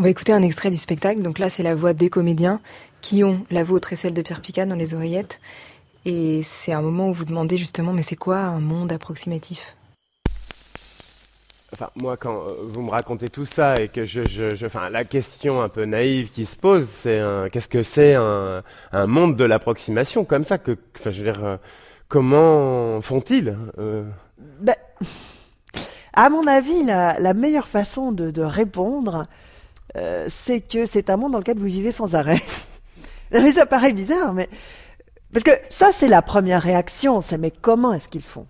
On 0.00 0.02
va 0.02 0.10
écouter 0.10 0.32
un 0.32 0.42
extrait 0.42 0.70
du 0.70 0.78
spectacle. 0.78 1.22
Donc 1.22 1.38
là, 1.38 1.48
c'est 1.48 1.62
la 1.62 1.76
voix 1.76 1.92
des 1.92 2.10
comédiens 2.10 2.60
qui 3.00 3.22
ont 3.22 3.44
la 3.50 3.62
vôtre 3.62 3.92
et 3.92 3.96
celle 3.96 4.14
de 4.14 4.22
Pierre 4.22 4.40
Picard 4.40 4.66
dans 4.66 4.74
les 4.74 4.94
oreillettes. 4.94 5.40
Et 6.04 6.42
c'est 6.42 6.72
un 6.72 6.82
moment 6.82 7.08
où 7.10 7.12
vous 7.12 7.24
demandez 7.24 7.56
justement, 7.56 7.92
mais 7.92 8.02
c'est 8.02 8.16
quoi 8.16 8.38
un 8.38 8.60
monde 8.60 8.90
approximatif? 8.90 9.76
Enfin, 11.80 11.92
moi, 11.94 12.16
quand 12.16 12.34
euh, 12.34 12.54
vous 12.72 12.82
me 12.82 12.90
racontez 12.90 13.28
tout 13.28 13.46
ça 13.46 13.80
et 13.80 13.86
que 13.86 14.04
je, 14.04 14.26
je, 14.26 14.66
enfin, 14.66 14.90
la 14.90 15.04
question 15.04 15.62
un 15.62 15.68
peu 15.68 15.84
naïve 15.84 16.28
qui 16.28 16.44
se 16.44 16.56
pose, 16.56 16.88
c'est 16.90 17.22
qu'est-ce 17.52 17.68
que 17.68 17.82
c'est 17.82 18.14
un, 18.14 18.64
un, 18.90 19.06
monde 19.06 19.36
de 19.36 19.44
l'approximation 19.44 20.24
comme 20.24 20.42
ça 20.42 20.58
que, 20.58 20.76
enfin, 20.98 21.12
je 21.12 21.22
veux 21.22 21.32
dire, 21.32 21.44
euh, 21.44 21.56
comment 22.08 23.00
font-ils 23.00 23.56
euh? 23.78 24.02
ben, 24.60 24.74
À 26.14 26.30
mon 26.30 26.48
avis, 26.48 26.82
la, 26.82 27.32
meilleure 27.32 27.68
façon 27.68 28.10
de, 28.10 28.42
répondre, 28.42 29.28
c'est 30.26 30.60
que 30.60 30.84
c'est 30.84 31.10
un 31.10 31.16
monde 31.16 31.30
dans 31.30 31.38
lequel 31.38 31.58
vous 31.58 31.66
vivez 31.66 31.92
sans 31.92 32.16
arrêt. 32.16 32.42
mais 33.30 33.52
ça 33.52 33.66
paraît 33.66 33.92
bizarre, 33.92 34.34
mais 34.34 34.48
parce 35.32 35.44
que 35.44 35.52
ça, 35.70 35.90
c'est 35.92 36.08
la 36.08 36.22
première 36.22 36.60
réaction, 36.62 37.20
c'est 37.20 37.38
mais 37.38 37.52
comment 37.52 37.92
est-ce 37.92 38.08
qu'ils 38.08 38.22
font? 38.22 38.48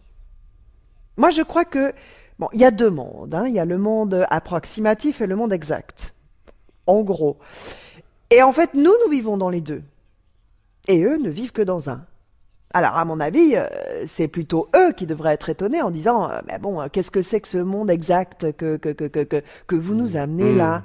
Moi, 1.19 1.29
je 1.29 1.43
crois 1.43 1.67
que 1.67 1.93
Bon, 2.39 2.49
il 2.53 2.61
y 2.61 2.65
a 2.65 2.71
deux 2.71 2.91
mondes. 2.91 3.35
Hein. 3.35 3.47
Il 3.47 3.55
y 3.55 3.59
a 3.59 3.65
le 3.65 3.79
monde 3.79 4.27
approximatif 4.31 5.21
et 5.21 5.27
le 5.27 5.37
monde 5.37 5.53
exact. 5.53 6.15
En 6.87 7.03
gros. 7.03 7.39
Et 8.31 8.43
en 8.43 8.53
fait, 8.53 8.75
nous, 8.75 8.93
nous 9.05 9.11
vivons 9.11 9.37
dans 9.37 9.51
les 9.51 9.61
deux. 9.61 9.83
Et 10.87 11.03
eux 11.03 11.19
ne 11.19 11.31
vivent 11.31 11.53
que 11.53 11.63
dans 11.63 11.91
un. 11.91 12.05
Alors, 12.75 12.97
à 12.97 13.05
mon 13.05 13.19
avis, 13.19 13.57
euh, 13.57 13.67
c'est 14.07 14.29
plutôt 14.29 14.69
eux 14.77 14.93
qui 14.93 15.07
devraient 15.07 15.35
être 15.35 15.49
étonnés 15.49 15.81
en 15.81 15.91
disant 15.91 16.31
euh, 16.31 16.41
Mais 16.47 16.59
bon, 16.59 16.81
euh, 16.81 16.87
qu'est-ce 16.93 17.11
que 17.11 17.23
c'est 17.23 17.41
que 17.41 17.49
ce 17.49 17.59
monde 17.59 17.91
exact 17.91 18.53
que, 18.53 18.77
que, 18.77 18.91
que, 18.91 19.07
que, 19.07 19.43
que 19.67 19.77
vous 19.77 19.95
nous 19.95 20.17
amenez 20.17 20.53
là 20.55 20.79
mmh. 20.79 20.83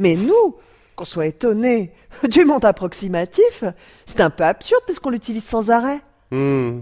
Mais 0.00 0.16
nous, 0.16 0.56
qu'on 0.96 1.04
soit 1.04 1.26
étonnés 1.26 1.92
du 2.30 2.44
monde 2.44 2.64
approximatif, 2.64 3.64
c'est 4.06 4.20
un 4.20 4.30
peu 4.30 4.44
absurde 4.44 4.82
puisqu'on 4.84 5.10
l'utilise 5.10 5.44
sans 5.44 5.70
arrêt. 5.70 6.00
Mmh. 6.30 6.80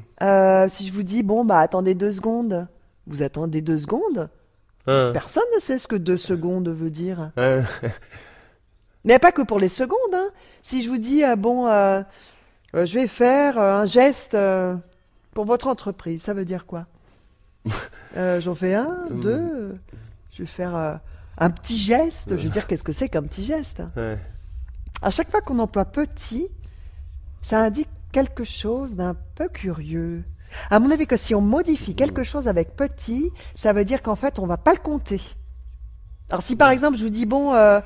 si 0.69 0.87
je 0.87 0.93
vous 0.93 1.03
dis 1.03 1.23
Bon, 1.23 1.45
bah 1.45 1.61
attendez 1.61 1.95
deux 1.95 2.13
secondes. 2.13 2.67
Vous 3.07 3.23
attendez 3.23 3.61
deux 3.63 3.79
secondes 3.79 4.29
hein. 4.87 5.11
Personne 5.13 5.45
ne 5.55 5.61
sait 5.61 5.79
ce 5.79 5.89
que 5.89 5.97
deux 5.97 6.17
secondes 6.17 6.69
veut 6.69 6.91
dire. 6.91 7.31
Hein. 7.37 7.63
Mais 9.05 9.19
pas 9.19 9.33
que 9.33 9.43
pour 9.43 9.59
les 9.59 9.69
secondes. 9.69 10.15
Hein. 10.15 10.29
Si 10.63 10.83
je 10.83 10.89
vous 10.89 10.99
dis, 10.99 11.25
ah 11.25 11.37
bon, 11.37 11.67
euh, 11.67 12.03
euh, 12.75 12.87
je 12.87 12.99
vais 12.99 13.07
faire 13.07 13.59
euh, 13.59 13.83
un 13.83 13.87
geste 13.87 14.37
pour 15.33 15.45
votre 15.45 15.67
entreprise, 15.67 16.23
ça 16.23 16.35
veut 16.35 16.45
dire 16.45 16.67
quoi? 16.67 16.87
J'en 18.17 18.55
fais 18.55 18.75
un, 18.75 19.07
deux, 19.11 19.79
je 20.33 20.43
vais 20.43 20.47
faire 20.47 21.01
un 21.39 21.51
petit 21.51 21.79
geste. 21.79 22.37
Je 22.37 22.45
veux 22.45 22.51
dire, 22.51 22.67
qu'est-ce 22.67 22.85
que 22.85 22.93
c'est 22.93 23.09
qu'un 23.09 23.23
petit 23.23 23.45
geste? 23.45 23.83
À 25.01 25.11
chaque 25.11 25.31
fois 25.31 25.41
qu'on 25.41 25.59
emploie 25.59 25.85
petit, 25.85 26.49
ça 27.41 27.61
indique 27.61 27.89
quelque 28.13 28.45
chose 28.45 28.95
d'un 28.95 29.17
peu 29.35 29.49
curieux. 29.49 30.23
À 30.71 30.81
mon 30.81 30.91
avis, 30.91 31.07
que 31.07 31.17
si 31.17 31.35
on 31.35 31.41
modifie 31.41 31.95
quelque 31.95 32.23
chose 32.23 32.49
avec 32.49 32.77
petit, 32.77 33.31
ça 33.55 33.73
veut 33.73 33.85
dire 33.85 34.03
qu'en 34.03 34.17
fait, 34.17 34.39
on 34.39 34.47
va 34.47 34.57
pas 34.57 34.73
le 34.73 34.79
compter. 34.79 35.21
Alors, 36.31 36.43
si 36.43 36.57
par 36.57 36.71
exemple, 36.71 36.97
je 36.97 37.05
vous 37.05 37.11
dis, 37.11 37.27
bon, 37.27 37.53
euh, 37.55 37.81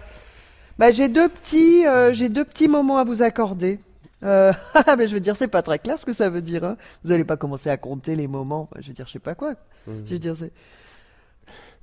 bah, 0.78 0.90
j'ai 0.90 1.08
deux 1.08 1.28
petits, 1.28 1.86
euh, 1.86 2.14
j'ai 2.14 2.28
deux 2.28 2.44
petits 2.44 2.68
moments 2.68 2.98
à 2.98 3.04
vous 3.04 3.22
accorder. 3.22 3.80
Euh, 4.22 4.52
mais 4.98 5.08
je 5.08 5.14
veux 5.14 5.20
dire, 5.20 5.36
c'est 5.36 5.48
pas 5.48 5.62
très 5.62 5.78
clair 5.78 5.98
ce 5.98 6.06
que 6.06 6.12
ça 6.12 6.30
veut 6.30 6.42
dire. 6.42 6.64
Hein. 6.64 6.76
Vous 7.04 7.10
n'allez 7.10 7.24
pas 7.24 7.36
commencer 7.36 7.70
à 7.70 7.76
compter 7.76 8.14
les 8.14 8.28
moments. 8.28 8.68
je 8.78 8.88
veux 8.88 8.94
dire, 8.94 9.06
je 9.06 9.12
sais 9.12 9.18
pas 9.18 9.34
quoi. 9.34 9.54
Je 9.86 9.92
veux 9.92 10.18
dire, 10.18 10.34
c'est. 10.36 10.52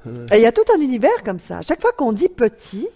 il 0.05 0.41
y 0.41 0.45
a 0.45 0.51
tout 0.51 0.65
un 0.75 0.81
univers 0.81 1.23
comme 1.23 1.39
ça. 1.39 1.59
À 1.59 1.61
chaque 1.61 1.81
fois 1.81 1.91
qu'on 1.93 2.11
dit 2.11 2.29
petit, 2.29 2.87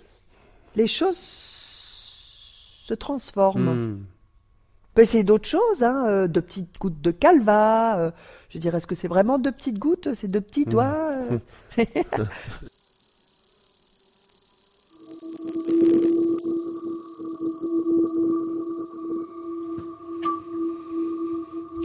les 0.75 0.87
choses 0.87 1.17
se 1.17 2.93
transforment. 2.93 3.73
Hmm 3.73 4.05
peut 4.97 5.03
essayer 5.03 5.23
d'autres 5.23 5.47
choses, 5.47 5.83
hein, 5.83 6.07
euh, 6.07 6.27
de 6.27 6.39
petites 6.39 6.79
gouttes 6.79 6.99
de 6.99 7.11
calva. 7.11 7.99
Euh, 7.99 8.09
je 8.49 8.57
dirais, 8.57 8.79
est-ce 8.79 8.87
que 8.87 8.95
c'est 8.95 9.07
vraiment 9.07 9.37
de 9.37 9.51
petites 9.51 9.77
gouttes 9.77 10.15
C'est 10.15 10.27
de 10.27 10.39
petits 10.39 10.65
doigts 10.65 10.85
euh? 10.95 11.37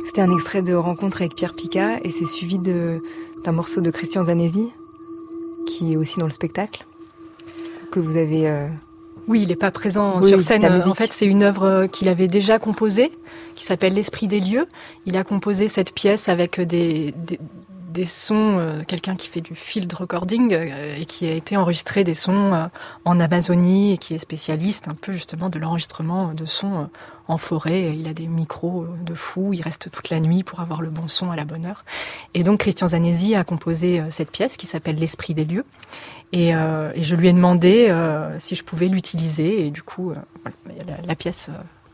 C'était 0.07 0.23
un 0.23 0.33
extrait 0.33 0.63
de 0.63 0.73
Rencontre 0.73 1.21
avec 1.21 1.35
Pierre 1.35 1.55
Picat 1.55 1.99
et 2.03 2.11
c'est 2.11 2.25
suivi 2.25 2.57
d'un 2.57 3.53
morceau 3.53 3.83
de 3.83 3.91
Christian 3.91 4.25
Zanesi 4.25 4.71
qui 5.67 5.93
est 5.93 5.97
aussi 5.97 6.19
dans 6.19 6.25
le 6.25 6.33
spectacle 6.33 6.87
que 7.91 8.01
vous 8.01 8.17
avez 8.17 8.71
Oui, 9.29 9.43
il 9.43 9.49
n'est 9.49 9.57
pas 9.57 9.71
présent 9.71 10.21
sur 10.23 10.41
scène. 10.41 10.67
En 10.67 10.95
fait, 10.95 11.13
c'est 11.13 11.27
une 11.27 11.43
œuvre 11.43 11.87
qu'il 11.87 12.09
avait 12.09 12.29
déjà 12.29 12.59
composée, 12.59 13.13
qui 13.55 13.65
s'appelle 13.65 13.95
L'Esprit 13.95 14.29
des 14.29 14.41
lieux. 14.41 14.67
Il 15.07 15.17
a 15.17 15.25
composé 15.25 15.69
cette 15.69 15.93
pièce 15.95 16.29
avec 16.29 16.61
des, 16.61 17.15
des, 17.93 18.05
sons, 18.05 18.59
euh, 18.59 18.83
quelqu'un 18.87 19.17
qui 19.17 19.29
fait 19.29 19.41
du 19.41 19.55
field 19.55 19.93
recording 19.93 20.53
euh, 20.53 20.97
et 20.99 21.05
qui 21.05 21.29
a 21.29 21.33
été 21.33 21.57
enregistré 21.57 22.05
des 22.05 22.15
sons 22.15 22.55
euh, 22.55 22.67
en 23.05 23.21
Amazonie 23.21 23.93
et 23.93 23.99
qui 23.99 24.15
est 24.15 24.19
spécialiste 24.19 24.89
un 24.89 24.95
peu 24.95 25.13
justement 25.13 25.49
de 25.49 25.59
l'enregistrement 25.59 26.33
de 26.35 26.47
sons 26.47 26.89
en 27.29 27.37
forêt. 27.37 27.95
Il 27.97 28.09
a 28.09 28.15
des 28.15 28.27
micros 28.27 28.87
de 29.05 29.15
fou, 29.15 29.53
il 29.53 29.63
reste 29.63 29.91
toute 29.91 30.11
la 30.11 30.21
nuit 30.21 30.43
pour 30.43 30.61
avoir 30.61 30.83
le 30.83 30.91
bon 30.91 31.07
son 31.07 31.31
à 31.31 31.37
la 31.37 31.45
bonne 31.45 31.67
heure. 31.67 31.85
Et 32.35 32.43
donc 32.43 32.61
Christian 32.61 32.89
Zanesi 32.89 33.35
a 33.35 33.45
composé 33.45 34.03
cette 34.11 34.31
pièce 34.31 34.57
qui 34.57 34.67
s'appelle 34.67 34.97
L'Esprit 34.97 35.35
des 35.35 35.45
lieux. 35.45 35.65
Et, 36.33 36.53
je 36.53 37.15
lui 37.15 37.29
ai 37.29 37.33
demandé 37.33 37.95
si 38.39 38.55
je 38.55 38.65
pouvais 38.65 38.89
l'utiliser. 38.89 39.67
Et 39.67 39.71
du 39.71 39.83
coup, 39.83 40.15
la, 41.05 41.15
pièce 41.15 41.51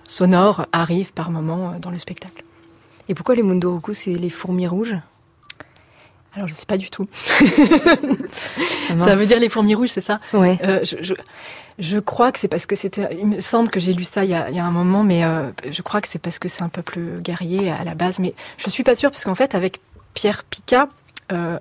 sonore 0.07 0.67
arrive 0.73 1.13
par 1.13 1.31
moment 1.31 1.75
dans 1.81 1.91
le 1.91 1.99
spectacle. 1.99 2.45
Et 3.09 3.15
pourquoi 3.15 3.35
les 3.35 3.43
Munduruku, 3.43 3.95
c'est 3.95 4.15
les 4.15 4.31
fourmis 4.31 4.67
rouges? 4.67 4.97
Alors, 6.39 6.47
je 6.47 6.55
sais 6.55 6.67
pas 6.67 6.77
du 6.77 6.91
tout. 6.91 7.07
ça 8.99 9.15
veut 9.15 9.27
dire 9.27 9.41
les 9.41 9.49
fourmis 9.49 9.75
rouges, 9.75 9.89
c'est 9.89 10.01
ça? 10.01 10.21
Euh, 10.35 10.85
je, 10.85 11.15
je, 11.79 11.99
crois 11.99 12.31
que 12.33 12.39
c'est 12.39 12.49
parce 12.49 12.67
que 12.67 12.77
c'était. 12.77 13.17
Il 13.19 13.27
me 13.27 13.41
semble 13.41 13.71
que 13.71 13.81
j'ai 13.81 13.93
lu 13.93 14.05
ça 14.05 14.25
il 14.25 14.31
y 14.31 14.35
a, 14.35 14.51
il 14.51 14.55
y 14.55 14.61
a 14.61 14.65
un 14.65 14.71
moment, 14.71 15.03
mais 15.03 15.25
euh, 15.25 15.51
je 15.69 15.83
crois 15.83 16.01
que 16.01 16.07
c'est 16.07 16.21
parce 16.21 16.39
que 16.39 16.49
c'est 16.49 16.63
un 16.63 16.69
peuple 16.69 17.01
guerrier 17.21 17.71
à 17.71 17.83
la 17.83 17.95
base. 17.95 18.19
Mais 18.19 18.35
je 18.59 18.71
suis 18.71 18.85
pas 18.85 18.95
sûre, 18.95 19.11
parce 19.11 19.25
qu'en 19.25 19.35
fait, 19.35 19.55
avec 19.55 19.81
Pierre 20.15 20.45
Picat, 20.45 20.89
euh, 21.33 21.59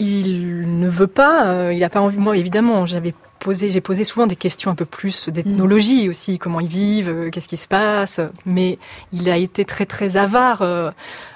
il 0.00 0.78
ne 0.78 0.88
veut 0.88 1.06
pas, 1.06 1.72
il 1.72 1.82
a 1.84 1.88
pas 1.88 2.00
envie. 2.00 2.18
Moi, 2.18 2.36
évidemment, 2.36 2.86
j'avais 2.86 3.14
posé, 3.38 3.68
j'ai 3.68 3.80
posé 3.80 4.04
souvent 4.04 4.26
des 4.26 4.36
questions 4.36 4.70
un 4.70 4.74
peu 4.74 4.84
plus 4.84 5.28
d'ethnologie 5.28 6.08
aussi, 6.08 6.38
comment 6.38 6.60
ils 6.60 6.68
vivent, 6.68 7.30
qu'est-ce 7.30 7.48
qui 7.48 7.56
se 7.56 7.68
passe. 7.68 8.20
Mais 8.46 8.78
il 9.12 9.28
a 9.30 9.36
été 9.36 9.64
très 9.64 9.86
très 9.86 10.16
avare 10.16 10.62
euh, 10.62 10.92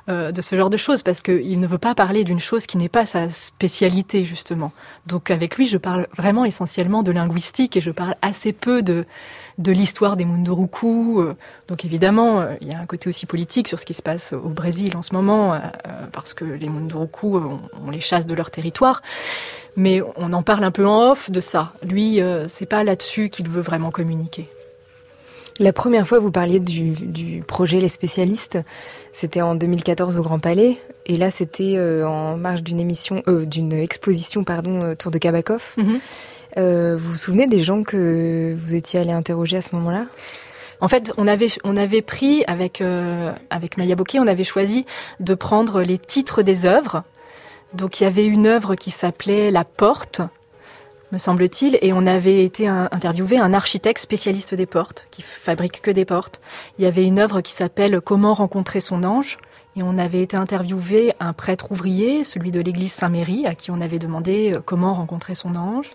de 0.09 0.41
ce 0.41 0.55
genre 0.57 0.71
de 0.71 0.77
choses, 0.77 1.03
parce 1.03 1.21
qu'il 1.21 1.59
ne 1.59 1.67
veut 1.67 1.79
pas 1.79 1.95
parler 1.95 2.23
d'une 2.23 2.39
chose 2.39 2.67
qui 2.67 2.79
n'est 2.79 2.89
pas 2.89 3.07
sa 3.07 3.29
spécialité, 3.29 4.25
justement. 4.25 4.73
Donc 5.07 5.31
avec 5.31 5.57
lui, 5.57 5.67
je 5.67 5.79
parle 5.79 6.07
vraiment 6.17 6.45
essentiellement 6.45 7.03
de 7.03 7.11
linguistique 7.11 7.77
et 7.77 7.81
je 7.81 7.91
parle 7.91 8.15
assez 8.23 8.53
peu 8.53 8.83
de, 8.83 9.05
de 9.59 9.73
l'histoire 9.73 10.17
des 10.17 10.25
Munduruku. 10.25 11.21
Euh. 11.21 11.35
Donc 11.69 11.85
évidemment, 11.85 12.41
euh, 12.41 12.55
il 12.61 12.69
y 12.69 12.75
a 12.75 12.79
un 12.79 12.87
côté 12.87 13.09
aussi 13.09 13.27
politique 13.27 13.69
sur 13.69 13.79
ce 13.79 13.87
qui 13.87 13.95
se 13.95 14.03
passe 14.03 14.33
au 14.33 14.49
Brésil 14.49 14.97
en 14.97 15.03
ce 15.03 15.15
moment, 15.15 15.61
parce 16.13 16.35
que 16.35 16.45
les 16.45 16.69
Munduruku, 16.69 17.37
on, 17.37 17.91
les 17.91 18.01
chasse 18.01 18.27
de 18.27 18.35
leur 18.35 18.51
territoire. 18.51 19.03
Mais 19.77 20.01
on 20.17 20.33
en 20.33 20.43
parle 20.43 20.65
un 20.65 20.71
peu 20.71 20.87
en 20.87 21.11
off 21.11 21.31
de 21.31 21.41
ça. 21.41 21.75
Lui, 21.83 22.21
c'est 22.49 22.67
pas 22.67 22.83
là-dessus 22.83 23.29
qu'il 23.29 23.49
veut 23.49 23.61
vraiment 23.61 23.91
communiquer. 23.91 24.49
La 25.59 25.73
première 25.73 26.07
fois, 26.07 26.19
vous 26.19 26.31
parliez 26.31 26.61
du, 26.61 27.43
projet 27.47 27.81
Les 27.81 27.89
Spécialistes, 27.89 28.59
c'était 29.13 29.41
en 29.41 29.55
2014 29.55 30.19
au 30.19 30.23
Grand 30.23 30.39
Palais, 30.39 30.77
et 31.07 31.17
là, 31.17 31.31
c'était 31.31 31.77
euh, 31.77 32.07
en 32.07 32.37
marge 32.37 32.63
d'une 32.63 32.79
émission, 32.79 33.23
euh, 33.27 33.47
d'une 33.47 33.73
exposition, 33.73 34.45
pardon, 34.45 34.83
euh, 34.83 34.95
Tour 34.95 35.11
de 35.11 35.19
Kabakov. 35.19 35.75
Mhm. 36.57 36.97
vous 36.97 37.11
vous 37.11 37.17
souvenez 37.17 37.47
des 37.47 37.61
gens 37.61 37.83
que 37.83 38.57
vous 38.65 38.75
étiez 38.75 39.01
allé 39.01 39.13
interroger 39.13 39.59
à 39.59 39.63
ce 39.63 39.75
moment-là? 39.77 40.07
En 40.81 40.89
fait, 40.89 41.13
on 41.17 41.27
avait, 41.27 41.49
on 41.65 41.77
avait 41.77 42.03
pris 42.03 42.45
avec 42.47 42.83
avec 43.51 43.77
Maya 43.79 43.97
Bokeh, 43.97 44.21
on 44.21 44.27
avait 44.27 44.45
choisi 44.45 44.85
de 45.21 45.35
prendre 45.35 45.81
les 45.81 45.99
titres 45.99 46.43
des 46.43 46.67
œuvres. 46.67 47.03
Donc 47.73 48.01
il 48.01 48.05
y 48.05 48.07
avait 48.07 48.27
une 48.27 48.47
œuvre 48.47 48.75
qui 48.75 48.91
s'appelait 48.91 49.51
La 49.51 49.65
Porte, 49.65 50.21
me 51.13 51.19
semble-t-il, 51.19 51.79
et 51.83 51.93
on 51.93 52.07
avait 52.07 52.45
été 52.45 52.69
interviewé 52.69 53.39
un 53.39 53.53
architecte 53.53 54.01
spécialiste 54.01 54.55
des 54.55 54.67
portes, 54.67 55.07
qui 55.11 55.23
fabrique 55.23 55.83
que 55.83 55.91
des 55.91 56.05
portes. 56.05 56.41
Il 56.79 56.85
y 56.85 56.89
avait 56.89 57.05
une 57.05 57.19
œuvre 57.19 57.41
qui 57.41 57.53
s'appelle 57.53 58.01
Comment 58.01 58.35
rencontrer 58.35 58.81
son 58.81 59.05
ange, 59.05 59.39
et 59.77 59.83
on 59.83 59.99
avait 59.99 60.23
été 60.23 60.37
interviewé 60.37 61.13
un 61.21 61.33
prêtre 61.33 61.71
ouvrier, 61.71 62.25
celui 62.25 62.51
de 62.51 62.61
l'église 62.61 62.93
Saint-Méry, 62.93 63.47
à 63.47 63.55
qui 63.55 63.71
on 63.71 63.81
avait 63.81 63.99
demandé 63.99 64.55
euh, 64.55 64.61
comment 64.65 64.95
rencontrer 64.95 65.35
son 65.35 65.55
ange. 65.55 65.91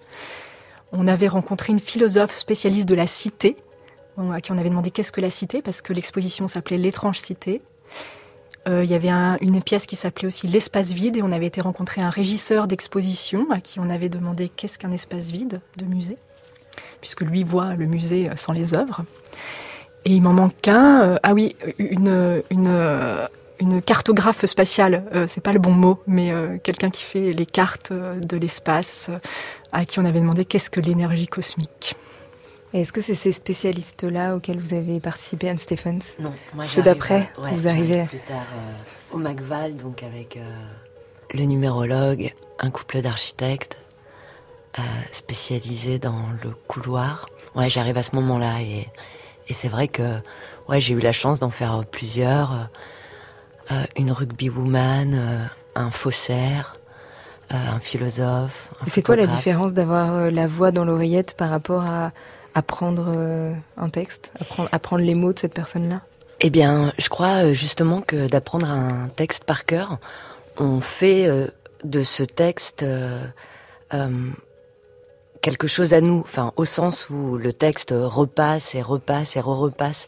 On 0.91 1.07
avait 1.07 1.27
rencontré 1.27 1.71
une 1.71 1.79
philosophe 1.79 2.35
spécialiste 2.37 2.87
de 2.87 2.95
la 2.95 3.07
cité, 3.07 3.57
à 4.17 4.41
qui 4.41 4.51
on 4.51 4.57
avait 4.57 4.69
demandé 4.69 4.91
qu'est-ce 4.91 5.11
que 5.11 5.21
la 5.21 5.29
cité, 5.29 5.61
parce 5.61 5.81
que 5.81 5.93
l'exposition 5.93 6.47
s'appelait 6.47 6.77
L'étrange 6.77 7.19
cité. 7.19 7.61
Euh, 8.67 8.83
il 8.83 8.91
y 8.91 8.93
avait 8.93 9.09
une 9.41 9.63
pièce 9.63 9.87
qui 9.87 9.95
s'appelait 9.95 10.27
aussi 10.27 10.47
L'espace 10.47 10.91
vide 10.91 11.17
et 11.17 11.23
on 11.23 11.31
avait 11.31 11.47
été 11.47 11.61
rencontrer 11.61 12.01
un 12.01 12.09
régisseur 12.09 12.67
d'exposition 12.67 13.49
à 13.49 13.59
qui 13.59 13.79
on 13.79 13.89
avait 13.89 14.09
demandé 14.09 14.49
qu'est-ce 14.49 14.77
qu'un 14.77 14.91
espace 14.91 15.31
vide 15.31 15.61
de 15.77 15.85
musée, 15.85 16.17
puisque 16.99 17.21
lui 17.21 17.43
voit 17.43 17.73
le 17.73 17.85
musée 17.85 18.29
sans 18.35 18.53
les 18.53 18.73
œuvres. 18.75 19.03
Et 20.05 20.13
il 20.13 20.21
m'en 20.21 20.33
manque 20.33 20.67
un. 20.67 21.01
Euh, 21.01 21.17
ah 21.23 21.33
oui, 21.33 21.55
une, 21.79 22.41
une 23.61 23.81
cartographe 23.81 24.45
spatiale. 24.45 25.05
Euh, 25.13 25.25
c'est 25.27 25.41
pas 25.41 25.53
le 25.53 25.59
bon 25.59 25.71
mot, 25.71 25.99
mais 26.07 26.31
quelqu'un 26.63 26.89
qui 26.89 27.03
fait 27.03 27.31
les 27.31 27.45
cartes 27.45 27.93
de 27.93 28.37
l'espace, 28.37 29.09
à 29.71 29.85
qui 29.85 29.99
on 29.99 30.05
avait 30.05 30.19
demandé 30.19 30.43
qu'est-ce 30.45 30.69
que 30.69 30.81
l'énergie 30.81 31.27
cosmique. 31.27 31.95
Est-ce 32.73 32.93
que 32.93 33.01
c'est 33.01 33.15
ces 33.15 33.33
spécialistes-là 33.33 34.35
auxquels 34.35 34.57
vous 34.57 34.73
avez 34.73 35.01
participé, 35.01 35.49
Anne 35.49 35.59
Stephens 35.59 35.99
Non, 36.19 36.33
moi 36.53 36.63
Ceux 36.63 36.81
d'après, 36.81 37.29
vous 37.37 37.67
arrivez 37.67 38.05
plus 38.05 38.19
tard 38.19 38.45
euh, 38.55 39.15
au 39.15 39.17
McVal, 39.17 39.75
donc 39.75 40.03
avec 40.03 40.37
euh, 40.37 40.49
le 41.33 41.43
numérologue, 41.43 42.33
un 42.59 42.69
couple 42.69 43.01
d'architectes 43.01 43.77
euh, 44.79 44.81
spécialisés 45.11 45.99
dans 45.99 46.23
le 46.43 46.51
couloir. 46.69 47.27
Ouais, 47.55 47.69
j'arrive 47.69 47.97
à 47.97 48.03
ce 48.03 48.15
moment-là 48.15 48.61
et, 48.61 48.87
et 49.49 49.53
c'est 49.53 49.67
vrai 49.67 49.89
que 49.89 50.19
ouais, 50.69 50.79
j'ai 50.79 50.93
eu 50.93 51.01
la 51.01 51.11
chance 51.11 51.39
d'en 51.39 51.49
faire 51.49 51.83
plusieurs. 51.85 52.69
Une 53.95 54.11
rugby 54.11 54.49
woman, 54.49 55.49
un 55.75 55.91
faussaire, 55.91 56.75
un 57.49 57.79
philosophe. 57.79 58.69
C'est 58.87 59.01
quoi 59.01 59.15
la 59.15 59.27
différence 59.27 59.73
d'avoir 59.73 60.31
la 60.31 60.47
voix 60.47 60.71
dans 60.71 60.85
l'oreillette 60.85 61.35
par 61.35 61.49
rapport 61.49 61.83
à 61.83 62.11
apprendre 62.53 63.05
euh, 63.07 63.53
un 63.77 63.89
texte, 63.89 64.31
apprendre, 64.39 64.69
apprendre 64.71 65.03
les 65.03 65.15
mots 65.15 65.33
de 65.33 65.39
cette 65.39 65.53
personne-là? 65.53 66.01
Eh 66.39 66.49
bien, 66.49 66.91
je 66.97 67.09
crois 67.09 67.45
euh, 67.45 67.53
justement 67.53 68.01
que 68.01 68.27
d'apprendre 68.27 68.69
un 68.69 69.09
texte 69.09 69.43
par 69.43 69.65
cœur, 69.65 69.99
on 70.57 70.81
fait 70.81 71.27
euh, 71.27 71.47
de 71.83 72.03
ce 72.03 72.23
texte 72.23 72.85
quelque 75.41 75.67
chose 75.67 75.93
à 75.93 76.01
nous, 76.01 76.19
enfin 76.19 76.53
au 76.55 76.65
sens 76.65 77.09
où 77.09 77.37
le 77.37 77.51
texte 77.51 77.93
repasse 77.93 78.75
et 78.75 78.81
repasse 78.81 79.35
et 79.35 79.41
re-repasse 79.41 80.07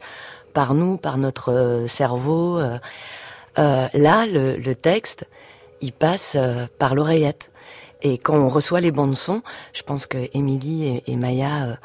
par 0.54 0.76
nous, 0.76 0.97
par 0.97 1.17
notre 1.17 1.86
cerveau. 1.88 2.62
Là, 3.57 4.25
le, 4.25 4.73
texte, 4.73 5.25
il 5.81 5.91
passe 5.91 6.37
par 6.79 6.95
l'oreillette. 6.95 7.51
Et 8.01 8.17
quand 8.17 8.35
on 8.35 8.49
reçoit 8.49 8.81
les 8.81 8.91
bandes 8.91 9.15
son, 9.15 9.41
je 9.73 9.81
pense 9.81 10.05
que 10.05 10.29
Émilie 10.33 11.01
et, 11.07 11.15
Maya 11.15 11.77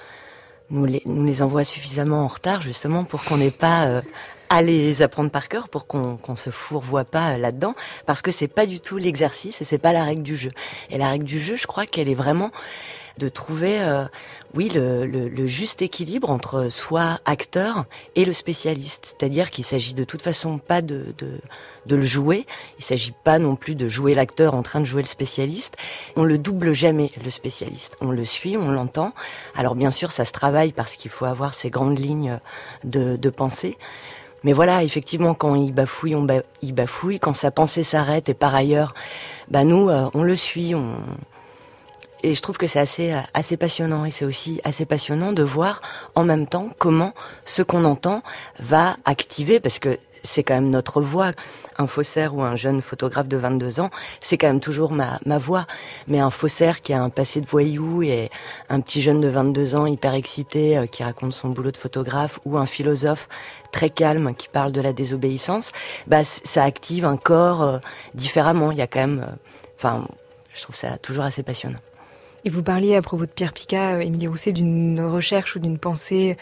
nous 0.71 0.85
les, 0.85 1.03
nous 1.07 1.25
les 1.25 1.43
envoie 1.43 1.65
suffisamment 1.65 2.25
en 2.25 2.27
retard 2.27 2.63
justement 2.63 3.05
pour 3.05 3.25
qu'on 3.25 3.39
n'ait 3.39 3.51
pas 3.51 3.87
euh, 3.87 4.03
à 4.51 4.63
les 4.63 5.03
apprendre 5.03 5.31
par 5.31 5.49
cœur 5.49 5.69
pour 5.69 5.87
qu'on 5.87 6.17
qu'on 6.17 6.37
se 6.37 6.51
fourvoie 6.51 7.05
pas 7.05 7.33
euh, 7.35 7.39
là-dedans 7.39 7.75
parce 8.07 8.23
que 8.23 8.33
c'est 8.33 8.49
pas 8.49 8.67
du 8.67 8.81
tout 8.81 8.99
l'exercice 8.99 9.61
et 9.61 9.65
c'est 9.65 9.79
pas 9.79 9.93
la 9.93 10.05
règle 10.05 10.23
du 10.23 10.37
jeu. 10.37 10.51
Et 10.91 10.99
la 10.99 11.09
règle 11.09 11.25
du 11.25 11.41
jeu, 11.41 11.57
je 11.57 11.67
crois 11.67 11.87
qu'elle 11.87 12.09
est 12.09 12.15
vraiment 12.15 12.51
de 13.19 13.29
trouver, 13.29 13.81
euh, 13.83 14.05
oui, 14.55 14.71
le, 14.73 15.47
juste 15.47 15.83
équilibre 15.83 16.31
entre 16.31 16.69
soi, 16.71 17.21
acteur, 17.25 17.85
et 18.15 18.25
le 18.25 18.33
spécialiste. 18.33 19.17
C'est-à-dire 19.19 19.51
qu'il 19.51 19.65
s'agit 19.65 19.95
de 19.95 20.05
toute 20.05 20.23
façon 20.23 20.59
pas 20.59 20.81
de, 20.81 21.15
de, 21.19 21.41
de 21.87 21.97
le 21.97 22.03
jouer, 22.03 22.47
il 22.79 22.85
s'agit 22.85 23.13
pas 23.25 23.39
non 23.39 23.57
plus 23.57 23.75
de 23.75 23.89
jouer 23.89 24.15
l'acteur 24.15 24.55
en 24.55 24.63
train 24.63 24.81
de 24.81 24.87
jouer 24.87 25.03
le 25.03 25.09
spécialiste. 25.09 25.77
On 26.17 26.25
le 26.25 26.39
double 26.39 26.73
jamais, 26.73 27.11
le 27.23 27.31
spécialiste. 27.31 27.97
On 28.01 28.11
le 28.11 28.25
suit, 28.25 28.57
on 28.57 28.71
l'entend. 28.71 29.13
Alors 29.55 29.75
bien 29.75 29.91
sûr, 29.91 30.13
ça 30.13 30.25
se 30.25 30.33
travaille 30.33 30.73
parce 30.73 30.97
qu'il 30.97 31.11
faut 31.11 31.27
avoir 31.27 31.55
ces 31.55 31.71
grandes 31.71 31.99
lignes 31.99 32.39
de, 32.85 33.17
de 33.17 33.31
pensée. 33.31 33.77
Mais 34.45 34.53
voilà, 34.53 34.85
effectivement, 34.85 35.35
quand 35.35 35.55
il 35.57 35.73
bafouille, 35.73 36.15
on 36.15 36.27
il 36.63 36.73
bafouille. 36.73 37.19
Quand 37.19 37.33
sa 37.33 37.51
pensée 37.51 37.83
s'arrête, 37.83 38.29
et 38.29 38.35
par 38.35 38.55
ailleurs, 38.55 38.95
bah 39.49 39.65
nous, 39.65 39.89
euh, 39.89 40.09
on 40.15 40.23
le 40.23 40.37
suit, 40.37 40.75
on, 40.75 40.97
et 42.23 42.35
je 42.35 42.43
trouve 42.43 42.59
que 42.59 42.67
c'est 42.67 42.81
assez 42.81 43.17
assez 43.35 43.57
passionnant 43.57 44.05
et 44.05 44.11
c'est 44.11 44.25
aussi 44.25 44.61
assez 44.65 44.87
passionnant 44.87 45.33
de 45.33 45.43
voir 45.43 45.81
en 46.15 46.25
même 46.25 46.47
temps 46.47 46.71
comment 46.79 47.15
ce 47.45 47.63
qu'on 47.63 47.85
entend 47.85 48.23
va 48.59 48.97
activer 49.05 49.61
parce 49.61 49.79
que 49.79 49.99
c'est 50.23 50.43
quand 50.43 50.55
même 50.55 50.71
notre 50.71 51.01
voix. 51.01 51.31
Un 51.79 51.87
faussaire 51.87 52.35
ou 52.35 52.43
un 52.43 52.57
jeune 52.57 52.83
photographe 52.83 53.29
de 53.29 53.37
22 53.37 53.81
ans, 53.81 53.91
c'est 54.21 54.37
quand 54.37 54.49
même 54.49 54.61
toujours 54.61 54.93
ma, 54.93 55.19
ma 55.25 55.39
voix. 55.39 55.67
Mais 56.07 56.19
un 56.19 56.31
faussaire 56.31 56.83
qui 56.83 56.93
a 56.93 57.03
un 57.03 57.11
passé 57.11 57.41
de 57.41 57.47
voyou 57.47 58.03
et 58.03 58.31
un 58.69 58.81
petit 58.81 59.03
jeune 59.03 59.21
de 59.21 59.29
22 59.29 59.75
ans 59.75 59.87
hyper 59.87 60.15
excité 60.15 60.79
euh, 60.79 60.87
qui 60.87 61.05
raconte 61.05 61.33
son 61.33 61.49
boulot 61.49 61.71
de 61.71 61.77
photographe 61.77 62.41
ou 62.45 62.57
un 62.57 62.67
philosophe 62.67 63.29
très 63.73 63.91
calme 63.91 64.35
qui 64.35 64.49
parle 64.49 64.73
de 64.73 64.81
la 64.81 64.93
désobéissance, 64.93 65.73
bah 66.07 66.25
ça 66.25 66.65
active 66.65 67.05
un 67.05 67.17
corps 67.17 67.63
euh, 67.63 67.79
différemment. 68.15 68.73
Il 68.73 68.79
y 68.79 68.83
a 68.83 68.87
quand 68.87 69.01
même, 69.01 69.27
euh, 69.29 69.37
enfin, 69.77 70.07
je 70.55 70.63
trouve 70.63 70.77
ça 70.77 70.99
toujours 70.99 71.25
assez 71.25 71.43
passionnant. 71.43 71.79
Et 72.45 72.51
vous 72.51 72.63
parliez 72.63 72.95
à 72.95 73.03
propos 73.03 73.27
de 73.27 73.31
Pierre 73.31 73.53
Picard, 73.53 74.01
Émilie 74.01 74.29
Rousset, 74.29 74.53
d'une 74.53 75.01
recherche 75.01 75.57
ou 75.57 75.59
d'une 75.59 75.79
pensée 75.79 76.37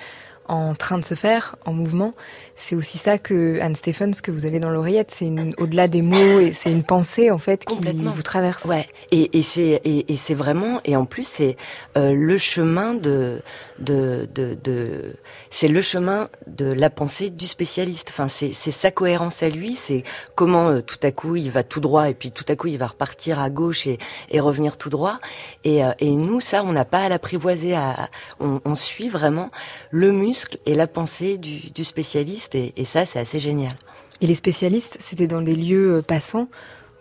en 0.49 0.75
train 0.75 0.99
de 0.99 1.05
se 1.05 1.15
faire, 1.15 1.57
en 1.65 1.73
mouvement. 1.73 2.15
C'est 2.55 2.75
aussi 2.75 2.99
ça 2.99 3.19
que 3.19 3.61
Anne 3.61 3.77
Stephens 3.77 4.13
que 4.23 4.31
vous 4.31 4.47
avez 4.47 4.61
dans 4.61 4.71
l'oreillette. 4.71 5.13
C'est 5.15 5.31
au-delà 5.59 5.89
des 5.89 6.03
mots 6.03 6.41
et 6.41 6.53
c'est 6.53 6.71
une 6.71 6.85
pensée 6.85 7.31
en 7.31 7.39
fait 7.39 7.65
qui 7.65 7.79
vous 7.81 8.23
traverse. 8.23 8.65
Ouais. 8.65 8.89
Et, 9.11 9.39
et 9.39 9.43
c'est 9.43 9.81
et, 9.85 10.13
et 10.13 10.17
c'est 10.17 10.35
vraiment 10.35 10.81
et 10.85 10.97
en 10.97 11.05
plus 11.05 11.27
c'est 11.27 11.57
euh, 11.97 12.13
le 12.13 12.39
chemin 12.39 12.95
de 12.95 13.43
de 13.79 14.29
de, 14.35 14.57
de 14.63 15.17
c'est 15.51 15.69
le 15.69 15.83
chemin 15.83 16.29
de 16.47 16.67
la 16.67 16.91
pensée 16.91 17.31
du 17.31 17.47
spécialiste. 17.47 18.09
Enfin 18.11 18.29
c'est 18.29 18.53
c'est 18.55 18.71
sa 18.71 18.91
cohérence 18.91 19.43
à 19.43 19.49
lui. 19.49 19.75
C'est 19.75 20.05
comment 20.35 20.69
euh, 20.69 20.81
tout 20.81 21.01
à 21.03 21.11
coup 21.11 21.37
il 21.37 21.51
va 21.51 21.65
tout 21.65 21.81
droit 21.81 22.09
et 22.09 22.15
puis 22.15 22.31
tout 22.31 22.45
à 22.49 22.57
coup 22.57 22.69
il 22.69 22.79
va 22.79 22.87
repartir 22.87 23.41
à 23.41 23.51
gauche 23.51 23.87
et, 23.87 23.99
et 24.31 24.41
revenir 24.41 24.77
tout 24.77 24.91
droit. 24.91 25.19
Et, 25.65 25.85
euh, 25.85 25.93
et 25.99 26.11
nous 26.11 26.41
ça 26.41 26.63
on 26.65 26.73
n'a 26.73 26.85
pas 26.85 27.01
à 27.01 27.09
l'apprivoiser. 27.09 27.75
À, 27.75 28.09
on, 28.41 28.61
on 28.65 28.75
suit 28.75 29.09
vraiment 29.09 29.51
le 29.91 30.13
muscle 30.13 30.36
et 30.67 30.75
la 30.75 30.87
pensée 30.87 31.39
du, 31.39 31.71
du 31.71 31.85
spécialiste 31.85 32.55
et, 32.55 32.85
ça, 32.85 33.07
c'est 33.07 33.19
assez 33.19 33.41
génial. 33.41 33.73
Et 34.21 34.27
les 34.27 34.35
spécialistes, 34.35 34.97
c'était 35.01 35.27
dans 35.27 35.43
des 35.43 35.55
lieux 35.55 35.97
euh, 35.97 36.03
passants 36.03 36.49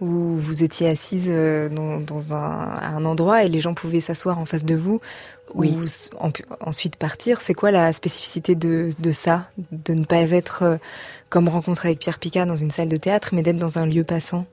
où 0.01 0.37
vous 0.37 0.63
étiez 0.63 0.89
assise 0.89 1.25
euh, 1.27 1.69
dans, 1.69 2.33
un, 2.33 3.05
endroit 3.05 3.43
et 3.43 3.49
les 3.49 3.59
gens 3.59 3.73
pouvaient 3.73 4.01
s'asseoir 4.01 4.39
en 4.39 4.45
face 4.45 4.65
de 4.65 4.75
vous 4.75 4.99
oui. 5.53 5.77
ou 5.77 6.29
ensuite 6.59 6.97
partir. 6.97 7.39
C'est 7.41 7.53
quoi 7.53 7.71
la 7.71 7.93
spécificité 7.93 8.55
de, 8.55 8.91
ça 9.11 9.49
De 9.71 9.93
ne 9.93 10.03
pas 10.03 10.31
être 10.31 10.63
euh, 10.63 10.77
comme 11.29 11.47
rencontré 11.47 11.89
avec 11.89 11.99
Pierre 11.99 12.19
Picard 12.19 12.45
dans 12.45 12.55
une 12.55 12.71
salle 12.71 12.89
de 12.89 12.97
théâtre, 12.97 13.29
mais 13.31 13.41
d'être 13.41 13.57
dans 13.57 13.77
un 13.77 13.85
lieu 13.85 14.03
passant? 14.03 14.45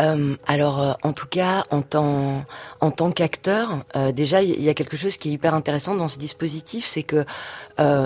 Euh, 0.00 0.36
alors, 0.46 0.80
euh, 0.80 0.92
en 1.02 1.12
tout 1.12 1.26
cas, 1.26 1.64
en 1.70 1.82
tant, 1.82 2.44
en 2.80 2.90
tant 2.90 3.10
qu'acteur, 3.10 3.84
euh, 3.96 4.12
déjà, 4.12 4.42
il 4.42 4.62
y 4.62 4.68
a 4.68 4.74
quelque 4.74 4.96
chose 4.96 5.16
qui 5.16 5.30
est 5.30 5.32
hyper 5.32 5.54
intéressant 5.54 5.94
dans 5.94 6.08
ce 6.08 6.18
dispositif, 6.18 6.86
c'est 6.86 7.02
que 7.02 7.24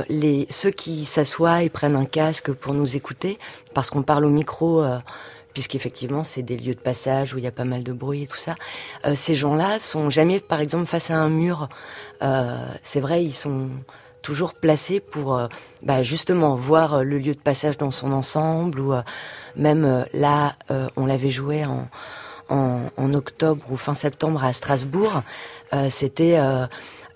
les 0.09 0.47
ceux 0.51 0.71
qui 0.71 1.05
s'assoient 1.05 1.65
et 1.65 1.69
prennent 1.69 1.97
un 1.97 2.05
casque 2.05 2.53
pour 2.53 2.75
nous 2.75 2.95
écouter, 2.95 3.39
parce 3.75 3.91
qu'on 3.91 4.05
parle 4.05 4.25
au 4.25 4.31
micro, 4.31 4.85
puisqu'effectivement, 5.53 6.23
c'est 6.23 6.43
des 6.43 6.57
lieux 6.57 6.77
de 6.77 6.81
passage 6.81 7.35
où 7.35 7.39
il 7.39 7.45
y 7.45 7.49
a 7.49 7.53
pas 7.53 7.65
mal 7.65 7.83
de 7.83 7.93
bruit 7.93 8.23
et 8.23 8.27
tout 8.29 8.37
ça. 8.37 8.55
ces 9.15 9.35
gens-là 9.35 9.81
sont 9.81 10.11
jamais, 10.11 10.39
par 10.39 10.61
exemple, 10.61 10.87
face 10.87 11.11
à 11.11 11.17
un 11.17 11.29
mur. 11.29 11.69
c'est 12.85 13.01
vrai, 13.01 13.25
ils 13.25 13.35
sont 13.35 13.71
toujours 14.25 14.55
placés 14.55 14.99
pour, 14.99 15.39
bah, 15.83 16.03
justement, 16.03 16.57
voir 16.57 17.05
le 17.05 17.19
lieu 17.19 17.35
de 17.35 17.41
passage 17.41 17.79
dans 17.79 17.93
son 17.93 18.11
ensemble 18.11 18.81
ou 18.81 18.95
même 19.57 19.85
euh, 19.85 20.05
là, 20.13 20.55
euh, 20.71 20.89
on 20.97 21.07
l'avait 21.07 21.31
joué 21.31 21.65
en, 21.65 21.89
octobre 23.15 23.65
ou 23.71 23.77
fin 23.77 23.95
septembre 23.95 24.45
à 24.45 24.53
Strasbourg. 24.53 25.23
Euh, 25.73 25.89
c'était 25.91 26.39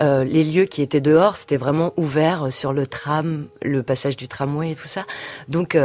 les 0.00 0.44
lieux 0.44 0.64
qui 0.64 0.82
étaient 0.82 1.00
dehors, 1.00 1.36
c'était 1.36 1.56
vraiment 1.56 1.92
ouvert 1.96 2.52
sur 2.52 2.72
le 2.72 2.86
tram, 2.86 3.46
le 3.62 3.82
passage 3.82 4.16
du 4.16 4.28
tramway 4.28 4.72
et 4.72 4.74
tout 4.74 4.86
ça. 4.86 5.04
Donc, 5.48 5.76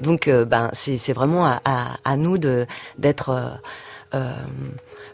donc, 0.00 0.28
ben, 0.28 0.70
c'est 0.72 1.12
vraiment 1.12 1.46
à, 1.46 2.16
nous 2.16 2.38
d'être, 2.38 3.60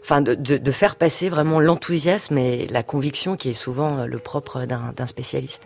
enfin, 0.03 0.21
de, 0.21 0.35
de, 0.35 0.57
de, 0.57 0.71
faire 0.71 0.95
passer 0.95 1.29
vraiment 1.29 1.59
l'enthousiasme 1.59 2.37
et 2.37 2.67
la 2.67 2.83
conviction 2.83 3.35
qui 3.35 3.49
est 3.49 3.53
souvent 3.53 4.05
le 4.05 4.19
propre 4.19 4.65
d'un 4.65 5.07
spécialiste. 5.07 5.63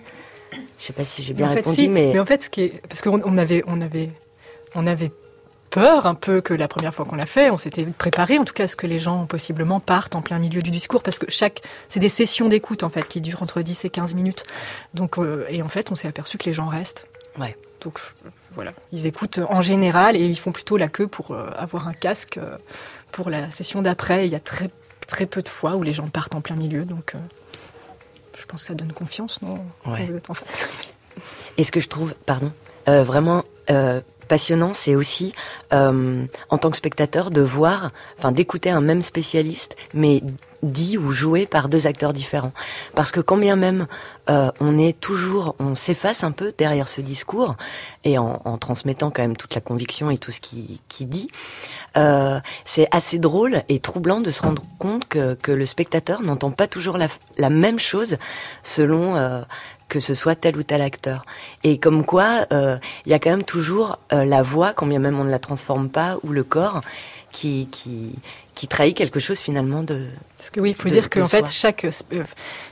Je 0.79 0.85
sais 0.85 0.93
pas 0.93 1.05
si 1.05 1.23
j'ai 1.23 1.33
bien 1.33 1.47
répondu, 1.47 1.87
mais... 1.87 2.11
mais 2.13 2.19
en 2.19 2.25
fait, 2.25 2.43
ce 2.43 2.49
qui 2.49 2.63
est, 2.63 2.81
parce 2.87 3.01
qu'on 3.01 3.21
on 3.23 3.37
avait, 3.37 3.63
on 3.67 3.79
avait, 3.81 4.09
on 4.75 4.87
avait 4.87 5.11
peur 5.69 6.05
un 6.05 6.15
peu 6.15 6.41
que 6.41 6.53
la 6.53 6.67
première 6.67 6.93
fois 6.93 7.05
qu'on 7.05 7.15
l'a 7.15 7.25
fait, 7.25 7.49
on 7.49 7.57
s'était 7.57 7.85
préparé 7.85 8.37
en 8.37 8.43
tout 8.43 8.53
cas 8.53 8.65
à 8.65 8.67
ce 8.67 8.75
que 8.75 8.87
les 8.87 8.99
gens 8.99 9.25
possiblement 9.25 9.79
partent 9.79 10.15
en 10.15 10.21
plein 10.21 10.37
milieu 10.37 10.61
du 10.61 10.69
discours 10.69 11.01
parce 11.01 11.17
que 11.17 11.31
chaque 11.31 11.61
c'est 11.87 12.01
des 12.01 12.09
sessions 12.09 12.49
d'écoute 12.49 12.83
en 12.83 12.89
fait 12.89 13.07
qui 13.07 13.21
durent 13.21 13.41
entre 13.41 13.61
10 13.61 13.85
et 13.85 13.89
15 13.89 14.13
minutes. 14.13 14.43
Donc 14.93 15.17
euh, 15.17 15.45
et 15.49 15.61
en 15.61 15.69
fait, 15.69 15.91
on 15.91 15.95
s'est 15.95 16.09
aperçu 16.09 16.37
que 16.37 16.45
les 16.45 16.53
gens 16.53 16.67
restent. 16.67 17.07
Ouais. 17.39 17.55
Donc 17.79 17.99
voilà, 18.53 18.73
ils 18.91 19.07
écoutent 19.07 19.39
en 19.49 19.61
général 19.61 20.15
et 20.15 20.25
ils 20.25 20.37
font 20.37 20.51
plutôt 20.51 20.77
la 20.77 20.87
queue 20.87 21.07
pour 21.07 21.31
euh, 21.31 21.49
avoir 21.57 21.87
un 21.87 21.93
casque 21.93 22.37
euh, 22.37 22.57
pour 23.11 23.29
la 23.29 23.51
session 23.51 23.81
d'après. 23.81 24.27
Il 24.27 24.31
y 24.31 24.35
a 24.35 24.39
très 24.39 24.69
très 25.07 25.25
peu 25.25 25.41
de 25.41 25.49
fois 25.49 25.75
où 25.75 25.83
les 25.83 25.93
gens 25.93 26.07
partent 26.07 26.35
en 26.35 26.41
plein 26.41 26.55
milieu 26.55 26.85
donc 26.85 27.15
je 28.37 28.45
pense 28.45 28.61
que 28.61 28.67
ça 28.67 28.73
donne 28.73 28.93
confiance, 28.93 29.41
non? 29.41 29.55
Ouais. 29.85 30.05
Vous 30.05 30.15
êtes 30.15 30.29
en 30.29 30.33
face. 30.33 30.67
Et 31.57 31.63
ce 31.63 31.71
que 31.71 31.79
je 31.79 31.87
trouve, 31.89 32.13
pardon, 32.25 32.51
vraiment 32.87 33.43
passionnant, 34.31 34.73
c'est 34.73 34.95
aussi 34.95 35.33
euh, 35.73 36.25
en 36.49 36.57
tant 36.57 36.71
que 36.71 36.77
spectateur 36.77 37.31
de 37.31 37.41
voir, 37.41 37.91
enfin 38.17 38.31
d'écouter 38.31 38.69
un 38.69 38.79
même 38.79 39.01
spécialiste, 39.01 39.75
mais 39.93 40.23
dit 40.63 40.97
ou 40.97 41.11
joué 41.11 41.45
par 41.45 41.67
deux 41.67 41.85
acteurs 41.85 42.13
différents. 42.13 42.53
Parce 42.95 43.11
que 43.11 43.19
quand 43.19 43.35
bien 43.35 43.57
même 43.57 43.87
euh, 44.29 44.49
on 44.61 44.77
est 44.77 44.97
toujours, 44.97 45.53
on 45.59 45.75
s'efface 45.75 46.23
un 46.23 46.31
peu 46.31 46.53
derrière 46.57 46.87
ce 46.87 47.01
discours 47.01 47.57
et 48.05 48.17
en, 48.17 48.57
transmettant 48.57 49.11
quand 49.11 49.21
même 49.21 49.35
toute 49.35 49.53
la 49.53 49.59
conviction 49.59 50.09
et 50.09 50.17
tout 50.17 50.31
ce 50.31 50.39
qui, 50.39 50.79
qui 50.87 51.05
dit, 51.05 51.27
euh, 51.97 52.39
c'est 52.65 52.87
assez 52.91 53.19
drôle 53.19 53.63
et 53.69 53.79
troublant 53.79 54.21
de 54.21 54.31
se 54.31 54.41
rendre 54.41 54.63
compte 54.79 55.07
que, 55.07 55.33
que 55.33 55.51
le 55.51 55.65
spectateur 55.65 56.21
n'entend 56.21 56.51
pas 56.51 56.67
toujours 56.67 56.97
la, 56.97 57.07
la, 57.37 57.49
même 57.49 57.79
chose 57.79 58.17
selon 58.63 59.43
que 59.91 59.99
ce 59.99 60.15
soit 60.15 60.35
tel 60.35 60.55
ou 60.55 60.63
tel 60.63 60.81
acteur. 60.81 61.25
Et 61.65 61.77
comme 61.77 62.05
quoi, 62.05 62.45
euh, 62.53 62.77
il 63.05 63.11
y 63.11 63.13
a 63.13 63.19
quand 63.19 63.29
même 63.29 63.43
toujours 63.43 63.99
euh, 64.13 64.23
la 64.23 64.41
voix, 64.41 64.71
quand 64.71 64.87
bien 64.87 64.99
même 64.99 65.19
on 65.19 65.25
ne 65.25 65.29
la 65.29 65.37
transforme 65.37 65.89
pas, 65.89 66.17
ou 66.23 66.29
le 66.29 66.45
corps, 66.45 66.81
qui, 67.31 67.67
qui, 67.71 68.13
qui 68.55 68.67
trahit 68.67 68.95
quelque 68.95 69.19
chose 69.19 69.39
finalement 69.39 69.83
de. 69.83 70.07
Parce 70.37 70.49
que 70.49 70.59
oui, 70.59 70.69
il 70.71 70.75
faut 70.75 70.89
dire 70.89 71.09
qu'en 71.09 71.25
fait, 71.25 71.47
chaque, 71.47 71.85
euh, 71.85 72.23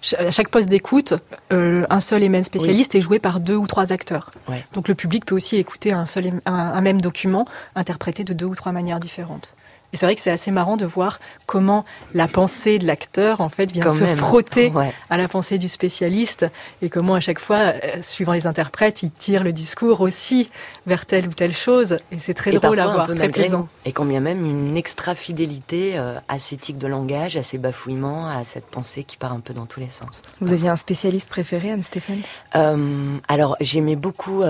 chaque 0.02 0.50
poste 0.50 0.70
d'écoute, 0.70 1.14
un 1.52 2.00
seul 2.00 2.24
et 2.24 2.30
même 2.30 2.44
spécialiste 2.44 2.96
est 2.96 3.02
joué 3.02 3.20
par 3.20 3.40
deux 3.40 3.56
ou 3.56 3.68
trois 3.68 3.92
acteurs. 3.92 4.32
Donc 4.74 4.88
le 4.88 4.96
public 4.96 5.26
peut 5.26 5.36
aussi 5.36 5.58
écouter 5.58 5.92
un, 5.92 6.06
seul 6.06 6.42
un 6.46 6.82
même 6.82 7.02
document 7.02 7.46
interprété 7.76 8.24
de 8.24 8.34
deux 8.34 8.46
ou 8.46 8.56
trois 8.56 8.72
manières 8.72 9.00
différentes. 9.00 9.54
Et 9.92 9.98
c'est 9.98 10.06
vrai 10.06 10.16
que 10.16 10.22
c'est 10.22 10.32
assez 10.32 10.52
marrant 10.52 10.78
de 10.78 10.86
voir 10.86 11.20
comment 11.46 11.84
la 12.14 12.28
pensée 12.28 12.78
de 12.78 12.86
l'acteur, 12.86 13.42
en 13.42 13.50
fait, 13.50 13.72
vient 13.72 13.90
se 13.90 14.04
frotter 14.16 14.72
à 15.10 15.18
la 15.18 15.28
pensée 15.28 15.58
du 15.58 15.68
spécialiste 15.68 16.46
et 16.82 16.90
comment 16.90 17.16
à 17.16 17.20
chaque 17.20 17.40
fois, 17.40 17.58
euh, 17.58 18.02
suivant 18.02 18.34
les 18.34 18.46
interprètes, 18.46 19.04
il 19.04 19.12
tire 19.12 19.44
le 19.44 19.52
discours 19.52 20.02
aussi 20.02 20.50
vers 20.86 21.06
telle 21.06 21.28
ou 21.28 21.34
telle 21.34 21.56
chose. 21.56 21.98
Et 22.12 22.20
c'est 22.20 22.34
très 22.34 22.52
drôle 22.52 22.80
à 22.80 22.88
voir, 22.88 23.08
très 23.08 23.30
plaisant. 23.30 23.68
Et 23.86 23.92
quand 23.92 24.06
bien 24.06 24.20
même 24.20 24.46
une 24.46 24.78
extra 24.78 25.16
fidélité 25.16 25.94
euh, 25.96 26.20
à 26.28 26.40
ces 26.40 26.58
tics 26.58 26.78
de 26.78 26.88
langage, 26.88 27.36
à 27.36 27.44
ces 27.44 27.58
bafouillements, 27.58 28.30
à 28.30 28.44
cette 28.44 28.66
pensée 28.66 29.04
qui 29.04 29.18
part 29.18 29.34
un 29.34 29.40
peu 29.40 29.54
dans 29.54 29.66
tous 29.66 29.80
les 29.80 29.90
sens. 29.90 30.22
Vous 30.40 30.54
aviez 30.54 30.70
un 30.70 30.76
spécialiste 30.76 31.30
préféré, 31.30 31.72
Anne 31.72 31.84
Stephens? 31.84 32.22
Euh, 32.56 33.18
Alors, 33.28 33.58
j'aimais 33.60 33.96
beaucoup... 33.96 34.44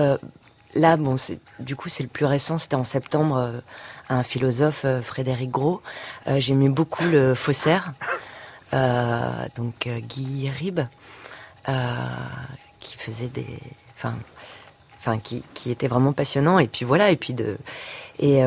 là, 0.74 0.96
bon, 0.96 1.16
du 1.58 1.76
coup, 1.76 1.88
c'est 1.88 2.02
le 2.02 2.08
plus 2.08 2.26
récent, 2.26 2.58
c'était 2.58 2.76
en 2.76 2.84
septembre 2.84 3.62
un 4.10 4.22
philosophe, 4.22 4.82
euh, 4.84 5.00
Frédéric 5.00 5.50
Gros. 5.50 5.80
Euh, 6.26 6.40
j'aimais 6.40 6.68
beaucoup 6.68 7.04
le 7.04 7.34
faussaire, 7.34 7.92
euh, 8.74 9.30
donc 9.56 9.88
Guy 9.88 10.50
Ribes, 10.50 10.80
qui 12.80 12.96
faisait 12.98 13.28
des, 13.28 13.46
enfin, 13.96 14.14
enfin, 14.98 15.18
qui, 15.18 15.44
qui 15.54 15.70
était 15.70 15.86
vraiment 15.86 16.12
passionnant. 16.12 16.58
Et 16.58 16.66
puis 16.66 16.84
voilà, 16.84 17.10
et 17.10 17.16
puis 17.16 17.32
de, 17.32 17.56
et, 18.18 18.40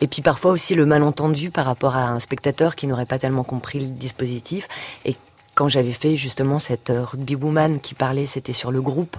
et 0.00 0.08
puis 0.08 0.20
parfois 0.20 0.50
aussi 0.50 0.74
le 0.74 0.84
malentendu 0.84 1.50
par 1.50 1.66
rapport 1.66 1.94
à 1.94 2.08
un 2.08 2.18
spectateur 2.18 2.74
qui 2.74 2.88
n'aurait 2.88 3.06
pas 3.06 3.20
tellement 3.20 3.44
compris 3.44 3.78
le 3.78 3.86
dispositif. 3.86 4.66
Et 5.04 5.14
quand 5.54 5.68
j'avais 5.68 5.92
fait 5.92 6.16
justement 6.16 6.58
cette 6.58 6.90
rugby 6.92 7.36
woman 7.36 7.78
qui 7.78 7.94
parlait, 7.94 8.26
c'était 8.26 8.52
sur 8.52 8.72
le 8.72 8.82
groupe 8.82 9.16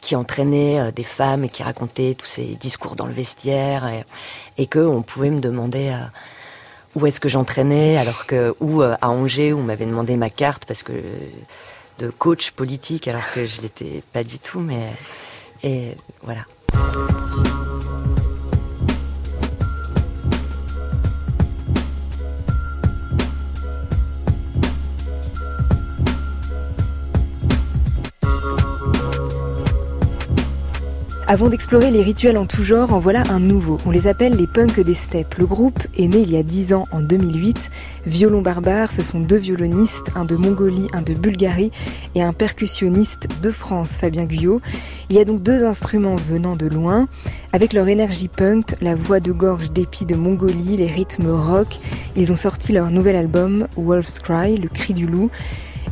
qui 0.00 0.16
entraînait 0.16 0.80
euh, 0.80 0.90
des 0.90 1.04
femmes 1.04 1.44
et 1.44 1.48
qui 1.48 1.62
racontait 1.62 2.14
tous 2.14 2.26
ces 2.26 2.44
discours 2.60 2.96
dans 2.96 3.06
le 3.06 3.12
vestiaire 3.12 3.86
et, 3.86 4.04
et 4.58 4.66
que 4.66 4.78
on 4.78 5.02
pouvait 5.02 5.30
me 5.30 5.40
demander 5.40 5.88
euh, 5.88 6.04
où 6.94 7.06
est-ce 7.06 7.20
que 7.20 7.28
j'entraînais 7.28 7.96
alors 7.96 8.26
que 8.26 8.54
ou 8.60 8.82
euh, 8.82 8.96
à 9.00 9.10
Angers 9.10 9.52
où 9.52 9.58
on 9.58 9.62
m'avait 9.62 9.86
demandé 9.86 10.16
ma 10.16 10.30
carte 10.30 10.64
parce 10.64 10.82
que 10.82 10.92
de 11.98 12.10
coach 12.10 12.50
politique 12.52 13.08
alors 13.08 13.30
que 13.34 13.46
je 13.46 13.60
l'étais 13.60 14.02
pas 14.12 14.24
du 14.24 14.38
tout 14.38 14.60
mais 14.60 14.88
et 15.62 15.96
voilà. 16.22 16.46
Avant 31.30 31.48
d'explorer 31.48 31.92
les 31.92 32.02
rituels 32.02 32.36
en 32.36 32.44
tout 32.44 32.64
genre, 32.64 32.92
en 32.92 32.98
voilà 32.98 33.22
un 33.30 33.38
nouveau. 33.38 33.78
On 33.86 33.92
les 33.92 34.08
appelle 34.08 34.34
les 34.34 34.48
punks 34.48 34.80
des 34.80 34.94
steppes. 34.94 35.36
Le 35.36 35.46
groupe 35.46 35.78
est 35.96 36.08
né 36.08 36.18
il 36.18 36.32
y 36.32 36.36
a 36.36 36.42
10 36.42 36.74
ans, 36.74 36.88
en 36.90 36.98
2008. 36.98 37.70
Violon 38.04 38.42
barbare, 38.42 38.90
ce 38.90 39.04
sont 39.04 39.20
deux 39.20 39.36
violonistes, 39.36 40.10
un 40.16 40.24
de 40.24 40.34
Mongolie, 40.34 40.88
un 40.92 41.02
de 41.02 41.14
Bulgarie, 41.14 41.70
et 42.16 42.22
un 42.24 42.32
percussionniste 42.32 43.28
de 43.44 43.52
France, 43.52 43.96
Fabien 43.96 44.24
Guyot. 44.24 44.60
Il 45.08 45.14
y 45.14 45.20
a 45.20 45.24
donc 45.24 45.40
deux 45.40 45.62
instruments 45.62 46.16
venant 46.16 46.56
de 46.56 46.66
loin. 46.66 47.06
Avec 47.52 47.74
leur 47.74 47.86
énergie 47.86 48.26
punk, 48.26 48.74
la 48.80 48.96
voix 48.96 49.20
de 49.20 49.30
gorge 49.30 49.70
d'épi 49.70 50.06
de 50.06 50.16
Mongolie, 50.16 50.78
les 50.78 50.88
rythmes 50.88 51.30
rock, 51.30 51.78
ils 52.16 52.32
ont 52.32 52.36
sorti 52.36 52.72
leur 52.72 52.90
nouvel 52.90 53.14
album, 53.14 53.68
Wolf's 53.76 54.18
Cry, 54.18 54.56
le 54.56 54.68
cri 54.68 54.94
du 54.94 55.06
loup. 55.06 55.30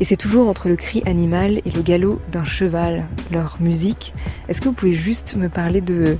Et 0.01 0.05
c'est 0.05 0.17
toujours 0.17 0.49
entre 0.49 0.69
le 0.69 0.77
cri 0.77 1.03
animal 1.07 1.61
et 1.65 1.71
le 1.71 1.83
galop 1.83 2.21
d'un 2.31 2.45
cheval, 2.45 3.07
leur 3.33 3.57
musique. 3.59 4.15
Est-ce 4.49 4.61
que 4.61 4.69
vous 4.69 4.75
pouvez 4.75 4.93
juste 4.93 5.35
me 5.35 5.49
parler 5.49 5.81
de 5.81 6.17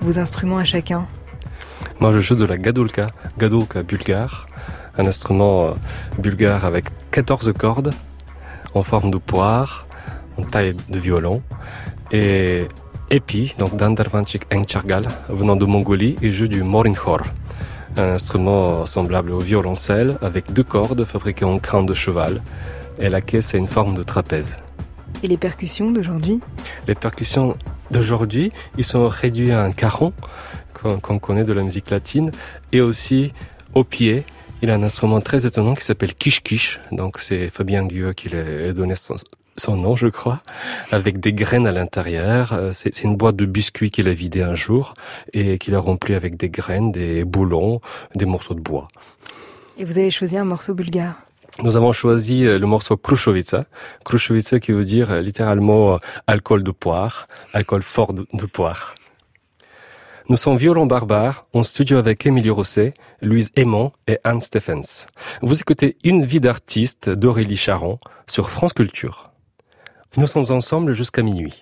vos 0.00 0.18
instruments 0.18 0.58
à 0.58 0.64
chacun? 0.64 1.06
Moi, 2.00 2.10
je 2.12 2.18
joue 2.18 2.34
de 2.34 2.44
la 2.44 2.58
gadolka, 2.58 3.08
gadolka 3.38 3.84
bulgare, 3.84 4.48
un 4.98 5.06
instrument 5.06 5.66
euh, 5.66 5.70
bulgare 6.18 6.64
avec 6.64 6.86
14 7.12 7.52
cordes 7.56 7.94
en 8.74 8.82
forme 8.82 9.12
de 9.12 9.18
poire, 9.18 9.86
en 10.36 10.42
taille 10.42 10.74
de 10.88 10.98
violon. 10.98 11.42
Et 12.10 12.66
Epi, 13.10 13.54
donc 13.56 13.76
Dandarvanchik 13.76 14.52
Engchargal, 14.52 15.06
venant 15.28 15.54
de 15.54 15.64
Mongolie, 15.64 16.16
et 16.22 16.32
joue 16.32 16.48
du 16.48 16.64
morinkhor, 16.64 17.22
un 17.96 18.14
instrument 18.14 18.84
semblable 18.84 19.30
au 19.30 19.38
violoncelle 19.38 20.16
avec 20.22 20.52
deux 20.52 20.64
cordes 20.64 21.04
fabriquées 21.04 21.44
en 21.44 21.58
crâne 21.58 21.86
de 21.86 21.94
cheval 21.94 22.40
et 22.98 23.08
la 23.08 23.20
caisse 23.20 23.54
a 23.54 23.58
une 23.58 23.68
forme 23.68 23.94
de 23.94 24.02
trapèze. 24.02 24.56
Et 25.22 25.28
les 25.28 25.36
percussions 25.36 25.90
d'aujourd'hui 25.90 26.40
Les 26.88 26.94
percussions 26.94 27.56
d'aujourd'hui, 27.90 28.52
ils 28.76 28.84
sont 28.84 29.08
réduits 29.08 29.52
à 29.52 29.62
un 29.62 29.70
caron 29.70 30.12
qu'on 31.02 31.18
connaît 31.20 31.44
de 31.44 31.52
la 31.52 31.62
musique 31.62 31.90
latine 31.90 32.32
et 32.72 32.80
aussi 32.80 33.32
au 33.74 33.84
pied. 33.84 34.24
Il 34.62 34.70
a 34.70 34.74
un 34.74 34.82
instrument 34.82 35.20
très 35.20 35.46
étonnant 35.46 35.74
qui 35.74 35.84
s'appelle 35.84 36.14
Kish. 36.14 36.80
Donc 36.90 37.18
c'est 37.20 37.48
Fabien 37.48 37.86
Gueux 37.86 38.12
qui 38.12 38.30
lui 38.30 38.38
a 38.38 38.72
donné 38.72 38.94
son, 38.96 39.76
nom, 39.76 39.94
je 39.94 40.08
crois, 40.08 40.42
avec 40.90 41.20
des 41.20 41.32
graines 41.32 41.66
à 41.68 41.72
l'intérieur. 41.72 42.52
Euh, 42.52 42.72
c'est 42.72 43.04
une 43.04 43.16
boîte 43.16 43.36
de 43.36 43.44
biscuits 43.44 43.90
qu'il 43.90 44.08
a 44.08 44.12
vidée 44.12 44.42
un 44.42 44.54
jour 44.54 44.94
et 45.32 45.58
qu'il 45.58 45.74
a 45.74 45.78
rempli 45.78 46.14
avec 46.14 46.36
des 46.36 46.48
graines, 46.48 46.90
des 46.90 47.24
boulons, 47.24 47.80
des 48.16 48.24
morceaux 48.24 48.54
de 48.54 48.60
bois. 48.60 48.88
Et 49.78 49.84
vous 49.84 49.98
avez 49.98 50.10
choisi 50.10 50.36
un 50.36 50.44
morceau 50.44 50.74
bulgare 50.74 51.16
nous 51.60 51.76
avons 51.76 51.92
choisi 51.92 52.46
euh, 52.46 52.58
le 52.58 52.66
morceau 52.66 52.96
Krushovica. 52.96 53.66
Krushovica 54.04 54.58
qui 54.58 54.72
veut 54.72 54.86
dire 54.86 55.10
euh, 55.10 55.20
littéralement 55.20 55.94
euh, 55.94 55.98
alcool 56.26 56.62
de 56.62 56.70
poire, 56.70 57.28
alcool 57.52 57.82
fort 57.82 58.14
de, 58.14 58.46
poire. 58.46 58.94
Nous 60.30 60.36
sommes 60.36 60.56
violons 60.56 60.86
barbares 60.86 61.46
en 61.52 61.62
studio 61.62 61.98
avec 61.98 62.24
Emilio 62.24 62.54
Rosset, 62.54 62.94
Louise 63.20 63.50
Aymon 63.56 63.92
et 64.06 64.18
Anne 64.24 64.40
Stephens. 64.40 65.06
Vous 65.42 65.60
écoutez 65.60 65.98
Une 66.04 66.24
vie 66.24 66.40
d'artiste 66.40 67.10
d'Aurélie 67.10 67.58
Charon 67.58 67.98
sur 68.26 68.48
France 68.48 68.72
Culture. 68.72 69.30
Nous 70.16 70.26
sommes 70.26 70.46
ensemble 70.50 70.94
jusqu'à 70.94 71.22
minuit. 71.22 71.60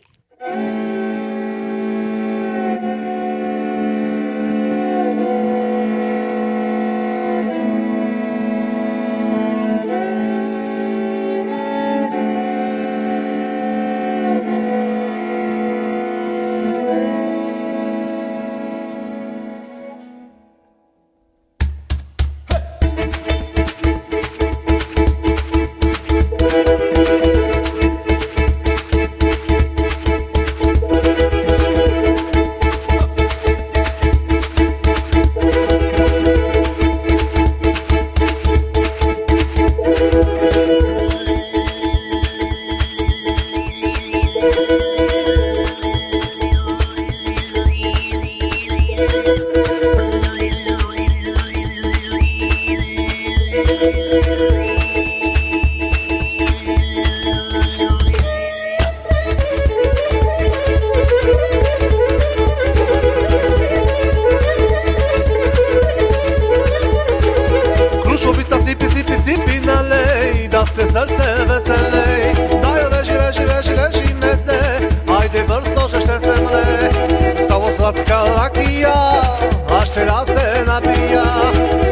na 80.71 80.81
bija, 80.81 81.25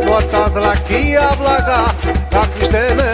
no 0.06 0.20
tazla 0.32 0.72
kija 0.88 1.28
blaga, 1.38 1.78
kak 2.32 2.62
i 2.62 2.64
šteme 2.64 3.07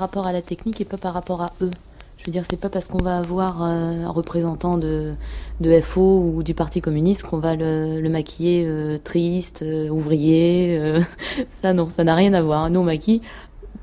rapport 0.00 0.26
à 0.26 0.32
la 0.32 0.42
technique 0.42 0.80
et 0.80 0.84
pas 0.84 0.96
par 0.96 1.14
rapport 1.14 1.42
à 1.42 1.50
eux. 1.62 1.70
Je 2.18 2.26
veux 2.26 2.32
dire, 2.32 2.44
c'est 2.48 2.60
pas 2.60 2.68
parce 2.68 2.88
qu'on 2.88 3.02
va 3.02 3.16
avoir 3.16 3.62
euh, 3.62 4.04
un 4.04 4.10
représentant 4.10 4.76
de, 4.76 5.14
de 5.60 5.80
FO 5.80 6.20
ou 6.20 6.42
du 6.42 6.52
Parti 6.52 6.82
communiste 6.82 7.22
qu'on 7.22 7.38
va 7.38 7.56
le, 7.56 8.06
maquiller 8.10 8.66
euh, 8.66 8.98
triste, 8.98 9.62
euh, 9.62 9.88
ouvrier. 9.88 11.00
ça, 11.48 11.72
non, 11.72 11.88
ça 11.88 12.04
n'a 12.04 12.14
rien 12.14 12.34
à 12.34 12.42
voir. 12.42 12.68
Nous, 12.68 12.80
on 12.80 12.84
maquille 12.84 13.22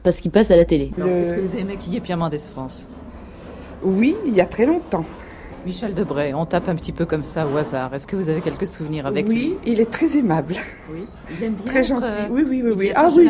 parce 0.03 0.17
qu'il 0.17 0.29
passe 0.29 0.51
à 0.51 0.55
la 0.55 0.65
télé. 0.65 0.91
Est-ce 0.97 1.33
que 1.33 1.41
vous 1.41 1.53
avez 1.55 1.63
maquillé 1.63 1.99
Pierre 1.99 2.17
Mendès 2.17 2.37
France? 2.37 2.87
Oui, 3.83 4.15
il 4.25 4.33
y 4.33 4.41
a 4.41 4.45
très 4.45 4.65
longtemps. 4.65 5.05
Michel 5.67 5.93
Debray, 5.93 6.33
on 6.33 6.45
tape 6.45 6.69
un 6.69 6.75
petit 6.75 6.93
peu 6.93 7.05
comme 7.05 7.25
ça 7.25 7.45
au 7.45 7.57
hasard. 7.57 7.93
Est-ce 7.93 8.07
que 8.07 8.15
vous 8.15 8.29
avez 8.29 8.39
quelques 8.39 8.65
souvenirs 8.65 9.05
avec 9.05 9.27
lui? 9.27 9.35
Oui, 9.35 9.57
il 9.65 9.81
est 9.81 9.91
très 9.91 10.15
aimable. 10.15 10.55
Oui, 10.89 11.05
il 11.29 11.43
aime 11.43 11.55
bien. 11.55 11.65
Très 11.65 11.83
gentil. 11.83 12.05
oui, 12.29 12.45
oui, 12.47 12.61
oui, 12.63 12.71
oui. 12.73 12.91
Ah 12.95 13.09
oui. 13.13 13.29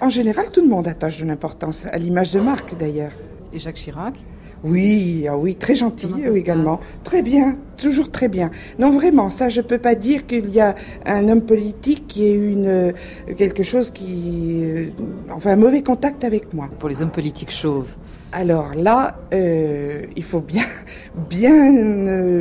En 0.00 0.08
général, 0.08 0.50
tout 0.50 0.62
le 0.62 0.68
monde 0.68 0.88
attache 0.88 1.18
de 1.18 1.26
l'importance, 1.26 1.84
à 1.92 1.98
l'image 1.98 2.32
de 2.32 2.40
Marc 2.40 2.74
d'ailleurs. 2.78 3.12
Et 3.52 3.58
Jacques 3.58 3.76
Chirac? 3.76 4.14
Oui, 4.64 5.26
ah 5.28 5.36
oui, 5.36 5.54
très 5.54 5.74
gentil 5.74 6.08
également. 6.34 6.80
Très 7.04 7.22
bien, 7.22 7.58
toujours 7.76 8.10
très 8.10 8.28
bien. 8.28 8.50
Non, 8.78 8.90
vraiment, 8.90 9.30
ça, 9.30 9.48
je 9.48 9.60
peux 9.60 9.78
pas 9.78 9.94
dire 9.94 10.26
qu'il 10.26 10.48
y 10.50 10.60
a 10.60 10.74
un 11.04 11.28
homme 11.28 11.42
politique 11.42 12.06
qui 12.06 12.24
ait 12.24 12.34
eu 12.34 12.52
une, 12.52 12.66
euh, 12.66 12.92
quelque 13.36 13.62
chose 13.62 13.90
qui, 13.90 14.62
euh, 14.64 14.86
enfin, 15.30 15.52
un 15.52 15.56
mauvais 15.56 15.82
contact 15.82 16.24
avec 16.24 16.54
moi. 16.54 16.68
Pour 16.78 16.88
les 16.88 17.02
hommes 17.02 17.10
politiques 17.10 17.50
chauves. 17.50 17.94
Alors 18.32 18.74
là, 18.74 19.16
euh, 19.34 20.02
il 20.16 20.24
faut 20.24 20.40
bien, 20.40 20.64
bien 21.30 21.72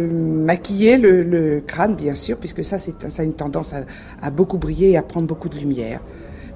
maquiller 0.10 0.98
le, 0.98 1.62
crâne, 1.66 1.96
bien 1.96 2.16
sûr, 2.16 2.38
puisque 2.38 2.64
ça, 2.64 2.80
c'est, 2.80 3.10
ça 3.10 3.22
a 3.22 3.26
une 3.26 3.34
tendance 3.34 3.74
à, 3.74 3.82
à 4.22 4.32
beaucoup 4.32 4.58
briller 4.58 4.92
et 4.92 4.98
à 4.98 5.04
prendre 5.04 5.28
beaucoup 5.28 5.50
de 5.50 5.58
lumière. 5.58 6.02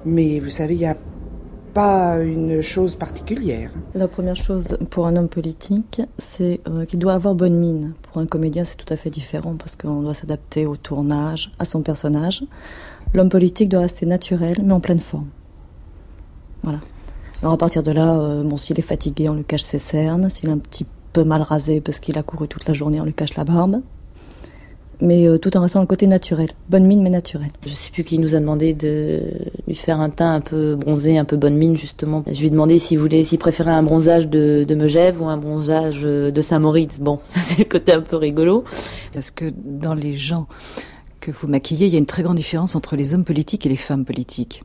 Mais 0.06 0.40
vous 0.40 0.50
savez, 0.50 0.74
il 0.74 0.80
y 0.80 0.86
a 0.86 0.96
pas 1.72 2.18
une 2.20 2.60
chose 2.60 2.96
particulière. 2.96 3.70
La 3.94 4.08
première 4.08 4.36
chose 4.36 4.76
pour 4.90 5.06
un 5.06 5.16
homme 5.16 5.28
politique, 5.28 6.02
c'est 6.18 6.60
euh, 6.68 6.84
qu'il 6.84 6.98
doit 6.98 7.14
avoir 7.14 7.34
bonne 7.34 7.56
mine. 7.56 7.92
Pour 8.02 8.20
un 8.20 8.26
comédien, 8.26 8.64
c'est 8.64 8.76
tout 8.76 8.92
à 8.92 8.96
fait 8.96 9.10
différent 9.10 9.56
parce 9.56 9.76
qu'on 9.76 10.02
doit 10.02 10.14
s'adapter 10.14 10.66
au 10.66 10.76
tournage, 10.76 11.50
à 11.58 11.64
son 11.64 11.82
personnage. 11.82 12.42
L'homme 13.14 13.28
politique 13.28 13.68
doit 13.68 13.80
rester 13.80 14.06
naturel, 14.06 14.56
mais 14.62 14.72
en 14.72 14.80
pleine 14.80 15.00
forme. 15.00 15.28
Voilà. 16.62 16.80
Alors 17.42 17.54
à 17.54 17.58
partir 17.58 17.82
de 17.82 17.90
là, 17.92 18.18
euh, 18.18 18.42
bon, 18.42 18.56
s'il 18.56 18.78
est 18.78 18.82
fatigué, 18.82 19.28
on 19.28 19.34
lui 19.34 19.44
cache 19.44 19.62
ses 19.62 19.78
cernes. 19.78 20.28
S'il 20.28 20.48
est 20.48 20.52
un 20.52 20.58
petit 20.58 20.86
peu 21.12 21.24
mal 21.24 21.42
rasé 21.42 21.80
parce 21.80 22.00
qu'il 22.00 22.18
a 22.18 22.22
couru 22.22 22.48
toute 22.48 22.66
la 22.66 22.74
journée, 22.74 23.00
on 23.00 23.04
lui 23.04 23.14
cache 23.14 23.34
la 23.36 23.44
barbe 23.44 23.80
mais 25.00 25.26
euh, 25.26 25.38
tout 25.38 25.56
en 25.56 25.62
restant 25.62 25.80
le 25.80 25.86
côté 25.86 26.06
naturel. 26.06 26.48
Bonne 26.68 26.86
mine, 26.86 27.02
mais 27.02 27.10
naturelle. 27.10 27.50
Je 27.64 27.72
sais 27.72 27.90
plus 27.90 28.04
qui 28.04 28.18
nous 28.18 28.34
a 28.34 28.40
demandé 28.40 28.74
de 28.74 29.22
lui 29.66 29.74
faire 29.74 30.00
un 30.00 30.10
teint 30.10 30.34
un 30.34 30.40
peu 30.40 30.76
bronzé, 30.76 31.18
un 31.18 31.24
peu 31.24 31.36
bonne 31.36 31.56
mine, 31.56 31.76
justement. 31.76 32.22
Je 32.26 32.38
lui 32.38 32.46
ai 32.46 32.50
demandé 32.50 32.78
s'il 32.78 32.98
voulait, 32.98 33.22
s'il 33.22 33.38
préférait 33.38 33.70
un 33.70 33.82
bronzage 33.82 34.28
de, 34.28 34.64
de 34.66 34.74
Megève 34.74 35.20
ou 35.22 35.28
un 35.28 35.36
bronzage 35.36 36.02
de 36.02 36.40
Saint-Moritz. 36.40 37.00
Bon, 37.00 37.18
ça 37.24 37.40
c'est 37.40 37.58
le 37.58 37.64
côté 37.64 37.92
un 37.92 38.02
peu 38.02 38.16
rigolo. 38.16 38.64
Parce 39.12 39.30
que 39.30 39.52
dans 39.64 39.94
les 39.94 40.14
gens 40.14 40.46
que 41.20 41.30
vous 41.30 41.48
maquillez, 41.48 41.86
il 41.86 41.92
y 41.92 41.96
a 41.96 41.98
une 41.98 42.06
très 42.06 42.22
grande 42.22 42.36
différence 42.36 42.74
entre 42.74 42.96
les 42.96 43.14
hommes 43.14 43.24
politiques 43.24 43.66
et 43.66 43.68
les 43.68 43.76
femmes 43.76 44.04
politiques. 44.04 44.62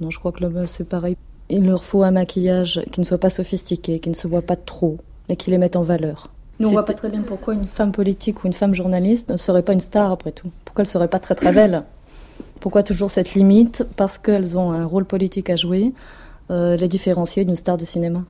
Non, 0.00 0.10
je 0.10 0.18
crois 0.18 0.32
que 0.32 0.66
c'est 0.66 0.88
pareil. 0.88 1.16
Il 1.50 1.66
leur 1.66 1.82
faut 1.82 2.02
un 2.02 2.10
maquillage 2.10 2.82
qui 2.92 3.00
ne 3.00 3.06
soit 3.06 3.18
pas 3.18 3.30
sophistiqué, 3.30 4.00
qui 4.00 4.10
ne 4.10 4.14
se 4.14 4.28
voit 4.28 4.42
pas 4.42 4.56
trop, 4.56 4.98
mais 5.28 5.36
qui 5.36 5.50
les 5.50 5.58
mette 5.58 5.76
en 5.76 5.82
valeur. 5.82 6.30
Nous, 6.60 6.68
on 6.68 6.72
voit 6.72 6.84
pas 6.84 6.94
très 6.94 7.08
bien 7.08 7.22
pourquoi 7.22 7.54
une 7.54 7.66
femme 7.66 7.92
politique 7.92 8.42
ou 8.42 8.48
une 8.48 8.52
femme 8.52 8.74
journaliste 8.74 9.30
ne 9.30 9.36
serait 9.36 9.62
pas 9.62 9.74
une 9.74 9.80
star 9.80 10.10
après 10.10 10.32
tout. 10.32 10.50
Pourquoi 10.64 10.82
elle 10.82 10.88
serait 10.88 11.06
pas 11.06 11.20
très 11.20 11.36
très 11.36 11.52
belle? 11.52 11.84
Pourquoi 12.58 12.82
toujours 12.82 13.12
cette 13.12 13.34
limite? 13.34 13.86
Parce 13.94 14.18
qu'elles 14.18 14.58
ont 14.58 14.72
un 14.72 14.84
rôle 14.84 15.04
politique 15.04 15.50
à 15.50 15.56
jouer, 15.56 15.92
euh, 16.50 16.76
les 16.76 16.88
différencier 16.88 17.44
d'une 17.44 17.54
star 17.54 17.76
de 17.76 17.84
cinéma. 17.84 18.24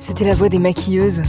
C'était 0.00 0.24
la 0.24 0.32
voix 0.32 0.48
des 0.48 0.58
maquilleuses 0.58 1.20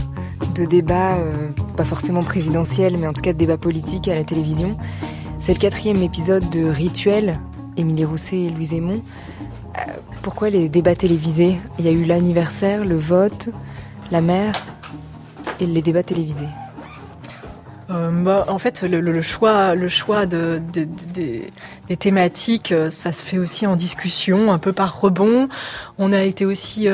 de 0.54 0.64
débats, 0.64 1.16
euh, 1.16 1.48
pas 1.76 1.84
forcément 1.84 2.22
présidentiels, 2.22 2.96
mais 2.96 3.06
en 3.06 3.12
tout 3.12 3.20
cas 3.20 3.34
de 3.34 3.38
débats 3.38 3.58
politiques 3.58 4.08
à 4.08 4.14
la 4.14 4.24
télévision. 4.24 4.74
C'est 5.48 5.54
le 5.54 5.60
quatrième 5.60 6.02
épisode 6.02 6.50
de 6.50 6.66
Rituel, 6.66 7.32
Émilie 7.78 8.04
Rousset 8.04 8.36
et 8.36 8.50
Louise 8.50 8.74
Aymon. 8.74 9.02
Euh, 9.78 9.80
pourquoi 10.20 10.50
les 10.50 10.68
débats 10.68 10.94
télévisés? 10.94 11.56
Il 11.78 11.86
y 11.86 11.88
a 11.88 11.90
eu 11.90 12.04
l'anniversaire, 12.04 12.84
le 12.84 12.96
vote, 12.96 13.48
la 14.12 14.20
mère 14.20 14.52
et 15.58 15.64
les 15.64 15.80
débats 15.80 16.02
télévisés. 16.02 16.50
Euh, 17.88 18.10
bah, 18.10 18.44
en 18.48 18.58
fait, 18.58 18.82
le, 18.82 19.22
choix, 19.22 19.74
le 19.74 19.88
choix 19.88 20.26
de, 20.26 20.60
des 20.74 21.96
thématiques, 21.96 22.72
euh, 22.72 22.90
ça 22.90 23.12
se 23.12 23.24
fait 23.24 23.38
aussi 23.38 23.66
en 23.66 23.74
discussion, 23.74 24.52
un 24.52 24.58
peu 24.58 24.74
par 24.74 25.00
rebond. 25.00 25.48
On 25.96 26.12
a 26.12 26.24
été 26.24 26.44
aussi 26.44 26.88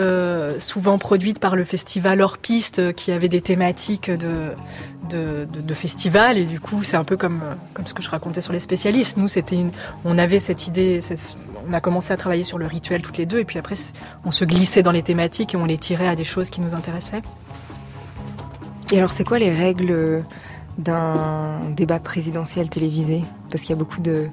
souvent 0.61 0.99
produite 0.99 1.41
par 1.41 1.57
le 1.57 1.65
festival 1.65 2.23
Hors 2.23 2.39
Piste, 2.39 2.95
qui 2.95 3.11
avait 3.11 3.29
des 3.29 3.41
thématiques 3.41 4.13
de, 4.13 4.53
de, 5.09 5.47
de, 5.47 5.75
festival, 5.75 6.39
et 6.39 6.45
du 6.45 6.61
coup, 6.61 6.83
c'est 6.83 6.97
un 6.97 7.05
peu 7.05 7.17
comme, 7.17 7.41
comme 7.73 7.87
ce 7.87 7.95
que 7.95 8.03
je 8.03 8.11
racontais 8.11 8.41
sur 8.41 8.53
les 8.53 8.61
spécialistes. 8.61 9.17
Nous, 9.17 9.29
c'était 9.29 9.59
on 10.05 10.19
avait 10.19 10.41
cette 10.41 10.67
idée, 10.67 11.01
on 11.69 11.73
a 11.73 11.81
commencé 11.81 12.13
à 12.13 12.17
travailler 12.17 12.43
sur 12.43 12.59
le 12.59 12.67
rituel 12.67 13.03
toutes 13.03 13.19
les 13.19 13.27
deux, 13.27 13.39
et 13.39 13.45
puis 13.45 13.59
après, 13.59 13.75
on 14.25 14.31
se 14.31 14.45
glissait 14.45 14.83
dans 14.83 14.93
les 14.93 15.03
thématiques 15.03 15.55
et 15.55 15.57
on 15.57 15.65
les 15.65 15.79
tirait 15.79 16.09
à 16.09 16.17
des 16.17 16.25
choses 16.25 16.51
qui 16.51 16.61
nous 16.61 16.75
intéressaient. 16.75 17.23
Et 18.93 18.99
alors, 18.99 19.13
c'est 19.13 19.25
quoi 19.25 19.39
les 19.39 19.53
règles 19.53 20.23
d'un 20.79 21.61
débat 21.71 21.99
présidentiel 21.99 22.69
télévisé? 22.69 23.23
Parce 23.51 23.63
qu'il 23.63 23.71
y 23.71 23.79
a 23.79 23.79
beaucoup 23.79 24.01
de, 24.01 24.29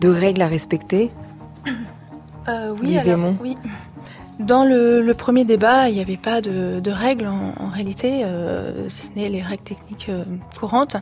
de 0.00 0.08
règles 0.08 0.42
à 0.42 0.48
respecter. 0.48 1.10
Euh, 2.48 2.74
oui, 2.80 2.98
oui. 3.40 3.56
Dans 4.46 4.64
le, 4.64 5.12
premier 5.12 5.44
débat, 5.44 5.88
il 5.88 5.94
n'y 5.94 6.00
avait 6.00 6.16
pas 6.16 6.40
de, 6.40 6.90
règles 6.90 7.26
en, 7.26 7.66
réalité, 7.66 8.24
euh, 8.24 8.88
ce 8.88 9.08
n'est 9.14 9.28
les 9.28 9.40
règles 9.40 9.62
techniques 9.62 10.08
euh, 10.08 10.24
courantes. 10.58 10.96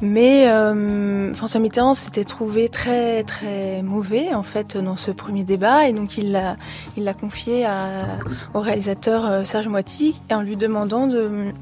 Mais 0.00 0.48
euh, 0.48 1.32
François 1.32 1.60
Mitterrand 1.60 1.94
s'était 1.94 2.24
trouvé 2.24 2.68
très 2.68 3.22
très 3.22 3.82
mauvais 3.82 4.34
en 4.34 4.42
fait 4.42 4.76
dans 4.76 4.96
ce 4.96 5.10
premier 5.10 5.44
débat 5.44 5.88
et 5.88 5.92
donc 5.92 6.18
il 6.18 6.32
l'a 6.32 7.14
confié 7.14 7.66
au 8.54 8.60
réalisateur 8.60 9.46
Serge 9.46 9.68
Moiti 9.68 10.20
en 10.30 10.40
lui 10.40 10.56
demandant 10.56 11.06
de 11.06 11.52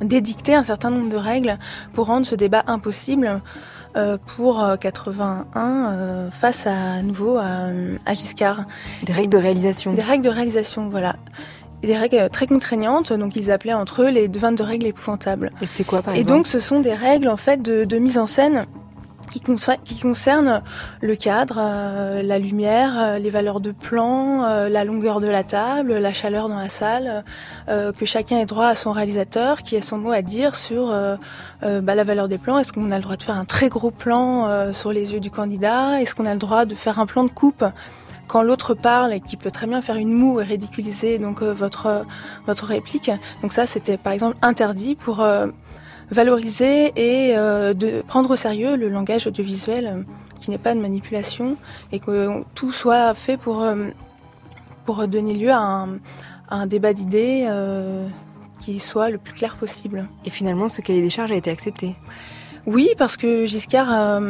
d'édicter 0.00 0.54
un 0.54 0.64
certain 0.64 0.90
nombre 0.90 1.10
de 1.10 1.16
règles 1.16 1.56
pour 1.92 2.06
rendre 2.06 2.26
ce 2.26 2.34
débat 2.34 2.64
impossible 2.66 3.40
pour 4.26 4.64
81 4.80 5.60
euh, 5.60 5.92
euh, 5.92 6.30
face 6.30 6.66
à, 6.66 7.02
nouveau 7.02 7.38
à, 7.38 8.14
Giscard. 8.14 8.64
Des 9.04 9.12
règles 9.12 9.30
de 9.30 9.38
réalisation. 9.38 9.92
Des 9.92 10.02
règles 10.02 10.24
de 10.24 10.30
réalisation, 10.30 10.88
voilà. 10.88 11.16
Des 11.82 11.96
règles 11.96 12.28
très 12.30 12.46
contraignantes, 12.46 13.12
donc 13.12 13.34
ils 13.34 13.50
appelaient 13.50 13.72
entre 13.72 14.02
eux 14.02 14.10
les 14.10 14.28
22 14.28 14.62
règles 14.62 14.86
épouvantables. 14.86 15.50
Et 15.60 15.66
c'est 15.66 15.84
quoi 15.84 16.00
par 16.00 16.14
exemple? 16.14 16.32
Et 16.32 16.38
donc 16.38 16.46
ce 16.46 16.60
sont 16.60 16.80
des 16.80 16.94
règles 16.94 17.28
en 17.28 17.36
fait 17.36 17.60
de, 17.60 17.84
de 17.84 17.98
mise 17.98 18.18
en 18.18 18.26
scène 18.26 18.66
qui, 19.40 19.98
concerne 20.00 20.62
le 21.00 21.16
cadre, 21.16 21.56
euh, 21.58 22.22
la 22.22 22.38
lumière, 22.38 22.94
euh, 22.98 23.18
les 23.18 23.30
valeurs 23.30 23.60
de 23.60 23.72
plan, 23.72 24.44
euh, 24.44 24.68
la 24.68 24.84
longueur 24.84 25.20
de 25.20 25.28
la 25.28 25.44
table, 25.44 25.94
la 25.94 26.12
chaleur 26.12 26.48
dans 26.48 26.58
la 26.58 26.68
salle, 26.68 27.24
que 27.68 28.04
chacun 28.04 28.38
ait 28.38 28.46
droit 28.46 28.66
à 28.66 28.74
son 28.74 28.92
réalisateur, 28.92 29.62
qui 29.62 29.76
ait 29.76 29.80
son 29.80 29.98
mot 29.98 30.10
à 30.12 30.22
dire 30.22 30.56
sur 30.56 30.88
bah, 31.62 31.94
la 31.94 32.04
valeur 32.04 32.28
des 32.28 32.38
plans. 32.38 32.58
Est-ce 32.58 32.72
qu'on 32.72 32.90
a 32.90 32.96
le 32.96 33.02
droit 33.02 33.16
de 33.16 33.22
faire 33.22 33.36
un 33.36 33.44
très 33.44 33.68
gros 33.68 33.90
plan 33.90 34.72
sur 34.72 34.92
les 34.92 35.14
yeux 35.14 35.20
du 35.20 35.30
candidat? 35.30 36.00
Est-ce 36.00 36.14
qu'on 36.14 36.26
a 36.26 36.32
le 36.32 36.38
droit 36.38 36.64
de 36.64 36.74
faire 36.74 36.98
un 36.98 37.06
plan 37.06 37.24
de 37.24 37.30
coupe 37.30 37.64
quand 38.26 38.42
l'autre 38.42 38.74
parle 38.74 39.12
et 39.12 39.20
qui 39.20 39.36
peut 39.36 39.50
très 39.50 39.66
bien 39.66 39.80
faire 39.80 39.96
une 39.96 40.12
moue 40.12 40.40
et 40.40 40.44
ridiculiser 40.44 41.18
donc 41.18 41.42
votre 41.42 42.04
votre 42.46 42.64
réplique? 42.66 43.10
Donc 43.42 43.52
ça 43.52 43.66
c'était 43.66 43.96
par 43.96 44.12
exemple 44.12 44.36
interdit 44.42 44.96
pour 44.96 45.24
valoriser 46.12 46.92
et 46.96 47.36
euh, 47.36 47.72
de 47.72 48.02
prendre 48.06 48.30
au 48.30 48.36
sérieux 48.36 48.76
le 48.76 48.88
langage 48.88 49.26
audiovisuel 49.26 49.86
euh, 49.86 50.02
qui 50.40 50.50
n'est 50.50 50.58
pas 50.58 50.74
de 50.74 50.80
manipulation 50.80 51.56
et 51.90 52.00
que 52.00 52.42
tout 52.54 52.70
soit 52.70 53.14
fait 53.14 53.38
pour, 53.38 53.62
euh, 53.62 53.86
pour 54.84 55.08
donner 55.08 55.34
lieu 55.34 55.50
à 55.50 55.86
un, 56.50 56.66
débat 56.66 56.92
d'idées 56.92 57.48
qui 58.58 58.78
soit 58.78 59.08
le 59.08 59.16
plus 59.16 59.32
clair 59.32 59.56
possible. 59.56 60.06
Et 60.26 60.30
finalement, 60.30 60.68
ce 60.68 60.82
cahier 60.82 61.00
des 61.00 61.08
charges 61.08 61.32
a 61.32 61.34
été 61.34 61.50
accepté 61.50 61.96
Oui, 62.66 62.90
parce 62.98 63.16
que 63.16 63.46
Giscard 63.46 64.20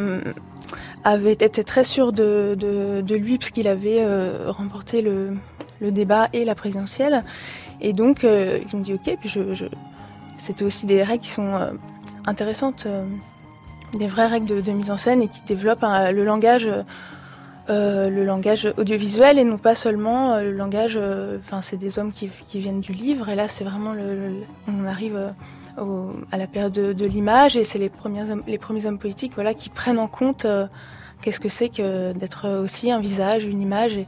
avait 1.03 1.33
été 1.33 1.65
très 1.65 1.83
sûr 1.83 2.13
de, 2.13 2.55
de, 2.57 3.15
lui 3.15 3.37
puisqu'il 3.37 3.67
avait 3.67 4.05
remporté 4.47 5.01
le, 5.01 5.35
le, 5.81 5.91
débat 5.91 6.29
et 6.31 6.45
la 6.45 6.55
présidentielle. 6.55 7.23
Et 7.81 7.91
donc, 7.91 8.23
il 8.23 8.77
me 8.77 8.83
dit, 8.83 8.93
ok, 8.93 9.17
puis 9.19 9.27
je 9.27 9.65
c'était 10.43 10.65
aussi 10.65 10.85
des 10.85 11.03
règles 11.03 11.23
qui 11.23 11.29
sont 11.29 11.55
euh, 11.55 11.71
intéressantes 12.25 12.83
euh, 12.85 13.05
des 13.97 14.07
vraies 14.07 14.27
règles 14.27 14.61
de, 14.61 14.71
mise 14.73 14.91
en 14.91 14.97
scène 14.97 15.21
et 15.21 15.29
qui 15.29 15.41
développent 15.43 15.83
le 15.83 16.23
langage. 16.25 16.67
le 17.69 18.23
langage 18.23 18.73
audiovisuel 18.75 19.39
et 19.39 19.43
non 19.43 19.59
pas 19.59 19.75
seulement 19.75 20.39
le 20.39 20.51
langage. 20.51 20.99
Enfin, 21.39 21.61
c'est 21.61 21.77
des 21.77 21.99
hommes 21.99 22.11
qui, 22.11 22.27
viennent 22.55 22.81
du 22.81 22.91
livre 22.91 23.29
et 23.29 23.35
là, 23.35 23.47
c'est 23.47 23.63
vraiment 23.63 23.93
on 24.67 24.85
arrive 24.85 25.33
à 25.77 26.37
la 26.37 26.47
période 26.47 26.73
de, 26.73 27.05
l'image 27.05 27.55
et 27.55 27.63
c'est 27.65 27.77
les 27.77 27.89
premiers 27.89 28.31
hommes, 28.31 28.41
les 28.47 28.57
premiers 28.57 28.87
hommes 28.87 28.97
politiques, 28.97 29.33
voilà, 29.35 29.53
qui 29.53 29.69
prennent 29.69 29.99
en 29.99 30.07
compte 30.07 30.47
qu'est-ce 31.21 31.39
que 31.39 31.49
c'est 31.49 31.69
que 31.69 32.13
d'être 32.13 32.49
aussi 32.49 32.91
un 32.91 32.99
visage, 32.99 33.45
une 33.45 33.61
image 33.61 33.95
et, 33.95 34.07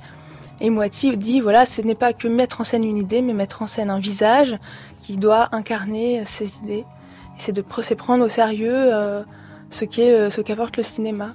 et 0.61 0.69
Moiti 0.69 1.15
dit, 1.17 1.41
voilà, 1.41 1.65
ce 1.65 1.81
n'est 1.81 1.95
pas 1.95 2.13
que 2.13 2.27
mettre 2.27 2.61
en 2.61 2.63
scène 2.63 2.83
une 2.83 2.97
idée, 2.97 3.21
mais 3.21 3.33
mettre 3.33 3.61
en 3.61 3.67
scène 3.67 3.89
un 3.89 3.99
visage 3.99 4.57
qui 5.06 5.18
doit 5.18 5.49
incarner 5.51 6.24
ces 6.26 6.58
idées. 6.58 6.84
C'est 7.38 7.51
de 7.51 7.62
prendre 7.62 8.26
au 8.26 8.30
sérieux 8.30 8.74
euh, 8.74 9.22
ce 9.70 9.86
euh, 9.99 10.30
ce 10.32 10.41
qu'apporte 10.41 10.78
le 10.78 10.84
cinéma 10.84 11.34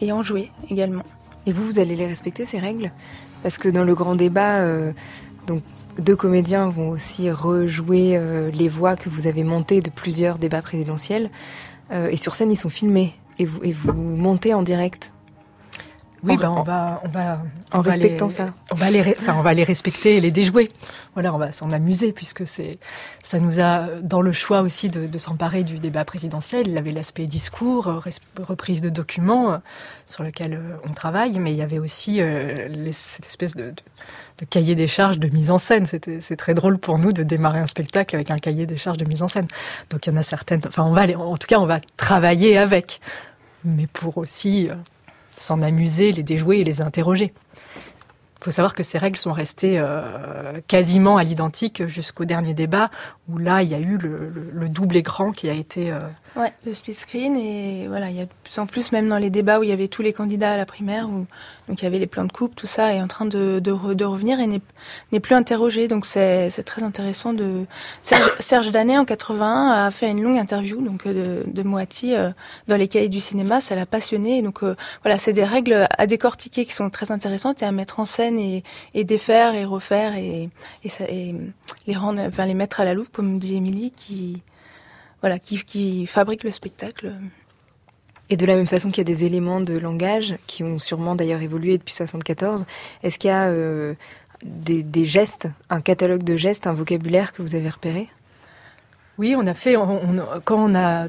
et 0.00 0.10
en 0.10 0.22
jouer 0.22 0.50
également. 0.70 1.04
Et 1.46 1.52
vous, 1.52 1.64
vous 1.64 1.78
allez 1.78 1.94
les 1.94 2.06
respecter 2.06 2.46
ces 2.46 2.58
règles? 2.58 2.90
Parce 3.44 3.58
que 3.58 3.68
dans 3.68 3.84
le 3.84 3.94
grand 3.94 4.16
débat, 4.16 4.58
euh, 4.58 4.92
donc 5.46 5.62
deux 5.98 6.16
comédiens 6.16 6.68
vont 6.68 6.88
aussi 6.88 7.30
rejouer 7.30 8.18
les 8.52 8.68
voix 8.68 8.96
que 8.96 9.08
vous 9.08 9.26
avez 9.26 9.44
montées 9.44 9.82
de 9.82 9.90
plusieurs 9.90 10.38
débats 10.38 10.62
présidentiels. 10.62 11.30
et 11.92 12.16
sur 12.16 12.34
scène, 12.34 12.50
ils 12.50 12.56
sont 12.56 12.70
filmés 12.70 13.12
et 13.38 13.44
vous, 13.44 13.62
et 13.62 13.72
vous 13.72 13.92
montez 13.92 14.54
en 14.54 14.62
direct. 14.62 15.12
Oui, 16.22 16.36
ben 16.36 16.50
on 16.50 16.62
va, 16.62 17.00
on 17.04 17.08
va, 17.08 17.40
en 17.72 17.80
respectant 17.80 18.28
ça. 18.28 18.52
On 18.70 18.74
va 18.74 18.90
les, 18.90 19.00
enfin, 19.00 19.34
on 19.38 19.42
va 19.42 19.54
les 19.54 19.64
respecter 19.64 20.16
et 20.16 20.20
les 20.20 20.30
déjouer. 20.30 20.70
Voilà, 21.14 21.34
on 21.34 21.38
va 21.38 21.50
s'en 21.50 21.70
amuser 21.70 22.12
puisque 22.12 22.46
c'est, 22.46 22.78
ça 23.22 23.40
nous 23.40 23.60
a 23.60 23.86
dans 24.02 24.20
le 24.20 24.30
choix 24.30 24.60
aussi 24.60 24.90
de, 24.90 25.06
de 25.06 25.18
s'emparer 25.18 25.64
du 25.64 25.78
débat 25.78 26.04
présidentiel. 26.04 26.68
Il 26.68 26.76
avait 26.76 26.92
l'aspect 26.92 27.26
discours, 27.26 28.02
reprise 28.38 28.82
de 28.82 28.90
documents 28.90 29.52
euh, 29.52 29.58
sur 30.04 30.22
lequel 30.22 30.54
euh, 30.54 30.76
on 30.88 30.92
travaille, 30.92 31.38
mais 31.38 31.52
il 31.52 31.56
y 31.56 31.62
avait 31.62 31.78
aussi 31.78 32.20
euh, 32.20 32.92
cette 32.92 33.26
espèce 33.26 33.56
de, 33.56 33.70
de, 34.38 34.44
cahier 34.44 34.74
des 34.74 34.88
charges 34.88 35.18
de 35.18 35.28
mise 35.28 35.50
en 35.50 35.58
scène. 35.58 35.86
C'était, 35.86 36.20
c'est 36.20 36.36
très 36.36 36.54
drôle 36.54 36.76
pour 36.76 36.98
nous 36.98 37.12
de 37.12 37.22
démarrer 37.22 37.60
un 37.60 37.66
spectacle 37.66 38.14
avec 38.14 38.30
un 38.30 38.38
cahier 38.38 38.66
des 38.66 38.76
charges 38.76 38.98
de 38.98 39.06
mise 39.06 39.22
en 39.22 39.28
scène. 39.28 39.48
Donc 39.88 40.06
il 40.06 40.12
y 40.12 40.12
en 40.12 40.18
a 40.18 40.22
certaines. 40.22 40.60
Enfin, 40.66 40.84
on 40.84 40.92
va, 40.92 41.06
en 41.18 41.38
tout 41.38 41.46
cas, 41.46 41.58
on 41.58 41.66
va 41.66 41.80
travailler 41.96 42.58
avec, 42.58 43.00
mais 43.64 43.86
pour 43.86 44.18
aussi 44.18 44.68
s'en 45.36 45.62
amuser, 45.62 46.12
les 46.12 46.22
déjouer 46.22 46.60
et 46.60 46.64
les 46.64 46.80
interroger. 46.80 47.32
Il 48.40 48.44
faut 48.44 48.50
savoir 48.50 48.74
que 48.74 48.82
ces 48.82 48.96
règles 48.96 49.18
sont 49.18 49.34
restées 49.34 49.78
euh, 49.78 50.62
quasiment 50.66 51.18
à 51.18 51.24
l'identique 51.24 51.86
jusqu'au 51.86 52.24
dernier 52.24 52.54
débat, 52.54 52.90
où 53.28 53.36
là, 53.36 53.62
il 53.62 53.68
y 53.68 53.74
a 53.74 53.78
eu 53.78 53.98
le, 53.98 54.68
double 54.70 54.96
écran 54.96 55.30
qui 55.30 55.50
a 55.50 55.52
été... 55.52 55.92
Euh, 55.92 55.98
le 56.64 56.72
split 56.72 56.94
screen, 56.94 57.36
et 57.36 57.86
voilà, 57.86 58.08
il 58.08 58.16
y 58.16 58.20
a 58.20 58.24
de 58.24 58.30
plus 58.44 58.58
en 58.58 58.66
plus, 58.66 58.92
même 58.92 59.10
dans 59.10 59.18
les 59.18 59.28
débats 59.28 59.60
où 59.60 59.62
il 59.62 59.68
y 59.68 59.72
avait 59.72 59.88
tous 59.88 60.00
les 60.00 60.14
candidats 60.14 60.52
à 60.52 60.56
la 60.56 60.64
primaire, 60.64 61.06
où 61.10 61.26
donc 61.70 61.80
il 61.82 61.84
y 61.84 61.86
avait 61.86 62.00
les 62.00 62.08
plans 62.08 62.24
de 62.24 62.32
coupe, 62.32 62.56
tout 62.56 62.66
ça 62.66 62.92
est 62.92 63.00
en 63.00 63.06
train 63.06 63.26
de, 63.26 63.60
de, 63.60 64.04
revenir 64.04 64.40
et 64.40 64.48
n'est 64.48 65.20
plus 65.20 65.36
interrogé. 65.36 65.86
Donc 65.86 66.04
c'est 66.04 66.50
très 66.64 66.82
intéressant 66.82 67.32
de... 67.32 67.64
Serge, 68.02 68.32
Serge 68.40 68.70
Danet, 68.72 68.98
en 68.98 69.04
81, 69.04 69.68
a 69.68 69.90
fait 69.92 70.10
une 70.10 70.20
longue 70.20 70.36
interview 70.36 70.80
donc 70.82 71.06
de, 71.06 71.44
de 71.46 71.62
Moati 71.62 72.16
euh, 72.16 72.30
dans 72.66 72.76
les 72.76 72.88
cahiers 72.88 73.08
du 73.08 73.20
cinéma, 73.20 73.60
ça 73.60 73.76
l'a 73.76 73.86
passionné. 73.86 74.42
donc 74.42 74.64
voilà, 75.02 75.18
c'est 75.20 75.32
des 75.32 75.44
règles 75.44 75.86
à 75.96 76.06
décortiquer 76.08 76.64
qui 76.64 76.72
sont 76.72 76.90
très 76.90 77.12
intéressantes 77.12 77.62
et 77.62 77.64
à 77.64 77.70
mettre 77.70 78.00
en 78.00 78.04
scène 78.04 78.40
et, 78.40 78.64
et 78.94 79.04
défaire 79.04 79.54
et 79.54 79.64
refaire 79.64 80.16
et, 80.16 80.50
et, 80.84 81.34
les 81.86 81.94
rendre, 81.94 82.20
enfin 82.26 82.46
les 82.46 82.54
mettre 82.54 82.80
à 82.80 82.84
la 82.84 82.94
loupe, 82.94 83.12
comme 83.12 83.38
dit 83.38 83.54
Émilie, 83.54 83.92
qui 83.92 84.42
voilà, 85.20 85.38
qui, 85.38 85.62
qui 85.64 86.06
fabrique 86.06 86.44
le 86.44 86.50
spectacle. 86.50 87.12
Et 88.30 88.36
de 88.36 88.46
la 88.46 88.54
même 88.54 88.68
façon 88.68 88.90
qu'il 88.90 88.98
y 88.98 89.00
a 89.00 89.12
des 89.12 89.24
éléments 89.24 89.60
de 89.60 89.76
langage 89.76 90.36
qui 90.46 90.62
ont 90.62 90.78
sûrement 90.78 91.16
d'ailleurs 91.16 91.42
évolué 91.42 91.76
depuis 91.78 91.94
74, 91.94 92.64
est-ce 93.02 93.18
qu'il 93.18 93.28
y 93.28 93.32
a 93.32 93.48
euh, 93.48 93.94
des, 94.44 95.04
gestes, 95.04 95.48
un 95.68 95.80
catalogue 95.80 96.22
de 96.22 96.36
gestes, 96.36 96.68
un 96.68 96.72
vocabulaire 96.72 97.32
que 97.32 97.42
vous 97.42 97.56
avez 97.56 97.68
repéré? 97.68 98.08
Oui, 99.18 99.34
on 99.36 99.46
a 99.48 99.54
fait, 99.54 99.74
quand 100.44 100.64
on 100.64 100.74
a 100.76 101.08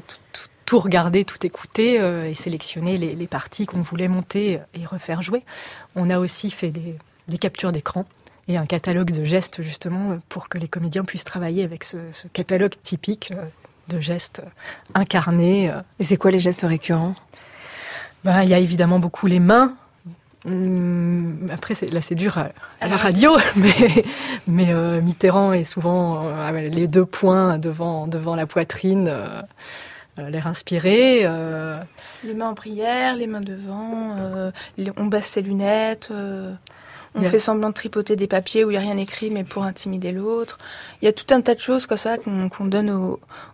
tout, 0.66 0.78
regardé, 0.80 1.22
tout 1.22 1.46
écouté 1.46 2.00
euh, 2.00 2.28
et 2.28 2.34
sélectionné 2.34 2.96
les, 2.96 3.26
parties 3.28 3.66
qu'on 3.66 3.82
voulait 3.82 4.08
monter 4.08 4.58
et 4.74 4.84
refaire 4.84 5.22
jouer, 5.22 5.44
on 5.94 6.10
a 6.10 6.18
aussi 6.18 6.50
fait 6.50 6.70
des, 6.72 6.96
des 7.28 7.38
captures 7.38 7.70
d'écran 7.70 8.04
et 8.48 8.56
un 8.56 8.66
catalogue 8.66 9.12
de 9.12 9.24
gestes 9.24 9.62
justement 9.62 10.18
pour 10.28 10.48
que 10.48 10.58
les 10.58 10.68
comédiens 10.68 11.04
puissent 11.04 11.24
travailler 11.24 11.62
avec 11.62 11.84
ce, 11.84 11.96
catalogue 12.32 12.74
typique 12.82 13.32
euh, 13.32 13.44
de 13.88 14.00
gestes 14.00 14.42
incarnés. 14.94 15.70
Euh. 15.70 15.80
Et 15.98 16.04
c'est 16.04 16.16
quoi 16.16 16.30
les 16.30 16.38
gestes 16.38 16.62
récurrents? 16.62 17.14
Ben, 18.24 18.42
Il 18.42 18.48
y 18.48 18.54
a 18.54 18.58
évidemment 18.58 18.98
beaucoup 18.98 19.26
les 19.26 19.40
mains. 19.40 19.74
Hum, 20.44 21.48
après, 21.52 21.74
là, 21.92 22.00
c'est 22.00 22.14
dur 22.14 22.38
à, 22.38 22.50
la 22.80 22.96
radio, 22.96 23.36
mais, 23.56 24.04
mais 24.46 24.72
euh, 24.72 25.00
Mitterrand 25.00 25.52
est 25.52 25.64
souvent 25.64 26.50
les 26.52 26.88
deux 26.88 27.04
poings 27.04 27.58
devant, 27.58 28.06
devant 28.06 28.34
la 28.34 28.46
poitrine, 28.46 29.12
l'air 30.16 30.46
inspiré. 30.46 31.20
Les 32.24 32.34
mains 32.34 32.48
en 32.48 32.54
prière, 32.54 33.14
les 33.14 33.28
mains 33.28 33.40
devant, 33.40 34.16
on 34.96 35.04
baisse 35.06 35.26
ses 35.26 35.42
lunettes. 35.42 36.10
On 37.14 37.22
fait 37.22 37.38
semblant 37.38 37.68
de 37.68 37.74
tripoter 37.74 38.16
des 38.16 38.26
papiers 38.26 38.64
où 38.64 38.70
il 38.70 38.72
n'y 38.72 38.78
a 38.78 38.80
rien 38.80 38.96
écrit, 38.96 39.30
mais 39.30 39.44
pour 39.44 39.64
intimider 39.64 40.12
l'autre. 40.12 40.58
Il 41.00 41.04
y 41.04 41.08
a 41.08 41.12
tout 41.12 41.26
un 41.34 41.42
tas 41.42 41.54
de 41.54 41.60
choses 41.60 41.86
comme 41.86 41.98
ça 41.98 42.16
qu'on 42.16 42.64
donne 42.64 42.90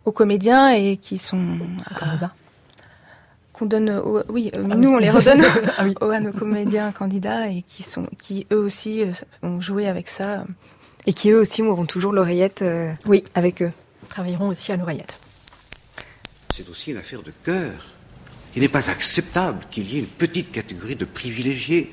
aux, 0.04 0.12
comédiens 0.12 0.70
et 0.70 0.96
qui 0.96 1.18
sont 1.18 1.58
qu'on 3.58 3.66
donne, 3.66 4.00
oui, 4.28 4.52
euh, 4.56 4.68
ah 4.70 4.76
nous 4.76 4.90
on 4.90 4.98
les 4.98 5.10
redonne 5.10 5.42
ah 5.78 5.84
à 6.12 6.20
nos 6.20 6.32
comédiens 6.32 6.92
candidats 6.92 7.48
et 7.48 7.62
qui 7.66 7.82
sont, 7.82 8.06
qui 8.22 8.46
eux 8.52 8.58
aussi 8.58 9.02
euh, 9.02 9.10
ont 9.42 9.60
joué 9.60 9.88
avec 9.88 10.08
ça. 10.08 10.44
Et 11.06 11.12
qui 11.12 11.30
eux 11.30 11.40
aussi 11.40 11.62
auront 11.62 11.86
toujours 11.86 12.12
l'oreillette. 12.12 12.62
Euh, 12.62 12.92
oui, 13.06 13.24
avec 13.34 13.62
eux. 13.62 13.72
Travailleront 14.08 14.48
aussi 14.48 14.70
à 14.70 14.76
l'oreillette. 14.76 15.14
C'est 16.54 16.68
aussi 16.68 16.92
une 16.92 16.98
affaire 16.98 17.22
de 17.22 17.32
cœur. 17.42 17.72
Il 18.54 18.62
n'est 18.62 18.68
pas 18.68 18.90
acceptable 18.90 19.58
qu'il 19.70 19.92
y 19.92 19.96
ait 19.96 20.00
une 20.00 20.06
petite 20.06 20.52
catégorie 20.52 20.96
de 20.96 21.04
privilégiés 21.04 21.90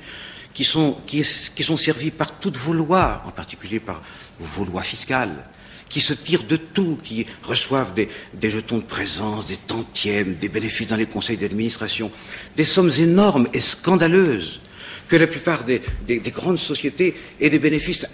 qui 0.56 0.64
sont, 0.64 1.76
servis 1.76 2.10
par 2.10 2.38
toutes 2.38 2.56
vos 2.56 2.72
lois, 2.72 3.22
en 3.26 3.30
particulier 3.30 3.78
par 3.78 4.00
vos 4.40 4.64
lois 4.64 4.82
fiscales, 4.82 5.44
qui 5.90 6.00
se 6.00 6.14
tirent 6.14 6.44
de 6.44 6.56
tout, 6.56 6.98
qui 7.04 7.26
reçoivent 7.42 7.92
des, 7.92 8.08
jetons 8.42 8.78
de 8.78 8.82
présence, 8.82 9.46
des 9.46 9.58
tantièmes, 9.58 10.36
des 10.36 10.48
bénéfices 10.48 10.86
dans 10.86 10.96
les 10.96 11.04
conseils 11.04 11.36
d'administration, 11.36 12.10
des 12.56 12.64
sommes 12.64 12.90
énormes 12.98 13.46
et 13.52 13.60
scandaleuses, 13.60 14.60
que 15.08 15.16
la 15.16 15.26
plupart 15.26 15.64
des, 15.64 15.82
des, 16.06 16.20
des 16.20 16.30
grandes 16.30 16.58
sociétés 16.58 17.14
aient 17.38 17.50
des 17.50 17.58
bénéfices 17.58 18.06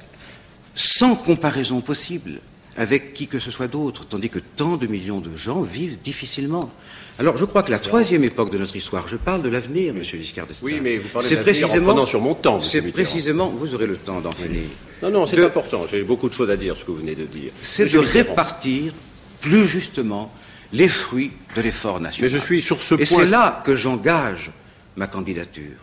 sans 0.75 1.15
comparaison 1.15 1.81
possible 1.81 2.41
avec 2.77 3.15
qui 3.15 3.27
que 3.27 3.39
ce 3.39 3.51
soit 3.51 3.69
d'autre, 3.69 4.07
tandis 4.07 4.31
que 4.31 4.39
tant 4.39 4.77
de 4.77 4.87
millions 4.87 5.21
de 5.21 5.35
gens 5.37 5.61
vivent 5.63 5.99
difficilement. 6.03 6.71
Alors, 7.19 7.37
je 7.37 7.45
crois 7.45 7.63
que 7.63 7.71
la 7.71 7.79
troisième 7.79 8.25
époque 8.25 8.51
de 8.51 8.59
notre 8.59 8.75
histoire, 8.75 9.07
je 9.07 9.17
parle 9.17 9.43
de 9.43 9.49
l'avenir, 9.51 9.93
Monsieur 9.93 10.19
Giscard 10.19 10.47
d'Estaing. 10.47 10.67
Oui, 10.67 10.81
mais 10.81 10.99
vous 10.99 11.09
parlez 11.09 11.29
de 11.29 11.37
précisément, 11.37 11.93
en 11.93 12.07
sur 12.07 12.21
mon 12.21 12.35
temps. 12.35 12.61
C'est 12.61 12.83
précisément, 12.91 13.49
vous 13.49 13.75
aurez 13.75 13.87
le 13.87 13.97
temps 13.97 14.21
d'en 14.21 14.33
finir. 14.33 14.63
Non, 15.03 15.11
non, 15.11 15.27
c'est 15.27 15.45
important. 15.45 15.87
J'ai 15.87 16.03
beaucoup 16.03 16.29
de 16.29 16.35
choses 16.35 16.51
à 16.51 16.57
dire, 16.57 16.77
ce 16.77 16.85
que 16.85 16.91
vous 16.91 16.99
venez 16.99 17.15
de 17.15 17.25
dire. 17.25 17.53
C'est 17.61 17.93
de 17.93 17.99
répartir 17.99 18.93
plus 19.41 19.67
justement 19.67 20.33
les 20.73 20.89
fruits 20.89 21.33
de 21.55 21.61
l'effort 21.61 22.01
national. 22.01 22.31
Mais 22.31 22.39
je 22.39 22.43
suis 22.43 22.63
sur 22.63 22.83
ce 22.83 22.95
point. 22.95 23.03
Et 23.03 23.07
c'est 23.07 23.27
là 23.27 23.63
que 23.65 23.77
j'engage 23.77 24.51
ma 24.97 25.07
candidature. 25.07 25.77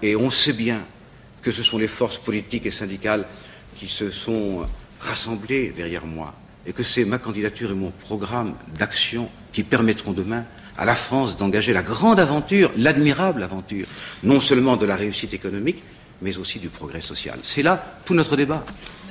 Et 0.00 0.16
on 0.16 0.30
sait 0.30 0.54
bien 0.54 0.82
que 1.42 1.50
ce 1.50 1.62
sont 1.62 1.76
les 1.76 1.88
forces 1.88 2.18
politiques 2.18 2.66
et 2.66 2.70
syndicales 2.70 3.26
qui 3.76 3.88
se 3.88 4.10
sont 4.10 4.64
rassemblées 5.02 5.72
derrière 5.76 6.06
moi. 6.06 6.34
Et 6.66 6.72
que 6.72 6.82
c'est 6.82 7.04
ma 7.04 7.18
candidature 7.18 7.72
et 7.72 7.74
mon 7.74 7.90
programme 7.90 8.54
d'action 8.78 9.28
qui 9.52 9.64
permettront 9.64 10.12
demain 10.12 10.44
à 10.78 10.84
la 10.84 10.94
France 10.94 11.36
d'engager 11.36 11.72
la 11.72 11.82
grande 11.82 12.20
aventure, 12.20 12.70
l'admirable 12.76 13.42
aventure, 13.42 13.86
non 14.22 14.40
seulement 14.40 14.76
de 14.76 14.86
la 14.86 14.96
réussite 14.96 15.34
économique, 15.34 15.82
mais 16.22 16.38
aussi 16.38 16.58
du 16.58 16.68
progrès 16.68 17.00
social. 17.00 17.38
C'est 17.42 17.62
là 17.62 17.84
tout 18.04 18.14
notre 18.14 18.36
débat. 18.36 18.64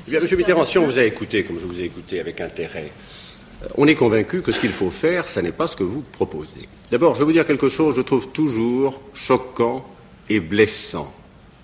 Eh 0.08 0.12
bien, 0.12 0.20
Monsieur 0.20 0.38
Mitterrand, 0.38 0.64
si 0.64 0.78
on 0.78 0.86
vous 0.86 0.98
a 0.98 1.04
écouté, 1.04 1.44
comme 1.44 1.60
je 1.60 1.66
vous 1.66 1.80
ai 1.80 1.84
écouté 1.84 2.20
avec 2.20 2.42
intérêt, 2.42 2.92
euh, 3.64 3.68
on 3.76 3.86
est 3.86 3.96
convaincu 3.96 4.42
que 4.42 4.52
ce 4.52 4.60
qu'il 4.60 4.72
faut 4.72 4.90
faire, 4.90 5.28
ce 5.28 5.40
n'est 5.42 5.52
pas 5.52 5.68
ce 5.68 5.76
que 5.76 5.84
vous 5.84 6.02
proposez. 6.02 6.68
D'abord, 6.90 7.14
je 7.14 7.20
vais 7.20 7.26
vous 7.26 7.32
dire 7.34 7.46
quelque 7.46 7.70
chose, 7.70 7.96
je 7.98 8.02
trouve 8.02 8.30
toujours 8.30 9.02
choquant 9.14 9.86
et 10.30 10.40
blessant 10.40 11.14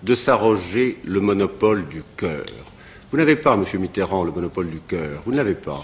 de 0.03 0.13
s'arroger 0.13 0.97
le 1.03 1.19
monopole 1.19 1.87
du 1.87 2.03
cœur. 2.15 2.45
Vous 3.09 3.17
n'avez 3.17 3.37
pas, 3.37 3.55
Monsieur 3.55 3.79
Mitterrand, 3.79 4.25
le 4.25 4.31
monopole 4.31 4.69
du 4.69 4.81
cœur. 4.81 5.21
Vous 5.23 5.31
ne 5.31 5.37
l'avez 5.37 5.53
pas. 5.53 5.81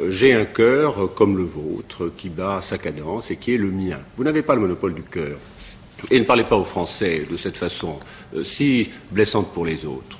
Euh, 0.00 0.10
j'ai 0.10 0.32
un 0.32 0.44
cœur 0.44 1.04
euh, 1.04 1.06
comme 1.06 1.36
le 1.36 1.44
vôtre, 1.44 2.10
qui 2.16 2.28
bat 2.28 2.60
sa 2.60 2.76
cadence 2.76 3.30
et 3.30 3.36
qui 3.36 3.54
est 3.54 3.58
le 3.58 3.70
mien. 3.70 3.98
Vous 4.16 4.24
n'avez 4.24 4.42
pas 4.42 4.56
le 4.56 4.62
monopole 4.62 4.94
du 4.94 5.02
cœur. 5.02 5.38
Et 6.10 6.18
ne 6.18 6.24
parlez 6.24 6.42
pas 6.42 6.56
aux 6.56 6.64
Français 6.64 7.24
de 7.30 7.36
cette 7.36 7.56
façon 7.56 7.98
euh, 8.34 8.42
si 8.42 8.90
blessante 9.12 9.52
pour 9.52 9.64
les 9.64 9.86
autres. 9.86 10.18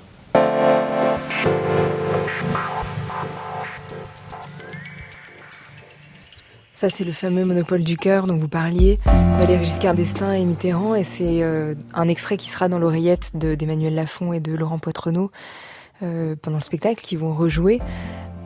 Ça 6.77 6.91
c'est 6.91 7.05
le 7.05 7.13
fameux 7.13 7.43
monopole 7.43 7.83
du 7.83 7.97
cœur 7.97 8.27
dont 8.27 8.37
vous 8.37 8.49
parliez, 8.49 8.99
Valéry 9.39 9.65
Giscard 9.65 9.95
d'Estaing 9.95 10.35
et 10.35 10.45
Mitterrand, 10.45 10.95
et 10.95 11.05
c'est 11.05 11.43
euh, 11.43 11.75
un 11.95 12.07
extrait 12.07 12.37
qui 12.37 12.51
sera 12.51 12.69
dans 12.69 12.79
l'oreillette 12.79 13.31
d'Emmanuel 13.35 13.95
Lafont 13.95 14.35
et 14.35 14.41
de 14.41 14.53
Laurent 14.53 14.79
Poitrenaud 14.79 15.31
pendant 16.01 16.59
le 16.59 16.63
spectacle, 16.63 17.03
qui 17.03 17.17
vont 17.17 17.35
rejouer. 17.35 17.81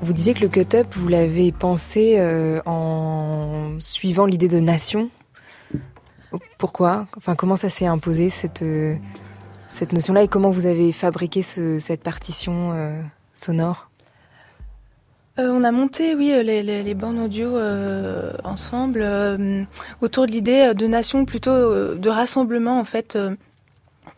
Vous 0.03 0.13
disiez 0.13 0.35
que 0.35 0.41
le 0.41 0.49
cut-up, 0.49 0.87
vous 0.97 1.09
l'avez 1.09 1.53
pensé 1.53 2.15
euh, 2.19 2.61
en 2.65 3.77
suivant 3.81 4.27
l'idée 4.27 4.49
de 4.49 4.61
nation. 4.61 5.11
Pourquoi? 6.59 7.07
Enfin, 7.17 7.35
comment 7.35 7.57
ça 7.57 7.71
s'est 7.71 7.87
imposé 7.87 8.31
cette 8.31 8.65
cette 9.69 9.93
notion-là? 9.93 10.23
Et 10.23 10.29
comment 10.29 10.51
vous 10.51 10.67
avez 10.67 10.93
fabriqué 10.93 11.43
ce, 11.43 11.79
cette 11.79 12.03
partition 12.03 12.73
sonore? 13.35 13.91
Euh, 15.41 15.49
on 15.51 15.65
a 15.65 15.73
monté, 15.73 16.15
oui, 16.15 16.33
euh, 16.33 16.43
les, 16.43 16.63
les, 16.63 16.95
bandes 16.95 17.19
audio 17.19 17.57
euh, 17.57 18.33
ensemble 18.45 19.07
autour 20.01 20.27
de 20.27 20.33
l'idée 20.33 20.75
de 20.75 20.87
nation, 20.87 21.25
plutôt 21.25 21.95
de 21.95 22.09
rassemblement 22.09 22.79
en 22.79 22.85
fait, 22.85 23.17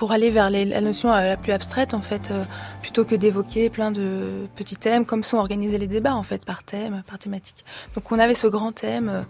pour 0.03 0.11
aller 0.11 0.31
vers 0.31 0.51
la 0.51 0.81
notion 0.81 1.11
la 1.13 1.37
plus 1.37 1.53
abstraite 1.53 1.95
en 1.95 2.01
fait, 2.01 2.33
plutôt 2.81 3.05
que 3.05 3.15
d'évoquer 3.15 3.71
plein 3.71 3.93
de 3.93 4.49
petits 4.57 4.75
thèmes, 4.75 5.07
comme 5.07 5.23
sont 5.23 5.37
organisés 5.37 5.79
les 5.79 5.87
débats 5.87 6.17
en 6.17 6.25
fait, 6.25 6.45
par 6.45 6.65
thème, 6.65 7.05
par 7.07 7.21
thématique. 7.21 7.65
Donc 7.95 8.11
on 8.11 8.19
avait 8.19 8.35
ce 8.35 8.49
grand 8.49 8.73
thème 8.73 9.25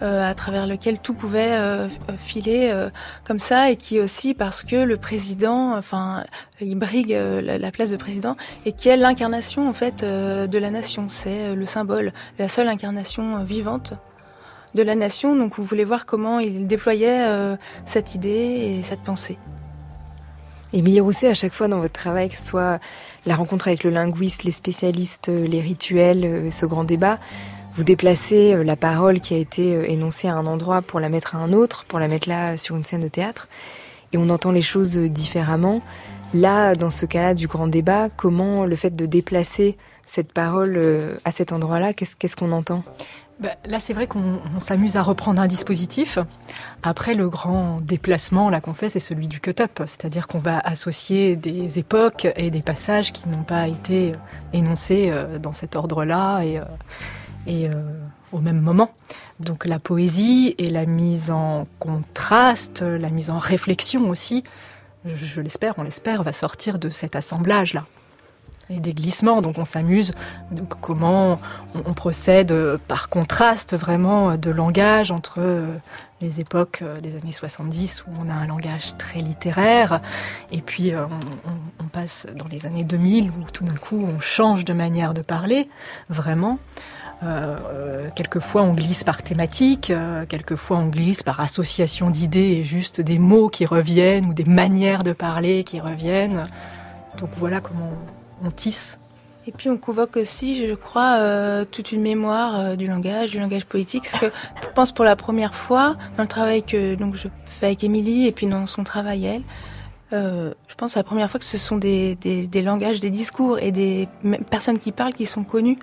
euh, 0.00 0.30
à 0.30 0.34
travers 0.34 0.66
lequel 0.66 0.98
tout 0.98 1.12
pouvait 1.12 1.52
euh, 1.52 1.90
filer 2.16 2.70
euh, 2.72 2.88
comme 3.26 3.38
ça 3.38 3.70
et 3.70 3.76
qui 3.76 4.00
aussi 4.00 4.32
parce 4.32 4.64
que 4.64 4.76
le 4.76 4.96
président, 4.96 5.76
enfin, 5.76 6.24
il 6.58 6.74
brigue 6.74 7.10
la, 7.12 7.70
place 7.70 7.90
de 7.90 7.98
président 7.98 8.38
et 8.64 8.72
qui 8.72 8.88
est 8.88 8.96
l'incarnation 8.96 9.68
en 9.68 9.74
fait 9.74 10.02
de 10.02 10.58
la 10.58 10.70
nation. 10.70 11.10
C'est 11.10 11.54
le 11.54 11.66
symbole, 11.66 12.14
la 12.38 12.48
seule 12.48 12.68
incarnation 12.68 13.44
vivante 13.44 13.92
de 14.74 14.82
la 14.82 14.94
nation. 14.94 15.36
Donc 15.36 15.56
vous 15.56 15.64
voulez 15.64 15.84
voir 15.84 16.06
comment 16.06 16.38
il 16.38 16.66
déployait 16.66 17.28
cette 17.84 18.14
idée 18.14 18.78
et 18.78 18.82
cette 18.84 19.00
pensée. 19.00 19.36
Émilie 20.74 20.98
Rousset, 20.98 21.28
à 21.28 21.34
chaque 21.34 21.54
fois 21.54 21.68
dans 21.68 21.78
votre 21.78 21.92
travail, 21.92 22.30
que 22.30 22.36
ce 22.36 22.42
soit 22.42 22.80
la 23.26 23.36
rencontre 23.36 23.68
avec 23.68 23.84
le 23.84 23.90
linguiste, 23.90 24.42
les 24.42 24.50
spécialistes, 24.50 25.28
les 25.28 25.60
rituels, 25.60 26.50
ce 26.50 26.66
grand 26.66 26.82
débat, 26.82 27.20
vous 27.76 27.84
déplacez 27.84 28.54
euh, 28.54 28.64
la 28.64 28.74
parole 28.74 29.20
qui 29.20 29.34
a 29.34 29.36
été 29.36 29.74
euh, 29.74 29.88
énoncée 29.88 30.26
à 30.28 30.34
un 30.34 30.46
endroit 30.46 30.82
pour 30.82 30.98
la 30.98 31.08
mettre 31.08 31.36
à 31.36 31.38
un 31.38 31.52
autre, 31.52 31.84
pour 31.84 32.00
la 32.00 32.08
mettre 32.08 32.28
là 32.28 32.56
sur 32.56 32.76
une 32.76 32.84
scène 32.84 33.02
de 33.02 33.08
théâtre, 33.08 33.48
et 34.12 34.18
on 34.18 34.28
entend 34.30 34.50
les 34.50 34.62
choses 34.62 34.98
euh, 34.98 35.08
différemment. 35.08 35.80
Là, 36.34 36.74
dans 36.74 36.90
ce 36.90 37.06
cas-là 37.06 37.34
du 37.34 37.46
grand 37.46 37.68
débat, 37.68 38.08
comment 38.08 38.64
le 38.64 38.74
fait 38.74 38.96
de 38.96 39.06
déplacer 39.06 39.76
cette 40.06 40.32
parole 40.32 41.16
à 41.24 41.30
cet 41.30 41.52
endroit-là, 41.52 41.94
qu'est-ce 41.94 42.36
qu'on 42.36 42.50
entend? 42.50 42.82
Bah, 43.40 43.50
Là, 43.64 43.80
c'est 43.80 43.92
vrai 43.92 44.06
qu'on 44.06 44.40
s'amuse 44.58 44.96
à 44.96 45.02
reprendre 45.02 45.40
un 45.40 45.46
dispositif. 45.46 46.18
Après, 46.82 47.14
le 47.14 47.28
grand 47.28 47.80
déplacement 47.80 48.50
qu'on 48.60 48.74
fait, 48.74 48.88
c'est 48.88 49.00
celui 49.00 49.28
du 49.28 49.40
cut-up, 49.40 49.82
c'est-à-dire 49.86 50.26
qu'on 50.26 50.38
va 50.38 50.58
associer 50.58 51.36
des 51.36 51.78
époques 51.78 52.26
et 52.36 52.50
des 52.50 52.62
passages 52.62 53.12
qui 53.12 53.28
n'ont 53.28 53.42
pas 53.44 53.68
été 53.68 54.12
énoncés 54.52 55.12
dans 55.42 55.52
cet 55.52 55.76
ordre-là 55.76 56.42
et 56.42 57.68
euh, 57.68 57.82
au 58.32 58.40
même 58.40 58.60
moment. 58.60 58.90
Donc 59.38 59.64
la 59.64 59.78
poésie 59.78 60.56
et 60.58 60.70
la 60.70 60.86
mise 60.86 61.30
en 61.30 61.68
contraste, 61.78 62.82
la 62.82 63.08
mise 63.08 63.30
en 63.30 63.38
réflexion 63.38 64.08
aussi, 64.08 64.42
je, 65.04 65.40
l'espère, 65.40 65.74
on 65.78 65.84
l'espère, 65.84 66.24
va 66.24 66.32
sortir 66.32 66.80
de 66.80 66.88
cet 66.88 67.14
assemblage-là. 67.14 67.84
Et 68.70 68.80
des 68.80 68.94
glissements, 68.94 69.42
donc 69.42 69.58
on 69.58 69.64
s'amuse, 69.64 70.12
comment 70.80 71.38
on, 71.74 71.92
procède 71.92 72.52
par 72.88 73.08
contraste 73.08 73.76
vraiment 73.76 74.36
de 74.36 74.50
langage 74.50 75.10
entre 75.10 75.38
euh, 75.38 75.66
les 76.22 76.40
époques 76.40 76.80
euh, 76.82 76.98
des 77.00 77.16
années 77.16 77.32
70 77.32 78.04
où 78.06 78.10
on 78.24 78.30
a 78.30 78.32
un 78.32 78.46
langage 78.46 78.96
très 78.96 79.20
littéraire, 79.20 80.00
et 80.50 80.62
puis 80.62 80.92
on, 80.94 81.84
passe 81.88 82.26
dans 82.34 82.48
les 82.48 82.66
années 82.66 82.82
2000 82.82 83.30
où 83.30 83.50
tout 83.52 83.62
d'un 83.62 83.76
coup 83.76 84.04
on 84.04 84.18
change 84.18 84.64
de 84.64 84.72
manière 84.72 85.14
de 85.14 85.22
parler, 85.22 85.68
vraiment. 86.08 86.58
Euh, 87.22 88.08
quelquefois 88.14 88.62
on 88.62 88.74
glisse 88.74 89.04
par 89.04 89.22
thématique, 89.22 89.90
euh, 89.90 90.26
quelquefois 90.26 90.78
on 90.78 90.88
glisse 90.88 91.22
par 91.22 91.40
association 91.40 92.10
d'idées 92.10 92.58
et 92.58 92.64
juste 92.64 93.00
des 93.00 93.18
mots 93.18 93.48
qui 93.48 93.64
reviennent 93.64 94.26
ou 94.26 94.34
des 94.34 94.44
manières 94.44 95.02
de 95.04 95.12
parler 95.12 95.64
qui 95.64 95.80
reviennent. 95.80 96.44
Donc 97.18 97.30
voilà 97.36 97.60
comment 97.60 97.92
Et 99.46 99.52
puis 99.52 99.68
on 99.68 99.76
convoque 99.76 100.16
aussi, 100.16 100.66
je 100.66 100.74
crois, 100.74 101.16
euh, 101.18 101.64
toute 101.70 101.92
une 101.92 102.00
mémoire 102.00 102.76
du 102.76 102.86
langage, 102.86 103.32
du 103.32 103.40
langage 103.40 103.66
politique. 103.66 104.04
Parce 104.10 104.24
que 104.24 104.32
je 104.62 104.68
pense 104.74 104.92
pour 104.92 105.04
la 105.04 105.16
première 105.16 105.54
fois 105.54 105.96
dans 106.16 106.22
le 106.22 106.28
travail 106.28 106.62
que 106.62 106.94
donc 106.94 107.14
je 107.16 107.28
fais 107.44 107.66
avec 107.66 107.84
Émilie 107.84 108.26
et 108.26 108.32
puis 108.32 108.46
dans 108.46 108.66
son 108.66 108.84
travail 108.84 109.26
elle, 109.26 109.42
je 110.12 110.74
pense 110.76 110.96
à 110.96 111.00
la 111.00 111.04
première 111.04 111.30
fois 111.30 111.40
que 111.40 111.46
ce 111.46 111.58
sont 111.58 111.76
des, 111.76 112.16
langages, 112.54 113.00
des 113.00 113.10
discours 113.10 113.58
et 113.58 113.72
des 113.72 114.08
personnes 114.50 114.78
qui 114.78 114.92
parlent 114.92 115.14
qui 115.14 115.26
sont 115.26 115.44
connues 115.44 115.76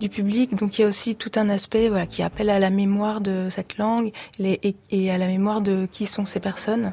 du 0.00 0.08
public. 0.08 0.54
Donc 0.54 0.78
il 0.78 0.82
y 0.82 0.84
a 0.84 0.88
aussi 0.88 1.16
tout 1.16 1.32
un 1.36 1.48
aspect 1.48 1.90
qui 2.10 2.22
appelle 2.22 2.50
à 2.50 2.58
la 2.58 2.70
mémoire 2.70 3.20
de 3.20 3.48
cette 3.50 3.78
langue 3.78 4.12
et, 4.38 5.10
à 5.10 5.18
la 5.18 5.26
mémoire 5.26 5.60
de 5.60 5.86
qui 5.90 6.06
sont 6.06 6.26
ces 6.26 6.40
personnes. 6.40 6.92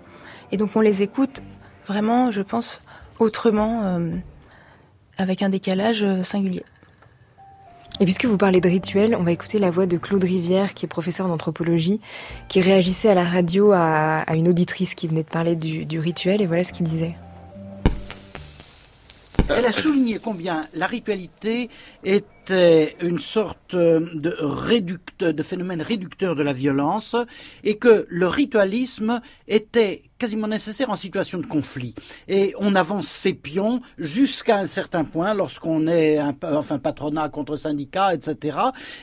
Et 0.51 0.57
donc 0.57 0.75
on 0.75 0.81
les 0.81 1.03
écoute 1.03 1.41
vraiment, 1.87 2.31
je 2.31 2.41
pense, 2.41 2.81
autrement, 3.19 3.81
euh, 3.83 4.11
avec 5.19 5.43
un 5.43 5.49
décalage 5.49 6.03
euh, 6.03 6.23
singulier. 6.23 6.63
Et 7.99 8.05
puisque 8.05 8.25
vous 8.25 8.37
parlez 8.37 8.61
de 8.61 8.69
rituel, 8.69 9.15
on 9.15 9.23
va 9.23 9.33
écouter 9.33 9.59
la 9.59 9.69
voix 9.69 9.85
de 9.85 9.97
Claude 9.97 10.23
Rivière, 10.23 10.73
qui 10.73 10.85
est 10.85 10.87
professeur 10.87 11.27
d'anthropologie, 11.27 11.99
qui 12.47 12.61
réagissait 12.61 13.09
à 13.09 13.13
la 13.13 13.25
radio 13.25 13.73
à, 13.73 14.23
une 14.35 14.47
auditrice 14.47 14.95
qui 14.95 15.07
venait 15.09 15.23
de 15.23 15.27
parler 15.27 15.57
du, 15.57 15.85
du 15.85 15.99
rituel, 15.99 16.41
et 16.41 16.47
voilà 16.47 16.63
ce 16.63 16.71
qu'il 16.71 16.85
disait. 16.85 17.15
Elle 19.49 19.65
a 19.65 19.71
souligné 19.71 20.19
combien 20.23 20.61
la 20.75 20.85
ritualité 20.85 21.69
était 22.03 22.95
une 23.01 23.19
sorte 23.19 23.75
de, 23.75 24.35
réducteur, 24.39 25.33
de 25.33 25.43
phénomène 25.43 25.81
réducteur 25.81 26.35
de 26.35 26.43
la 26.43 26.53
violence 26.53 27.15
et 27.63 27.75
que 27.75 28.05
le 28.09 28.27
ritualisme 28.27 29.21
était 29.47 30.03
quasiment 30.19 30.47
nécessaire 30.47 30.91
en 30.91 30.95
situation 30.95 31.39
de 31.39 31.47
conflit. 31.47 31.95
Et 32.27 32.53
on 32.59 32.75
avance 32.75 33.07
ses 33.07 33.33
pions 33.33 33.81
jusqu'à 33.97 34.59
un 34.59 34.67
certain 34.67 35.03
point 35.03 35.33
lorsqu'on 35.33 35.87
est 35.87 36.17
un, 36.17 36.35
enfin 36.43 36.77
patronat 36.77 37.29
contre 37.29 37.57
syndicat, 37.57 38.13
etc. 38.13 38.57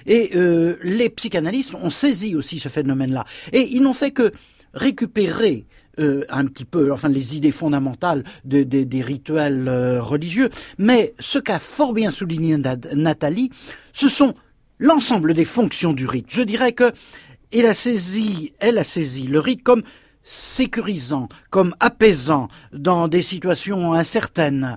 Et 0.07 0.31
euh, 0.37 0.77
les 0.83 1.11
psychanalystes 1.11 1.75
ont 1.75 1.91
saisi 1.91 2.37
aussi 2.37 2.61
ce 2.61 2.69
phénomène-là. 2.69 3.25
Et 3.53 3.63
ils 3.63 3.83
n'ont 3.83 3.93
fait 3.93 4.13
que 4.13 4.33
récupérer 4.75 5.67
euh, 5.99 6.23
un 6.29 6.47
petit 6.47 6.65
peu, 6.65 6.93
enfin 6.93 7.09
les 7.09 7.37
idées 7.37 7.53
fondamentales 7.53 8.23
des 8.45 9.03
rituels 9.03 9.69
euh, 9.69 10.03
religieux. 10.03 10.51
Mais 10.79 11.15
ce 11.19 11.39
qu'a 11.39 11.59
fort 11.59 11.93
bien 11.93 12.11
souligné 12.11 12.59
Nathalie, 12.95 13.51
ce 13.93 14.09
sont 14.09 14.35
l'ensemble 14.79 15.35
des 15.35 15.45
fonctions 15.45 15.93
du 15.93 16.07
rite. 16.07 16.27
Je 16.29 16.43
dirais 16.43 16.73
que 16.73 16.93
elle 17.53 17.67
a 17.67 17.75
saisi, 17.75 18.53
elle 18.59 18.79
a 18.79 18.85
saisi 18.85 19.27
le 19.27 19.41
rite 19.41 19.63
comme 19.63 19.83
sécurisant, 20.27 21.29
comme 21.51 21.75
apaisant 21.79 22.49
dans 22.73 23.07
des 23.07 23.23
situations 23.23 23.95
incertaines. 23.95 24.77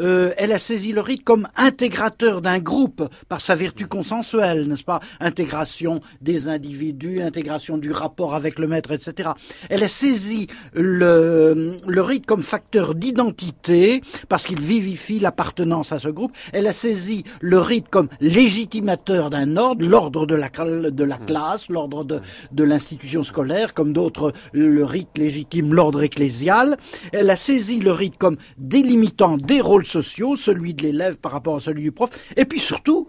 Euh, 0.00 0.32
elle 0.36 0.52
a 0.52 0.58
saisi 0.58 0.92
le 0.92 1.00
rite 1.00 1.24
comme 1.24 1.46
intégrateur 1.56 2.42
d'un 2.42 2.58
groupe 2.58 3.08
par 3.28 3.40
sa 3.40 3.54
vertu 3.54 3.86
consensuelle, 3.86 4.66
n'est-ce 4.66 4.82
pas? 4.82 5.00
Intégration 5.20 6.00
des 6.20 6.48
individus, 6.48 7.22
intégration 7.22 7.78
du 7.78 7.92
rapport 7.92 8.34
avec 8.34 8.58
le 8.58 8.66
maître, 8.66 8.90
etc. 8.90 9.30
Elle 9.70 9.84
a 9.84 9.88
saisi 9.88 10.48
le, 10.74 11.78
le 11.86 12.02
rite 12.02 12.26
comme 12.26 12.42
facteur 12.42 12.96
d'identité 12.96 14.02
parce 14.28 14.46
qu'il 14.46 14.60
vivifie 14.60 15.20
l'appartenance 15.20 15.92
à 15.92 16.00
ce 16.00 16.08
groupe. 16.08 16.32
Elle 16.52 16.66
a 16.66 16.72
saisi 16.72 17.22
le 17.40 17.60
rite 17.60 17.88
comme 17.88 18.08
légitimateur 18.20 19.30
d'un 19.30 19.56
ordre, 19.56 19.86
l'ordre 19.86 20.26
de 20.26 20.34
la, 20.34 20.48
de 20.48 21.04
la 21.04 21.18
classe, 21.18 21.68
l'ordre 21.68 22.02
de, 22.02 22.20
de 22.50 22.64
l'institution 22.64 23.22
scolaire, 23.22 23.74
comme 23.74 23.92
d'autres 23.92 24.32
le 24.52 24.87
rite 24.88 25.16
légitime 25.16 25.74
l'ordre 25.74 26.02
ecclésial. 26.02 26.76
Elle 27.12 27.30
a 27.30 27.36
saisi 27.36 27.78
le 27.78 27.92
rite 27.92 28.18
comme 28.18 28.36
délimitant 28.56 29.36
des 29.36 29.60
rôles 29.60 29.86
sociaux, 29.86 30.34
celui 30.34 30.74
de 30.74 30.82
l'élève 30.82 31.16
par 31.16 31.32
rapport 31.32 31.56
à 31.56 31.60
celui 31.60 31.82
du 31.82 31.92
prof. 31.92 32.10
Et 32.36 32.44
puis 32.44 32.60
surtout, 32.60 33.06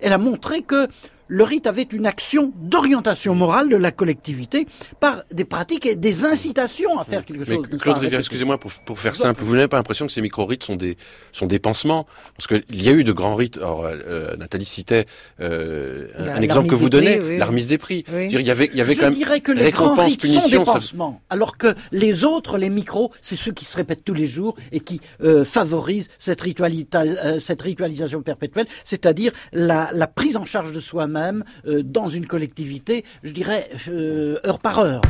elle 0.00 0.12
a 0.12 0.18
montré 0.18 0.62
que 0.62 0.88
le 1.32 1.44
rite 1.44 1.66
avait 1.66 1.88
une 1.90 2.04
action 2.04 2.52
d'orientation 2.56 3.34
morale 3.34 3.70
de 3.70 3.76
la 3.76 3.90
collectivité 3.90 4.66
par 5.00 5.22
des 5.32 5.46
pratiques 5.46 5.86
et 5.86 5.96
des 5.96 6.26
incitations 6.26 6.98
à 6.98 7.04
faire 7.04 7.24
quelque 7.24 7.46
chose. 7.46 7.66
Claude 7.80 7.96
Rivière, 7.96 8.20
excusez-moi, 8.20 8.58
pour, 8.58 8.70
pour, 8.84 8.98
faire 8.98 9.16
simple, 9.16 9.42
vous 9.42 9.54
n'avez 9.54 9.66
pas 9.66 9.78
l'impression 9.78 10.06
que 10.06 10.12
ces 10.12 10.20
micro-rites 10.20 10.62
sont 10.62 10.76
des, 10.76 10.98
sont 11.32 11.46
des 11.46 11.58
pansements? 11.58 12.06
Parce 12.36 12.46
qu'il 12.48 12.82
y 12.82 12.88
a 12.90 12.92
eu 12.92 13.02
de 13.02 13.12
grands 13.12 13.34
rites. 13.34 13.56
Alors, 13.56 13.86
euh, 13.86 14.36
Nathalie 14.36 14.66
citait 14.66 15.06
euh, 15.40 16.08
un 16.18 16.42
exemple 16.42 16.68
que 16.68 16.74
vous 16.74 16.90
donnez, 16.90 17.38
la 17.38 17.46
remise 17.46 17.68
des 17.68 17.78
prix. 17.78 18.04
il 18.12 18.30
y 18.30 18.50
avait, 18.50 18.68
il 18.70 18.76
y 18.76 18.82
avait 18.82 18.94
quand 18.94 19.04
même 19.04 19.14
dirais 19.14 19.40
que 19.40 19.52
les 19.52 19.70
grands 19.70 19.94
rites 19.94 20.26
sont 20.26 20.48
des 20.48 20.64
pansements, 20.64 21.22
alors 21.30 21.56
que 21.56 21.74
les 21.92 22.24
autres, 22.24 22.58
les 22.58 22.68
micros, 22.68 23.10
c'est 23.22 23.36
ceux 23.36 23.52
qui 23.52 23.64
se 23.64 23.76
répètent 23.78 24.04
tous 24.04 24.14
les 24.14 24.26
jours 24.26 24.54
et 24.70 24.80
qui 24.80 25.00
euh, 25.22 25.46
favorisent 25.46 26.10
cette, 26.18 26.42
ritualisation 26.42 28.20
perpétuelle, 28.20 28.66
c'est-à-dire 28.84 29.32
la, 29.54 29.88
la 29.94 30.06
prise 30.06 30.36
en 30.36 30.44
charge 30.44 30.72
de 30.72 30.80
soi-même 30.80 31.21
même 31.22 31.44
euh, 31.66 31.82
dans 31.82 32.08
une 32.08 32.26
collectivité, 32.26 33.04
je 33.22 33.32
dirais, 33.32 33.68
euh, 33.88 34.38
heure 34.44 34.58
par 34.58 34.78
heure. 34.78 35.02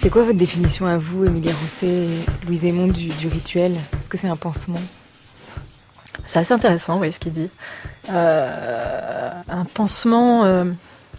C'est 0.00 0.10
quoi 0.10 0.22
votre 0.22 0.38
définition 0.38 0.86
à 0.86 0.98
vous, 0.98 1.24
Émilie 1.24 1.50
Rousset, 1.50 2.06
Louise 2.46 2.64
Aymon, 2.64 2.86
du, 2.86 3.08
du 3.08 3.26
rituel? 3.26 3.72
Est-ce 3.98 4.08
que 4.08 4.16
c'est 4.16 4.28
un 4.28 4.36
pansement? 4.36 4.78
C'est 6.24 6.38
assez 6.38 6.54
intéressant, 6.54 7.00
oui, 7.00 7.10
ce 7.12 7.18
qu'il 7.18 7.32
dit. 7.32 7.48
Euh, 8.10 9.30
un 9.48 9.64
pansement, 9.64 10.44
euh, 10.44 10.64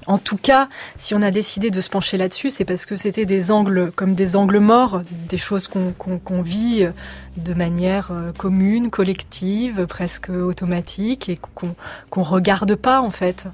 en 0.08 0.18
tout 0.18 0.38
cas, 0.38 0.70
si 0.98 1.14
on 1.14 1.22
a 1.22 1.32
décidé 1.32 1.70
de 1.70 1.82
se 1.82 1.90
pencher 1.90 2.18
là-dessus, 2.18 2.50
c'est 2.50 2.64
parce 2.64 2.86
que 2.86 2.96
c'était 2.96 3.26
des 3.26 3.52
angles, 3.52 3.92
comme 3.94 4.16
des 4.16 4.38
angles 4.38 4.60
morts, 4.60 5.02
des 5.30 5.38
choses 5.38 5.68
qu'on 5.68 6.42
vit 6.42 6.88
de 7.36 7.54
manière 7.54 8.12
euh, 8.12 8.32
commune, 8.32 8.90
collective, 8.90 9.86
presque 9.86 10.30
automatique, 10.30 11.30
et 11.30 11.38
qu'on 11.38 11.76
qu'on 12.10 12.24
regarde 12.24 12.76
pas, 12.76 13.02
en 13.02 13.12
fait. 13.12 13.48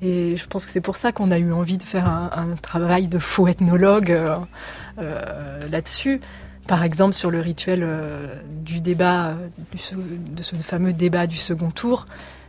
Et 0.00 0.36
je 0.36 0.46
pense 0.46 0.66
que 0.66 0.72
c'est 0.72 0.80
pour 0.80 0.96
ça 0.96 1.12
qu'on 1.12 1.30
a 1.30 1.38
eu 1.38 1.52
envie 1.52 1.78
de 1.78 1.82
faire 1.82 2.08
un, 2.08 2.56
travail 2.60 3.08
de 3.08 3.18
faux 3.18 3.48
ethnologue 3.48 4.10
euh, 4.10 4.36
euh, 4.98 5.68
là-dessus. 5.68 6.20
Par 6.68 6.84
exemple, 6.84 7.12
sur 7.12 7.30
le 7.30 7.40
rituel 7.40 7.84
du 8.48 8.80
débat, 8.80 9.34
de 9.72 10.42
ce 10.42 10.54
fameux 10.54 10.92
débat 10.92 11.26
du 11.26 11.34
second 11.34 11.72
tour, 11.72 12.06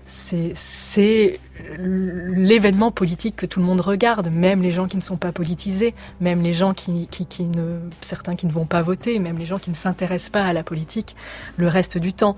c'est 0.08 1.39
l'événement 1.78 2.91
politique 2.91 3.36
que 3.36 3.45
tout 3.45 3.60
le 3.60 3.66
monde 3.66 3.82
regarde, 3.82 4.30
même 4.30 4.62
les 4.62 4.72
gens 4.72 4.88
qui 4.88 4.97
ne 4.97 5.01
sont 5.01 5.18
pas 5.18 5.32
politisés, 5.32 5.93
même 6.22 6.41
les 6.41 6.54
gens 6.54 6.74
qui 6.74 7.08
ne, 7.39 7.80
certains 8.01 8.36
qui 8.36 8.45
ne 8.45 8.51
vont 8.51 8.66
pas 8.66 8.82
voter, 8.82 9.20
même 9.20 9.38
les 9.38 9.45
gens 9.45 9.58
qui 9.58 9.70
ne 9.70 9.76
s'intéressent 9.76 10.30
pas 10.30 10.45
à 10.45 10.54
la 10.54 10.64
politique 10.64 11.16
le 11.58 11.68
reste 11.68 11.97
du 11.97 12.14
temps. 12.14 12.36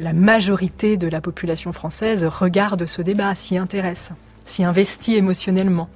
La 0.00 0.12
majorité 0.12 0.96
de 0.96 1.06
la 1.06 1.20
population 1.20 1.72
française 1.72 2.24
regarde 2.24 2.86
ce 2.86 3.02
débat, 3.02 3.34
s'y 3.34 3.56
intéresse, 3.56 4.10
s'y 4.44 4.64
investit 4.64 5.16
émotionnellement. 5.16 5.88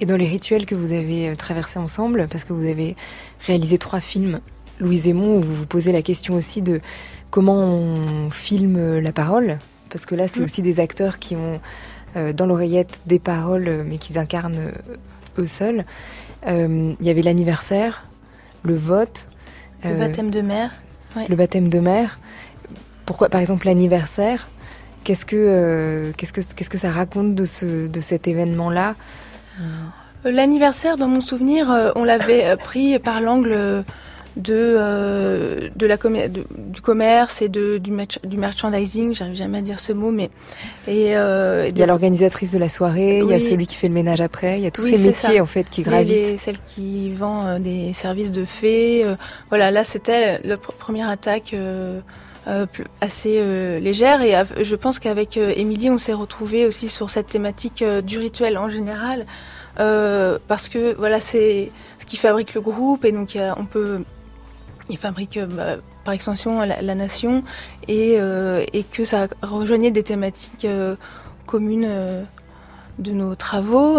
Et 0.00 0.06
dans 0.06 0.16
les 0.16 0.26
rituels 0.26 0.66
que 0.66 0.74
vous 0.74 0.92
avez 0.92 1.30
euh, 1.30 1.34
traversés 1.34 1.78
ensemble, 1.78 2.26
parce 2.28 2.44
que 2.44 2.52
vous 2.52 2.66
avez 2.66 2.96
réalisé 3.46 3.78
trois 3.78 4.00
films, 4.00 4.40
Louise 4.80 5.06
Aymon, 5.06 5.38
où 5.38 5.40
vous 5.40 5.54
vous 5.54 5.66
posez 5.66 5.92
la 5.92 6.02
question 6.02 6.34
aussi 6.34 6.62
de 6.62 6.80
comment 7.30 7.54
on 7.54 8.30
filme 8.30 8.76
euh, 8.76 9.00
la 9.00 9.12
parole, 9.12 9.58
parce 9.94 10.06
que 10.06 10.16
là, 10.16 10.26
c'est 10.26 10.40
Mm. 10.40 10.44
aussi 10.44 10.60
des 10.60 10.80
acteurs 10.80 11.20
qui 11.20 11.36
ont 11.36 11.60
euh, 12.16 12.32
dans 12.32 12.46
l'oreillette 12.46 12.98
des 13.06 13.20
paroles, 13.20 13.68
euh, 13.68 13.84
mais 13.86 13.98
qu'ils 13.98 14.18
incarnent 14.18 14.56
euh, 14.58 14.72
eux 15.42 15.46
seuls. 15.46 15.84
Il 16.46 16.96
y 17.00 17.10
avait 17.10 17.22
l'anniversaire, 17.22 18.04
le 18.64 18.74
vote, 18.74 19.28
Le 19.84 19.94
baptême 19.94 20.30
de 20.30 20.40
mer. 20.42 20.70
ouais. 21.16 21.26
le 21.28 21.36
baptême 21.36 21.68
de 21.68 21.78
mer. 21.78 22.18
Pourquoi, 23.06 23.28
par 23.28 23.40
exemple, 23.40 23.66
l'anniversaire 23.66 24.48
Qu'est-ce 25.04 25.24
que, 25.26 26.12
qu'est-ce 26.16 26.32
que, 26.32 26.40
qu'est-ce 26.54 26.70
que 26.70 26.78
ça 26.78 26.90
raconte 26.90 27.34
de, 27.34 27.44
ce, 27.44 27.86
de 27.86 28.00
cet 28.00 28.26
événement-là? 28.28 28.94
L'anniversaire, 30.24 30.96
dans 30.96 31.08
mon 31.08 31.20
souvenir, 31.20 31.92
on 31.94 32.04
l'avait 32.04 32.56
pris 32.56 32.98
par 32.98 33.20
l'angle 33.20 33.84
de, 34.36 34.52
euh, 34.54 35.68
de 35.76 35.86
la 35.86 35.96
de- 35.96 36.44
du 36.56 36.80
commerce 36.80 37.40
et 37.42 37.48
de, 37.48 37.78
du, 37.78 37.92
du 38.24 38.36
merchandising. 38.36 39.14
J'arrive 39.14 39.36
jamais 39.36 39.58
à 39.58 39.62
dire 39.62 39.80
ce 39.80 39.92
mot, 39.92 40.10
mais 40.10 40.30
et, 40.88 41.16
euh, 41.16 41.68
Il 41.70 41.78
y 41.78 41.82
a 41.82 41.86
l'organisatrice 41.86 42.50
de 42.52 42.58
la 42.58 42.68
soirée, 42.68 43.18
il 43.20 43.26
y 43.26 43.32
a 43.34 43.40
celui 43.40 43.66
qui 43.66 43.76
fait 43.76 43.88
le 43.88 43.94
ménage 43.94 44.20
après, 44.20 44.58
il 44.58 44.64
y 44.64 44.66
a 44.66 44.70
tous 44.70 44.84
Oui, 44.84 44.90
ces 44.96 44.98
métiers 44.98 45.36
ça. 45.36 45.42
en 45.42 45.46
fait 45.46 45.68
qui 45.70 45.82
gravitent. 45.82 46.08
les- 46.08 46.36
celle 46.36 46.58
qui 46.66 47.12
vend 47.12 47.46
euh, 47.46 47.58
des 47.58 47.92
services 47.92 48.32
de 48.32 48.44
fées. 48.44 49.04
euh, 49.04 49.14
voilà, 49.50 49.70
là 49.70 49.84
c'était 49.84 50.40
la 50.44 50.56
pr- 50.56 50.74
première 50.78 51.08
attaque 51.08 51.52
euh, 51.54 52.00
euh, 52.48 52.66
assez 53.00 53.38
euh, 53.38 53.78
légère. 53.78 54.20
Et 54.22 54.34
je 54.64 54.76
pense 54.76 54.98
qu'avec 54.98 55.36
euh, 55.36 55.52
Émilie, 55.56 55.90
on 55.90 55.98
s'est 55.98 56.12
retrouvés 56.12 56.66
aussi 56.66 56.88
sur 56.88 57.08
cette 57.08 57.28
thématique 57.28 57.82
du 58.04 58.18
rituel 58.18 58.58
en 58.58 58.68
général, 58.68 59.24
euh, 59.80 60.38
parce 60.48 60.68
que 60.68 60.94
voilà, 60.96 61.20
c'est 61.20 61.70
ce 61.98 62.04
qui 62.06 62.16
fabrique 62.18 62.52
le 62.54 62.60
groupe, 62.60 63.04
et 63.06 63.12
donc 63.12 63.38
on 63.56 63.64
peut 63.64 64.00
il 64.88 64.98
fabrique 64.98 65.36
euh, 65.36 65.46
bah, 65.46 65.82
par 66.04 66.14
extension 66.14 66.60
la, 66.60 66.94
nation 66.94 67.42
et, 67.88 68.16
euh, 68.18 68.64
et 68.72 68.82
que 68.82 69.04
ça 69.04 69.28
rejoignait 69.42 69.90
des 69.90 70.02
thématiques 70.02 70.64
euh, 70.64 70.96
communes 71.46 71.88
de 72.98 73.12
nos 73.12 73.34
travaux. 73.34 73.98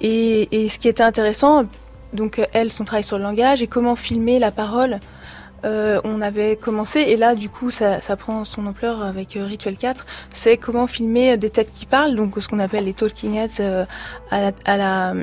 et, 0.00 0.64
et 0.64 0.68
ce 0.68 0.78
qui 0.78 0.88
était 0.88 1.02
intéressant, 1.02 1.64
donc 2.12 2.40
elle, 2.52 2.72
son 2.72 2.84
travail 2.84 3.04
sur 3.04 3.18
le 3.18 3.24
langage 3.24 3.62
et 3.62 3.66
comment 3.66 3.96
filmer 3.96 4.38
la 4.38 4.50
parole. 4.50 4.98
on 5.64 6.22
avait 6.22 6.56
commencé, 6.56 7.00
et 7.00 7.16
là 7.16 7.34
du 7.34 7.48
coup 7.48 7.70
ça, 7.70 8.00
ça 8.00 8.16
prend 8.16 8.44
son 8.44 8.66
ampleur 8.66 9.02
avec 9.02 9.36
Rituel 9.36 9.76
4, 9.76 10.06
c'est 10.32 10.56
comment 10.56 10.86
filmer 10.86 11.36
des 11.36 11.50
têtes 11.50 11.72
qui 11.72 11.86
parlent, 11.86 12.14
donc 12.14 12.34
ce 12.38 12.48
qu'on 12.48 12.60
appelle 12.60 12.84
les 12.84 12.94
talking 12.94 13.34
heads 13.34 13.60
à 14.30 14.40
la, 14.40 14.52
à 14.64 14.76
la, 14.76 15.14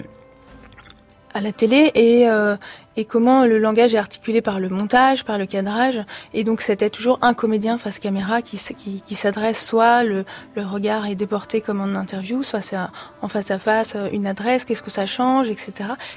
à 1.34 1.42
la 1.42 1.52
télé 1.52 1.92
et, 1.96 2.30
euh, 2.30 2.56
et 2.96 3.06
comment 3.06 3.46
le 3.46 3.58
langage 3.58 3.96
est 3.96 3.98
articulé 3.98 4.42
par 4.42 4.60
le 4.60 4.70
montage, 4.70 5.24
par 5.26 5.38
le 5.40 5.46
cadrage. 5.48 6.00
Et 6.34 6.44
donc 6.44 6.62
c'était 6.62 6.90
toujours 6.92 7.18
un 7.24 7.34
comédien 7.34 7.78
face 7.78 7.98
caméra 8.00 8.42
qui, 8.42 8.58
s- 8.58 8.72
qui, 8.78 9.02
qui 9.06 9.16
s'adresse, 9.16 9.66
soit 9.66 10.04
le, 10.04 10.26
le 10.56 10.64
regard 10.64 11.08
est 11.08 11.16
déporté 11.16 11.60
comme 11.62 11.82
en 11.82 11.96
interview, 11.98 12.44
soit 12.44 12.62
c'est 12.62 12.78
en 13.22 13.28
face 13.28 13.50
à 13.52 13.58
face 13.58 13.94
euh, 13.96 14.10
une 14.12 14.28
adresse, 14.28 14.64
qu'est-ce 14.64 14.84
que 14.84 14.92
ça 14.92 15.06
change, 15.08 15.50
etc. 15.50 15.74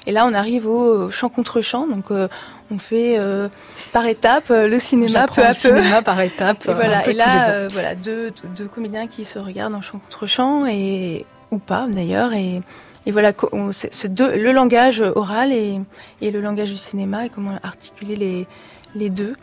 Et 0.07 0.13
là 0.13 0.27
on 0.27 0.35
arrive 0.35 0.67
au 0.69 1.09
chant 1.11 1.29
contre 1.31 1.61
chant, 1.63 1.87
donc 1.87 2.11
euh, 2.11 2.29
on 2.71 2.79
fait 2.79 3.17
euh, 3.19 3.49
par 3.93 4.07
étape 4.07 4.51
euh, 4.51 4.67
le 4.69 4.79
cinéma 4.81 5.27
peu 5.29 5.43
à 5.43 5.49
le 5.51 5.55
peu. 5.55 5.61
cinéma 5.61 6.03
par 6.03 6.21
étape, 6.21 6.69
Et 6.69 6.75
voilà, 6.75 7.09
et 7.09 7.13
là 7.15 7.49
euh, 7.51 7.69
voilà 7.73 7.95
deux, 7.95 8.33
deux 8.57 8.67
comédiens 8.67 9.07
qui 9.07 9.25
se 9.25 9.39
regardent 9.39 9.77
en 9.77 9.83
chant 9.83 9.99
contre 9.99 10.27
chant 10.27 10.67
et 10.67 11.25
ou 11.53 11.59
pas 11.59 11.87
d'ailleurs 11.89 12.33
et 12.35 12.61
et 13.07 13.13
voilà, 13.13 13.33
on- 13.53 13.71
deux- 14.09 14.37
le 14.37 14.53
langage 14.53 15.01
oral 15.01 15.53
et, 15.53 15.81
et 16.21 16.31
le 16.31 16.41
langage 16.41 16.71
du 16.73 16.77
cinéma 16.79 17.27
et 17.27 17.29
comment 17.31 17.59
articuler 17.63 18.17
les, 18.17 18.47
les 18.95 19.11
deux. 19.11 19.35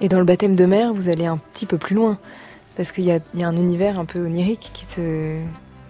Et 0.00 0.08
dans 0.08 0.18
le 0.18 0.24
baptême 0.24 0.56
de 0.56 0.64
mer, 0.64 0.92
vous 0.92 1.08
allez 1.08 1.26
un 1.26 1.36
petit 1.36 1.66
peu 1.66 1.78
plus 1.78 1.94
loin, 1.94 2.18
parce 2.76 2.90
qu'il 2.90 3.04
y 3.04 3.12
a, 3.12 3.18
il 3.34 3.40
y 3.40 3.44
a 3.44 3.48
un 3.48 3.56
univers 3.56 3.98
un 4.00 4.04
peu 4.04 4.24
onirique 4.24 4.70
qui 4.72 4.84
se, 4.86 5.36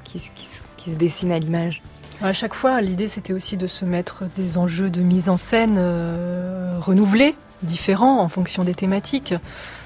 qui, 0.05 0.18
se- 0.18 0.31
qui 0.35 0.47
se- 0.47 0.62
qui 0.77 0.91
se 0.91 0.97
dessine 0.97 1.31
à 1.33 1.39
l'image. 1.39 1.81
À 2.20 2.33
chaque 2.33 2.55
fois, 2.55 2.81
l'idée 2.81 3.09
c'était 3.09 3.33
aussi 3.33 3.57
de 3.57 3.66
se 3.66 3.85
mettre 3.85 4.25
des 4.37 4.59
enjeux 4.59 4.91
de 4.91 5.01
mise 5.01 5.29
en 5.29 5.37
scène 5.37 5.77
euh, 5.79 6.77
renouvelés, 6.81 7.35
différents 7.62 8.20
en 8.20 8.29
fonction 8.29 8.64
des 8.64 8.75
thématiques. 8.75 9.35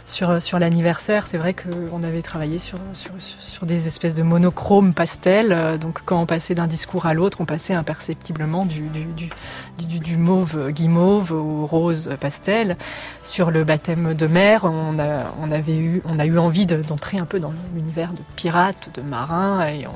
Sur, 0.06 0.40
sur 0.40 0.60
l'anniversaire, 0.60 1.26
c'est 1.26 1.36
vrai 1.36 1.52
qu'on 1.52 2.00
avait 2.04 2.22
travaillé 2.22 2.60
sur, 2.60 2.78
sur, 2.94 3.10
sur- 3.18 3.66
des 3.66 3.88
espèces 3.88 4.14
de 4.14 4.22
monochromes 4.22 4.94
pastels. 4.94 5.50
euh, 5.50 5.76
Donc 5.78 5.98
quand 6.04 6.20
on 6.22 6.26
passait 6.26 6.54
d'un 6.54 6.68
discours 6.68 7.06
à 7.06 7.12
l'autre, 7.14 7.38
on 7.40 7.44
passait 7.44 7.74
imperceptiblement 7.74 8.64
du, 8.66 8.82
du, 8.88 9.98
du, 9.98 10.16
mauve 10.16 10.70
guimauve 10.70 11.32
au 11.32 11.66
rose 11.66 12.08
pastel. 12.20 12.76
Sur 13.22 13.50
le 13.50 13.64
baptême 13.64 14.14
de 14.14 14.26
mer, 14.28 14.64
on 14.64 14.96
a, 15.00 15.24
on 15.42 15.50
avait 15.50 15.76
eu, 15.76 16.02
on 16.04 16.20
a 16.20 16.24
eu 16.26 16.38
envie 16.38 16.66
de- 16.66 16.82
d'entrer 16.82 17.18
un 17.18 17.24
peu 17.24 17.40
dans 17.40 17.52
l'univers 17.74 18.12
de 18.12 18.20
pirates, 18.36 18.90
de 18.94 19.02
marins, 19.02 19.66
et 19.66 19.86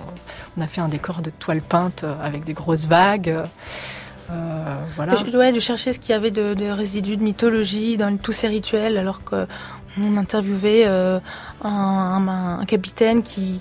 on, 0.56 0.60
a 0.60 0.66
fait 0.66 0.80
un 0.80 0.88
décor 0.88 1.22
de 1.22 1.30
toile 1.30 1.62
peinte 1.62 2.04
avec 2.20 2.42
des 2.44 2.52
grosses 2.52 2.86
vagues. 2.86 3.32
Euh, 4.32 4.76
voilà. 4.94 5.14
Ouais, 5.34 5.52
de 5.52 5.58
chercher 5.58 5.92
ce 5.92 5.98
qu'il 5.98 6.10
y 6.10 6.14
avait 6.16 6.30
de, 6.30 6.54
de 6.54 6.66
résidus 6.70 7.16
de 7.16 7.22
mythologie 7.22 7.96
dans 7.96 8.16
tous 8.16 8.32
ces 8.32 8.46
rituels, 8.46 8.96
alors 8.96 9.24
que 9.24 9.46
on 10.02 10.16
interviewait 10.16 10.84
euh, 10.86 11.18
un, 11.62 12.64
capitaine 12.66 13.22
qui, 13.22 13.60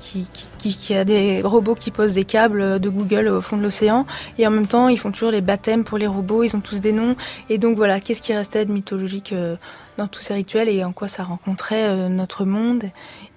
qui, 0.58 0.94
a 0.94 1.04
des 1.04 1.42
robots 1.42 1.76
qui 1.76 1.92
posent 1.92 2.14
des 2.14 2.26
câbles 2.26 2.80
de 2.80 2.90
Google 2.90 3.28
au 3.28 3.42
fond 3.42 3.58
de 3.58 3.64
l'océan, 3.64 4.06
et 4.38 4.46
en 4.48 4.52
même 4.52 4.68
temps 4.68 4.88
ils 4.88 5.00
font 5.00 5.12
toujours 5.12 5.32
les 5.32 5.42
baptêmes 5.42 5.84
pour 5.84 5.98
les 5.98 6.08
robots, 6.08 6.44
ils 6.44 6.56
ont 6.56 6.60
tous 6.62 6.82
des 6.82 6.92
noms, 6.92 7.16
et 7.50 7.58
donc 7.58 7.76
voilà, 7.78 8.00
qu'est-ce 8.00 8.22
qui 8.22 8.34
restait 8.34 8.66
de 8.66 8.72
mythologique 8.72 9.34
euh, 9.34 9.56
dans 9.98 10.08
tous 10.08 10.22
ces 10.22 10.34
rituels 10.34 10.70
et 10.70 10.84
en 10.84 10.92
quoi 10.94 11.08
ça 11.08 11.24
rencontrait 11.24 11.88
euh, 11.88 12.10
notre 12.10 12.46
monde, 12.46 12.84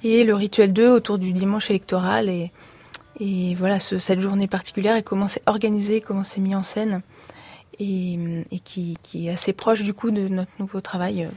et 0.04 0.24
le 0.24 0.34
rituel 0.34 0.72
2 0.72 0.88
autour 0.88 1.18
du 1.18 1.32
dimanche 1.32 1.70
électoral, 1.70 2.28
et, 2.28 2.50
voilà 3.56 3.78
ce- 3.78 3.98
cette 3.98 4.20
journée 4.20 4.48
particulière 4.48 4.96
et 4.96 5.02
comment 5.02 5.28
c'est 5.28 5.42
organisé, 5.46 6.00
comment 6.00 6.24
c'est 6.24 6.40
mis 6.40 6.54
en 6.56 6.62
scène 6.64 7.02
et, 7.78 8.18
qui, 8.64 8.96
est 9.14 9.30
assez 9.30 9.52
proche 9.52 9.82
du 9.82 9.94
coup 9.94 10.10
de 10.10 10.28
notre 10.28 10.50
nouveau 10.58 10.80
travail 10.80 11.28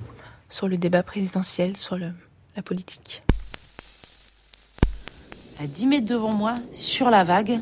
sur 0.49 0.67
le 0.67 0.77
débat 0.77 1.03
présidentiel, 1.03 1.75
sur 1.77 1.97
le, 1.97 2.11
la 2.55 2.61
politique. 2.61 3.23
À 5.61 5.67
10 5.67 5.87
mètres 5.87 6.07
devant 6.07 6.33
moi, 6.33 6.55
sur 6.73 7.09
la 7.09 7.23
vague, 7.23 7.59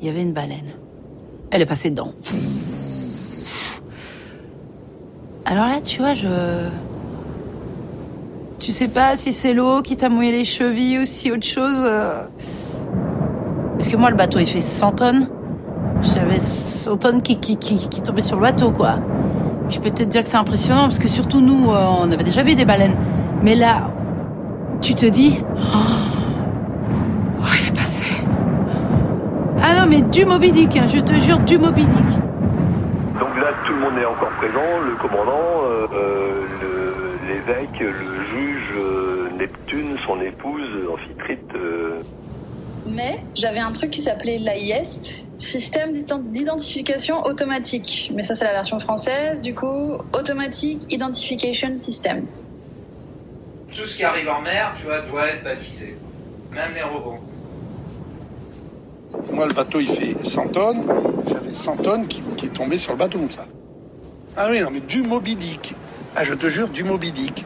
il 0.00 0.06
y 0.06 0.10
avait 0.10 0.22
une 0.22 0.32
baleine. 0.32 0.70
Elle 1.50 1.62
est 1.62 1.66
passée 1.66 1.90
dedans. 1.90 2.12
Alors 5.44 5.66
là, 5.66 5.80
tu 5.80 5.98
vois, 5.98 6.14
je. 6.14 6.28
Tu 8.58 8.72
sais 8.72 8.88
pas 8.88 9.16
si 9.16 9.32
c'est 9.32 9.54
l'eau 9.54 9.82
qui 9.82 9.96
t'a 9.96 10.08
mouillé 10.08 10.30
les 10.32 10.44
chevilles 10.44 10.98
ou 10.98 11.04
si 11.04 11.30
autre 11.32 11.46
chose. 11.46 11.80
euh. 11.82 12.24
Parce 13.76 13.88
que 13.88 13.96
moi, 13.96 14.10
le 14.10 14.16
bateau, 14.16 14.38
il 14.40 14.46
fait 14.46 14.60
100 14.60 14.92
tonnes. 14.92 15.28
J'avais 16.02 16.38
100 16.38 16.96
tonnes 16.98 17.22
qui, 17.22 17.38
qui, 17.40 17.56
qui, 17.56 17.88
qui 17.88 18.02
tombaient 18.02 18.20
sur 18.20 18.36
le 18.36 18.42
bateau, 18.42 18.72
quoi. 18.72 18.98
Je 19.70 19.80
peux 19.80 19.90
te 19.90 20.02
dire 20.02 20.22
que 20.22 20.28
c'est 20.28 20.36
impressionnant 20.36 20.82
parce 20.82 20.98
que 20.98 21.08
surtout 21.08 21.40
nous, 21.40 21.70
euh, 21.70 21.84
on 22.00 22.10
avait 22.10 22.24
déjà 22.24 22.42
vu 22.42 22.54
des 22.54 22.64
baleines. 22.64 22.96
Mais 23.42 23.54
là, 23.54 23.90
tu 24.80 24.94
te 24.94 25.06
dis. 25.06 25.42
Oh, 27.40 27.44
il 27.60 27.68
est 27.68 27.76
passé. 27.76 28.04
Ah 29.62 29.80
non, 29.80 29.86
mais 29.88 30.00
du 30.00 30.24
Moby 30.24 30.52
Dick, 30.52 30.76
hein, 30.76 30.86
je 30.88 31.00
te 31.00 31.12
jure, 31.14 31.38
du 31.40 31.58
Moby 31.58 31.84
Dick. 31.84 32.18
Donc 33.20 33.36
là, 33.36 33.48
tout 33.66 33.72
le 33.74 33.80
monde 33.80 33.98
est 34.00 34.06
encore 34.06 34.30
présent, 34.38 34.78
le 34.86 34.94
commandant, 34.96 35.64
euh, 35.64 36.46
l'évêque, 37.28 37.80
le 37.80 38.24
juge, 38.24 38.74
euh, 38.76 39.28
Neptune, 39.38 39.96
son 40.06 40.20
épouse, 40.20 40.87
Mais 42.98 43.20
j'avais 43.36 43.60
un 43.60 43.70
truc 43.70 43.90
qui 43.90 44.02
s'appelait 44.02 44.38
l'AIS, 44.38 45.02
système 45.38 45.92
d'ident- 45.92 46.18
d'identification 46.18 47.22
automatique. 47.22 48.10
Mais 48.12 48.24
ça, 48.24 48.34
c'est 48.34 48.44
la 48.44 48.50
version 48.54 48.80
française, 48.80 49.40
du 49.40 49.54
coup, 49.54 49.92
Automatic 50.12 50.92
Identification 50.92 51.76
System. 51.76 52.26
Tout 53.70 53.84
ce 53.84 53.94
qui 53.94 54.02
arrive 54.02 54.28
en 54.28 54.40
mer, 54.40 54.74
tu 54.80 54.84
vois, 54.86 54.98
doit 55.02 55.28
être 55.28 55.44
baptisé. 55.44 55.96
Même 56.52 56.74
les 56.74 56.82
robots. 56.82 57.18
Moi, 59.32 59.46
le 59.46 59.54
bateau, 59.54 59.78
il 59.78 59.86
fait 59.86 60.26
100 60.26 60.48
tonnes. 60.48 60.84
J'avais 61.28 61.54
100 61.54 61.76
tonnes 61.76 62.08
qui, 62.08 62.20
qui 62.36 62.46
est 62.46 62.48
tombé 62.52 62.78
sur 62.78 62.90
le 62.94 62.98
bateau 62.98 63.18
comme 63.20 63.30
ça. 63.30 63.46
Ah 64.36 64.48
oui, 64.50 64.60
non, 64.60 64.70
mais 64.72 64.80
du 64.80 65.02
Moby 65.02 65.36
Dick. 65.36 65.76
Ah, 66.16 66.24
je 66.24 66.34
te 66.34 66.48
jure, 66.48 66.66
du 66.66 66.82
Moby 66.82 67.12
Dick. 67.12 67.44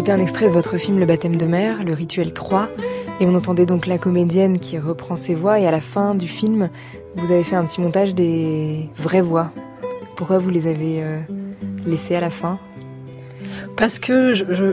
C'était 0.00 0.12
un 0.12 0.18
extrait 0.18 0.46
de 0.46 0.50
votre 0.50 0.78
film 0.78 0.98
Le 0.98 1.04
baptême 1.04 1.36
de 1.36 1.44
mer, 1.44 1.84
le 1.84 1.92
rituel 1.92 2.32
3. 2.32 2.70
Et 3.20 3.26
on 3.26 3.34
entendait 3.34 3.66
donc 3.66 3.86
la 3.86 3.98
comédienne 3.98 4.58
qui 4.58 4.78
reprend 4.78 5.14
ses 5.14 5.34
voix. 5.34 5.60
Et 5.60 5.66
à 5.66 5.70
la 5.70 5.82
fin 5.82 6.14
du 6.14 6.26
film, 6.26 6.70
vous 7.16 7.30
avez 7.30 7.44
fait 7.44 7.54
un 7.54 7.66
petit 7.66 7.82
montage 7.82 8.14
des 8.14 8.88
vraies 8.96 9.20
voix. 9.20 9.52
Pourquoi 10.16 10.38
vous 10.38 10.48
les 10.48 10.66
avez 10.68 11.02
euh, 11.02 11.20
laissées 11.84 12.16
à 12.16 12.20
la 12.20 12.30
fin? 12.30 12.58
Parce 13.76 13.98
que 13.98 14.32
je, 14.32 14.72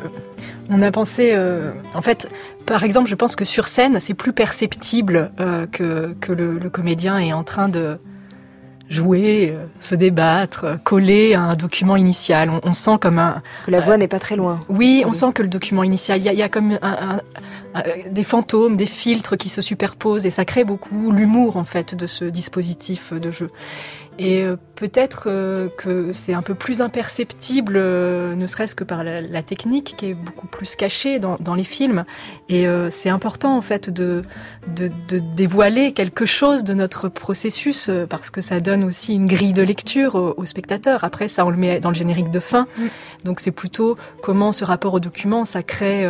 on 0.70 0.82
a 0.82 0.92
pensé, 0.92 1.32
euh, 1.34 1.74
en 1.94 2.02
fait, 2.02 2.30
par 2.66 2.86
exemple, 2.86 3.10
je 3.10 3.16
pense 3.16 3.36
que 3.36 3.44
sur 3.44 3.68
scène, 3.68 4.00
c'est 4.00 4.14
plus 4.14 4.32
perceptible 4.32 5.34
euh, 5.42 5.68
que, 5.68 6.16
le 6.30 6.70
comédien 6.70 7.20
est 7.20 7.34
en 7.34 7.44
train 7.44 7.68
de 7.68 7.98
jouer, 8.90 9.54
euh, 9.56 9.66
se 9.80 9.96
débattre, 9.96 10.64
euh, 10.64 10.76
coller 10.84 11.34
à 11.34 11.42
un 11.42 11.54
document 11.54 11.96
initial. 11.96 12.50
On, 12.50 12.60
on 12.64 12.74
sent 12.74 12.98
comme 13.02 13.20
un... 13.20 13.42
Que 13.66 13.72
la 13.72 13.80
voix 13.82 13.98
n'est 13.98 14.08
pas 14.08 14.20
très 14.20 14.36
loin. 14.36 14.60
Oui, 14.70 15.04
on 15.06 15.14
sent 15.14 15.32
que 15.34 15.42
le 15.44 15.50
document 15.50 15.84
initial, 15.84 16.20
il 16.20 16.32
y 16.32 16.36
y 16.36 16.42
a 16.42 16.50
comme 16.50 16.78
un- 16.82 16.98
un- 17.16 17.22
un- 17.76 17.84
des 18.12 18.24
fantômes, 18.24 18.78
des 18.78 18.86
filtres 18.86 19.38
qui 19.38 19.50
se 19.50 19.62
superposent 19.62 20.26
et 20.26 20.30
ça 20.30 20.46
crée 20.46 20.64
beaucoup 20.64 21.12
l'humour 21.12 21.58
en 21.58 21.64
fait 21.64 21.96
de 21.96 22.08
ce 22.08 22.26
dispositif 22.26 23.14
de 23.14 23.30
jeu. 23.32 23.50
Et 24.20 24.42
euh, 24.44 24.56
peut-être 24.76 25.26
euh, 25.28 25.70
que 25.78 26.12
c'est 26.14 26.34
un 26.34 26.42
peu 26.42 26.56
plus 26.56 26.82
imperceptible, 26.82 27.76
euh, 27.78 28.36
ne 28.36 28.48
serait-ce 28.48 28.74
que 28.76 28.84
par 28.84 29.04
la, 29.04 29.22
la 29.22 29.44
technique 29.44 29.96
qui 29.98 30.08
est 30.08 30.14
beaucoup 30.14 30.48
plus 30.48 30.76
cachée 30.76 31.20
dans, 31.20 31.38
dans 31.40 31.56
les 31.56 31.64
films. 31.64 32.06
Et 32.50 32.66
c'est 32.90 33.10
important 33.10 33.58
en 33.58 33.62
fait 33.62 33.90
de, 33.90 34.24
de, 34.76 34.90
de 35.10 35.20
dévoiler 35.36 35.94
quelque 35.94 36.26
chose 36.26 36.64
de 36.64 36.74
notre 36.74 37.10
processus 37.10 37.90
parce 38.10 38.30
que 38.30 38.42
ça 38.42 38.60
donne 38.60 38.84
aussi 38.84 39.14
une 39.14 39.26
grille 39.26 39.54
de 39.54 39.64
lecture 39.64 40.16
au, 40.16 40.34
au 40.38 40.46
spectateur. 40.46 41.04
Après, 41.04 41.28
ça 41.28 41.46
on 41.46 41.50
le 41.50 41.58
met 41.58 41.80
dans 41.80 41.90
le 41.90 41.96
générique 41.96 42.32
de 42.32 42.40
fin. 42.40 42.68
Donc 43.24 43.40
c'est 43.40 43.52
plutôt 43.52 43.98
comment 44.24 44.52
ce 44.52 44.64
rapport 44.66 44.94
au 44.94 45.00
document, 45.00 45.46
ça 45.46 45.62
crée 45.62 46.08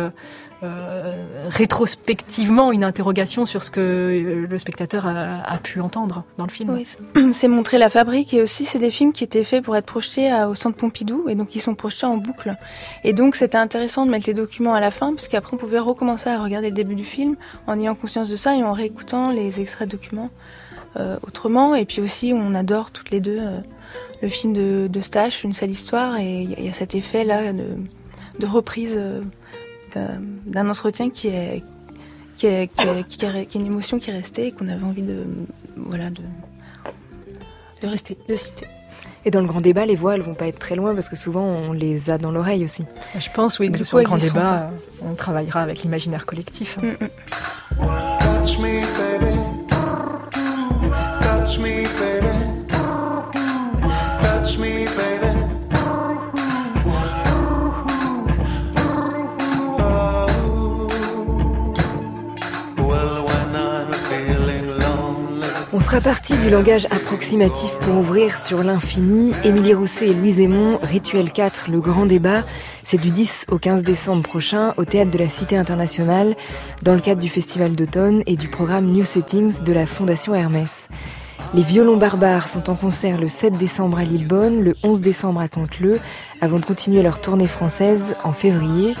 rétrospectivement 1.48 2.72
une 2.72 2.84
interrogation 2.84 3.46
sur 3.46 3.62
ce 3.64 3.70
que 3.70 3.80
euh, 3.80 4.46
le 4.48 4.58
spectateur 4.58 5.06
a, 5.06 5.58
pu 5.58 5.80
entendre 5.80 6.24
dans 6.36 6.44
le 6.46 6.50
film. 6.50 6.70
Oui, 6.70 6.86
c'est- 7.32 7.48
montrer 7.48 7.78
la 7.78 7.88
fabrique 7.88 8.34
et 8.34 8.42
aussi 8.42 8.64
c'est 8.64 8.78
des 8.78 8.90
films 8.90 9.12
qui 9.12 9.24
étaient 9.24 9.44
faits 9.44 9.64
pour 9.64 9.76
être 9.76 9.86
projetés 9.86 10.30
à- 10.30 10.48
au 10.48 10.54
centre 10.54 10.76
Pompidou 10.76 11.28
et 11.28 11.34
donc 11.34 11.54
ils 11.54 11.60
sont 11.60 11.74
projetés 11.74 12.06
en 12.06 12.16
boucle. 12.16 12.52
Et 13.04 13.12
donc 13.12 13.36
c'était 13.36 13.58
intéressant 13.58 14.04
de 14.06 14.10
mettre 14.10 14.26
les 14.26 14.34
documents 14.34 14.74
à 14.74 14.80
la 14.80 14.90
fin 14.90 15.14
parce 15.14 15.28
on 15.52 15.56
pouvait 15.56 15.78
recommencer 15.78 16.28
à 16.30 16.42
regarder 16.42 16.68
le 16.68 16.74
début 16.74 16.94
du 16.94 17.04
film 17.04 17.36
en 17.66 17.78
ayant 17.78 17.94
conscience 17.94 18.28
de 18.28 18.36
ça 18.36 18.54
et 18.56 18.62
en 18.62 18.72
réécoutant 18.72 19.30
les 19.30 19.60
extraits 19.60 19.88
de 19.88 19.96
documents 19.96 20.30
euh, 20.96 21.18
autrement. 21.26 21.74
Et 21.74 21.84
puis 21.84 22.00
aussi 22.00 22.32
on 22.36 22.54
adore 22.54 22.90
toutes 22.90 23.10
les 23.10 23.20
deux 23.20 23.38
euh, 23.40 23.58
le 24.22 24.28
film 24.28 24.52
de, 24.52 24.88
de 24.90 25.00
Stache, 25.00 25.44
Une 25.44 25.52
sale 25.52 25.70
histoire 25.70 26.16
et 26.18 26.42
il 26.42 26.64
y, 26.64 26.68
a- 26.68 26.72
cet 26.72 26.94
effet 26.94 27.24
là 27.24 27.52
de, 27.52 28.46
reprise 28.46 28.96
euh, 28.98 29.22
d'un- 29.98 30.20
d'un 30.62 30.68
entretien 30.70 31.10
qui 31.10 31.28
est 31.28 31.62
qui 32.36 32.46
est, 32.46 32.68
qui, 32.72 32.86
est, 32.86 33.02
qui 33.08 33.24
est- 33.24 33.46
qui 33.46 33.58
est 33.58 33.60
une 33.60 33.66
émotion 33.66 33.98
qui 33.98 34.10
est 34.10 34.12
restée 34.14 34.46
et 34.48 34.52
qu'on 34.52 34.68
avait 34.68 34.84
envie 34.84 35.02
de 35.02 35.24
voilà 35.76 36.10
de 36.10 36.22
de 37.82 37.86
rester, 37.88 38.16
de 38.28 38.34
citer. 38.34 38.66
Et 39.24 39.30
dans 39.32 39.40
le 39.40 39.46
grand 39.48 39.60
débat, 39.60 39.84
les 39.86 39.96
voix, 39.96 40.14
elles 40.14 40.22
vont 40.22 40.34
pas 40.34 40.46
être 40.46 40.58
très 40.60 40.76
loin 40.76 40.94
parce 40.94 41.08
que 41.08 41.16
souvent 41.16 41.42
on 41.44 41.72
les 41.72 42.10
a 42.10 42.18
dans 42.18 42.30
l'oreille 42.30 42.64
aussi. 42.64 42.84
Je 43.18 43.28
pense, 43.34 43.58
oui, 43.58 43.70
que 43.72 43.82
sur 43.84 43.98
le 43.98 44.04
grand 44.04 44.16
débat, 44.18 44.68
on 45.02 45.14
travaillera 45.14 45.60
avec 45.62 45.82
l'imaginaire 45.82 46.24
collectif. 46.26 46.76
Touch 46.76 48.58
me, 48.60 48.80
baby. 48.98 49.34
Touch 51.20 51.58
me, 51.58 51.82
baby. 52.00 52.17
Sera 65.90 66.36
du 66.42 66.50
langage 66.50 66.84
approximatif 66.90 67.70
pour 67.80 67.96
ouvrir 67.96 68.36
sur 68.36 68.62
l'infini. 68.62 69.32
Émilie 69.42 69.72
Rousset 69.72 70.08
et 70.08 70.12
Louise 70.12 70.38
Aymon, 70.38 70.78
Rituel 70.82 71.32
4, 71.32 71.70
le 71.70 71.80
grand 71.80 72.04
débat. 72.04 72.42
C'est 72.84 73.00
du 73.00 73.08
10 73.08 73.46
au 73.48 73.56
15 73.58 73.84
décembre 73.84 74.22
prochain 74.22 74.74
au 74.76 74.84
théâtre 74.84 75.10
de 75.10 75.16
la 75.16 75.28
Cité 75.28 75.56
internationale 75.56 76.36
dans 76.82 76.92
le 76.92 77.00
cadre 77.00 77.22
du 77.22 77.30
festival 77.30 77.74
d'automne 77.74 78.22
et 78.26 78.36
du 78.36 78.48
programme 78.48 78.90
New 78.90 79.02
Settings 79.02 79.62
de 79.62 79.72
la 79.72 79.86
Fondation 79.86 80.34
Hermès. 80.34 80.88
Les 81.54 81.62
violons 81.62 81.96
barbares 81.96 82.48
sont 82.48 82.68
en 82.68 82.74
concert 82.74 83.18
le 83.18 83.30
7 83.30 83.54
décembre 83.54 83.96
à 83.98 84.04
Lillebonne, 84.04 84.62
le 84.62 84.74
11 84.82 85.00
décembre 85.00 85.40
à 85.40 85.48
Canteleu, 85.48 85.98
avant 86.42 86.58
de 86.58 86.66
continuer 86.66 87.02
leur 87.02 87.18
tournée 87.18 87.48
française 87.48 88.14
en 88.24 88.34
février. 88.34 88.92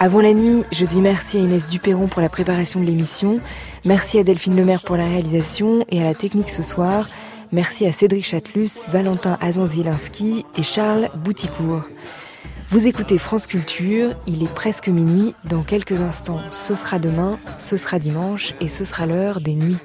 Avant 0.00 0.20
la 0.20 0.32
nuit, 0.32 0.62
je 0.70 0.84
dis 0.84 1.00
merci 1.00 1.38
à 1.38 1.40
Inès 1.40 1.66
Duperron 1.66 2.06
pour 2.06 2.22
la 2.22 2.28
préparation 2.28 2.78
de 2.78 2.84
l'émission, 2.84 3.40
merci 3.84 4.20
à 4.20 4.22
Delphine 4.22 4.54
Lemaire 4.54 4.82
pour 4.82 4.96
la 4.96 5.06
réalisation 5.06 5.84
et 5.90 6.00
à 6.00 6.04
la 6.04 6.14
technique 6.14 6.50
ce 6.50 6.62
soir, 6.62 7.08
merci 7.50 7.84
à 7.84 7.90
Cédric 7.90 8.24
Chatelus, 8.24 8.86
Valentin 8.92 9.36
Azanzielinski 9.40 10.46
et 10.56 10.62
Charles 10.62 11.10
Bouticourt. 11.16 11.82
Vous 12.70 12.86
écoutez 12.86 13.18
France 13.18 13.48
Culture, 13.48 14.10
il 14.28 14.44
est 14.44 14.54
presque 14.54 14.86
minuit, 14.86 15.34
dans 15.42 15.64
quelques 15.64 16.00
instants 16.00 16.42
ce 16.52 16.76
sera 16.76 17.00
demain, 17.00 17.40
ce 17.58 17.76
sera 17.76 17.98
dimanche 17.98 18.54
et 18.60 18.68
ce 18.68 18.84
sera 18.84 19.04
l'heure 19.04 19.40
des 19.40 19.56
nuits. 19.56 19.78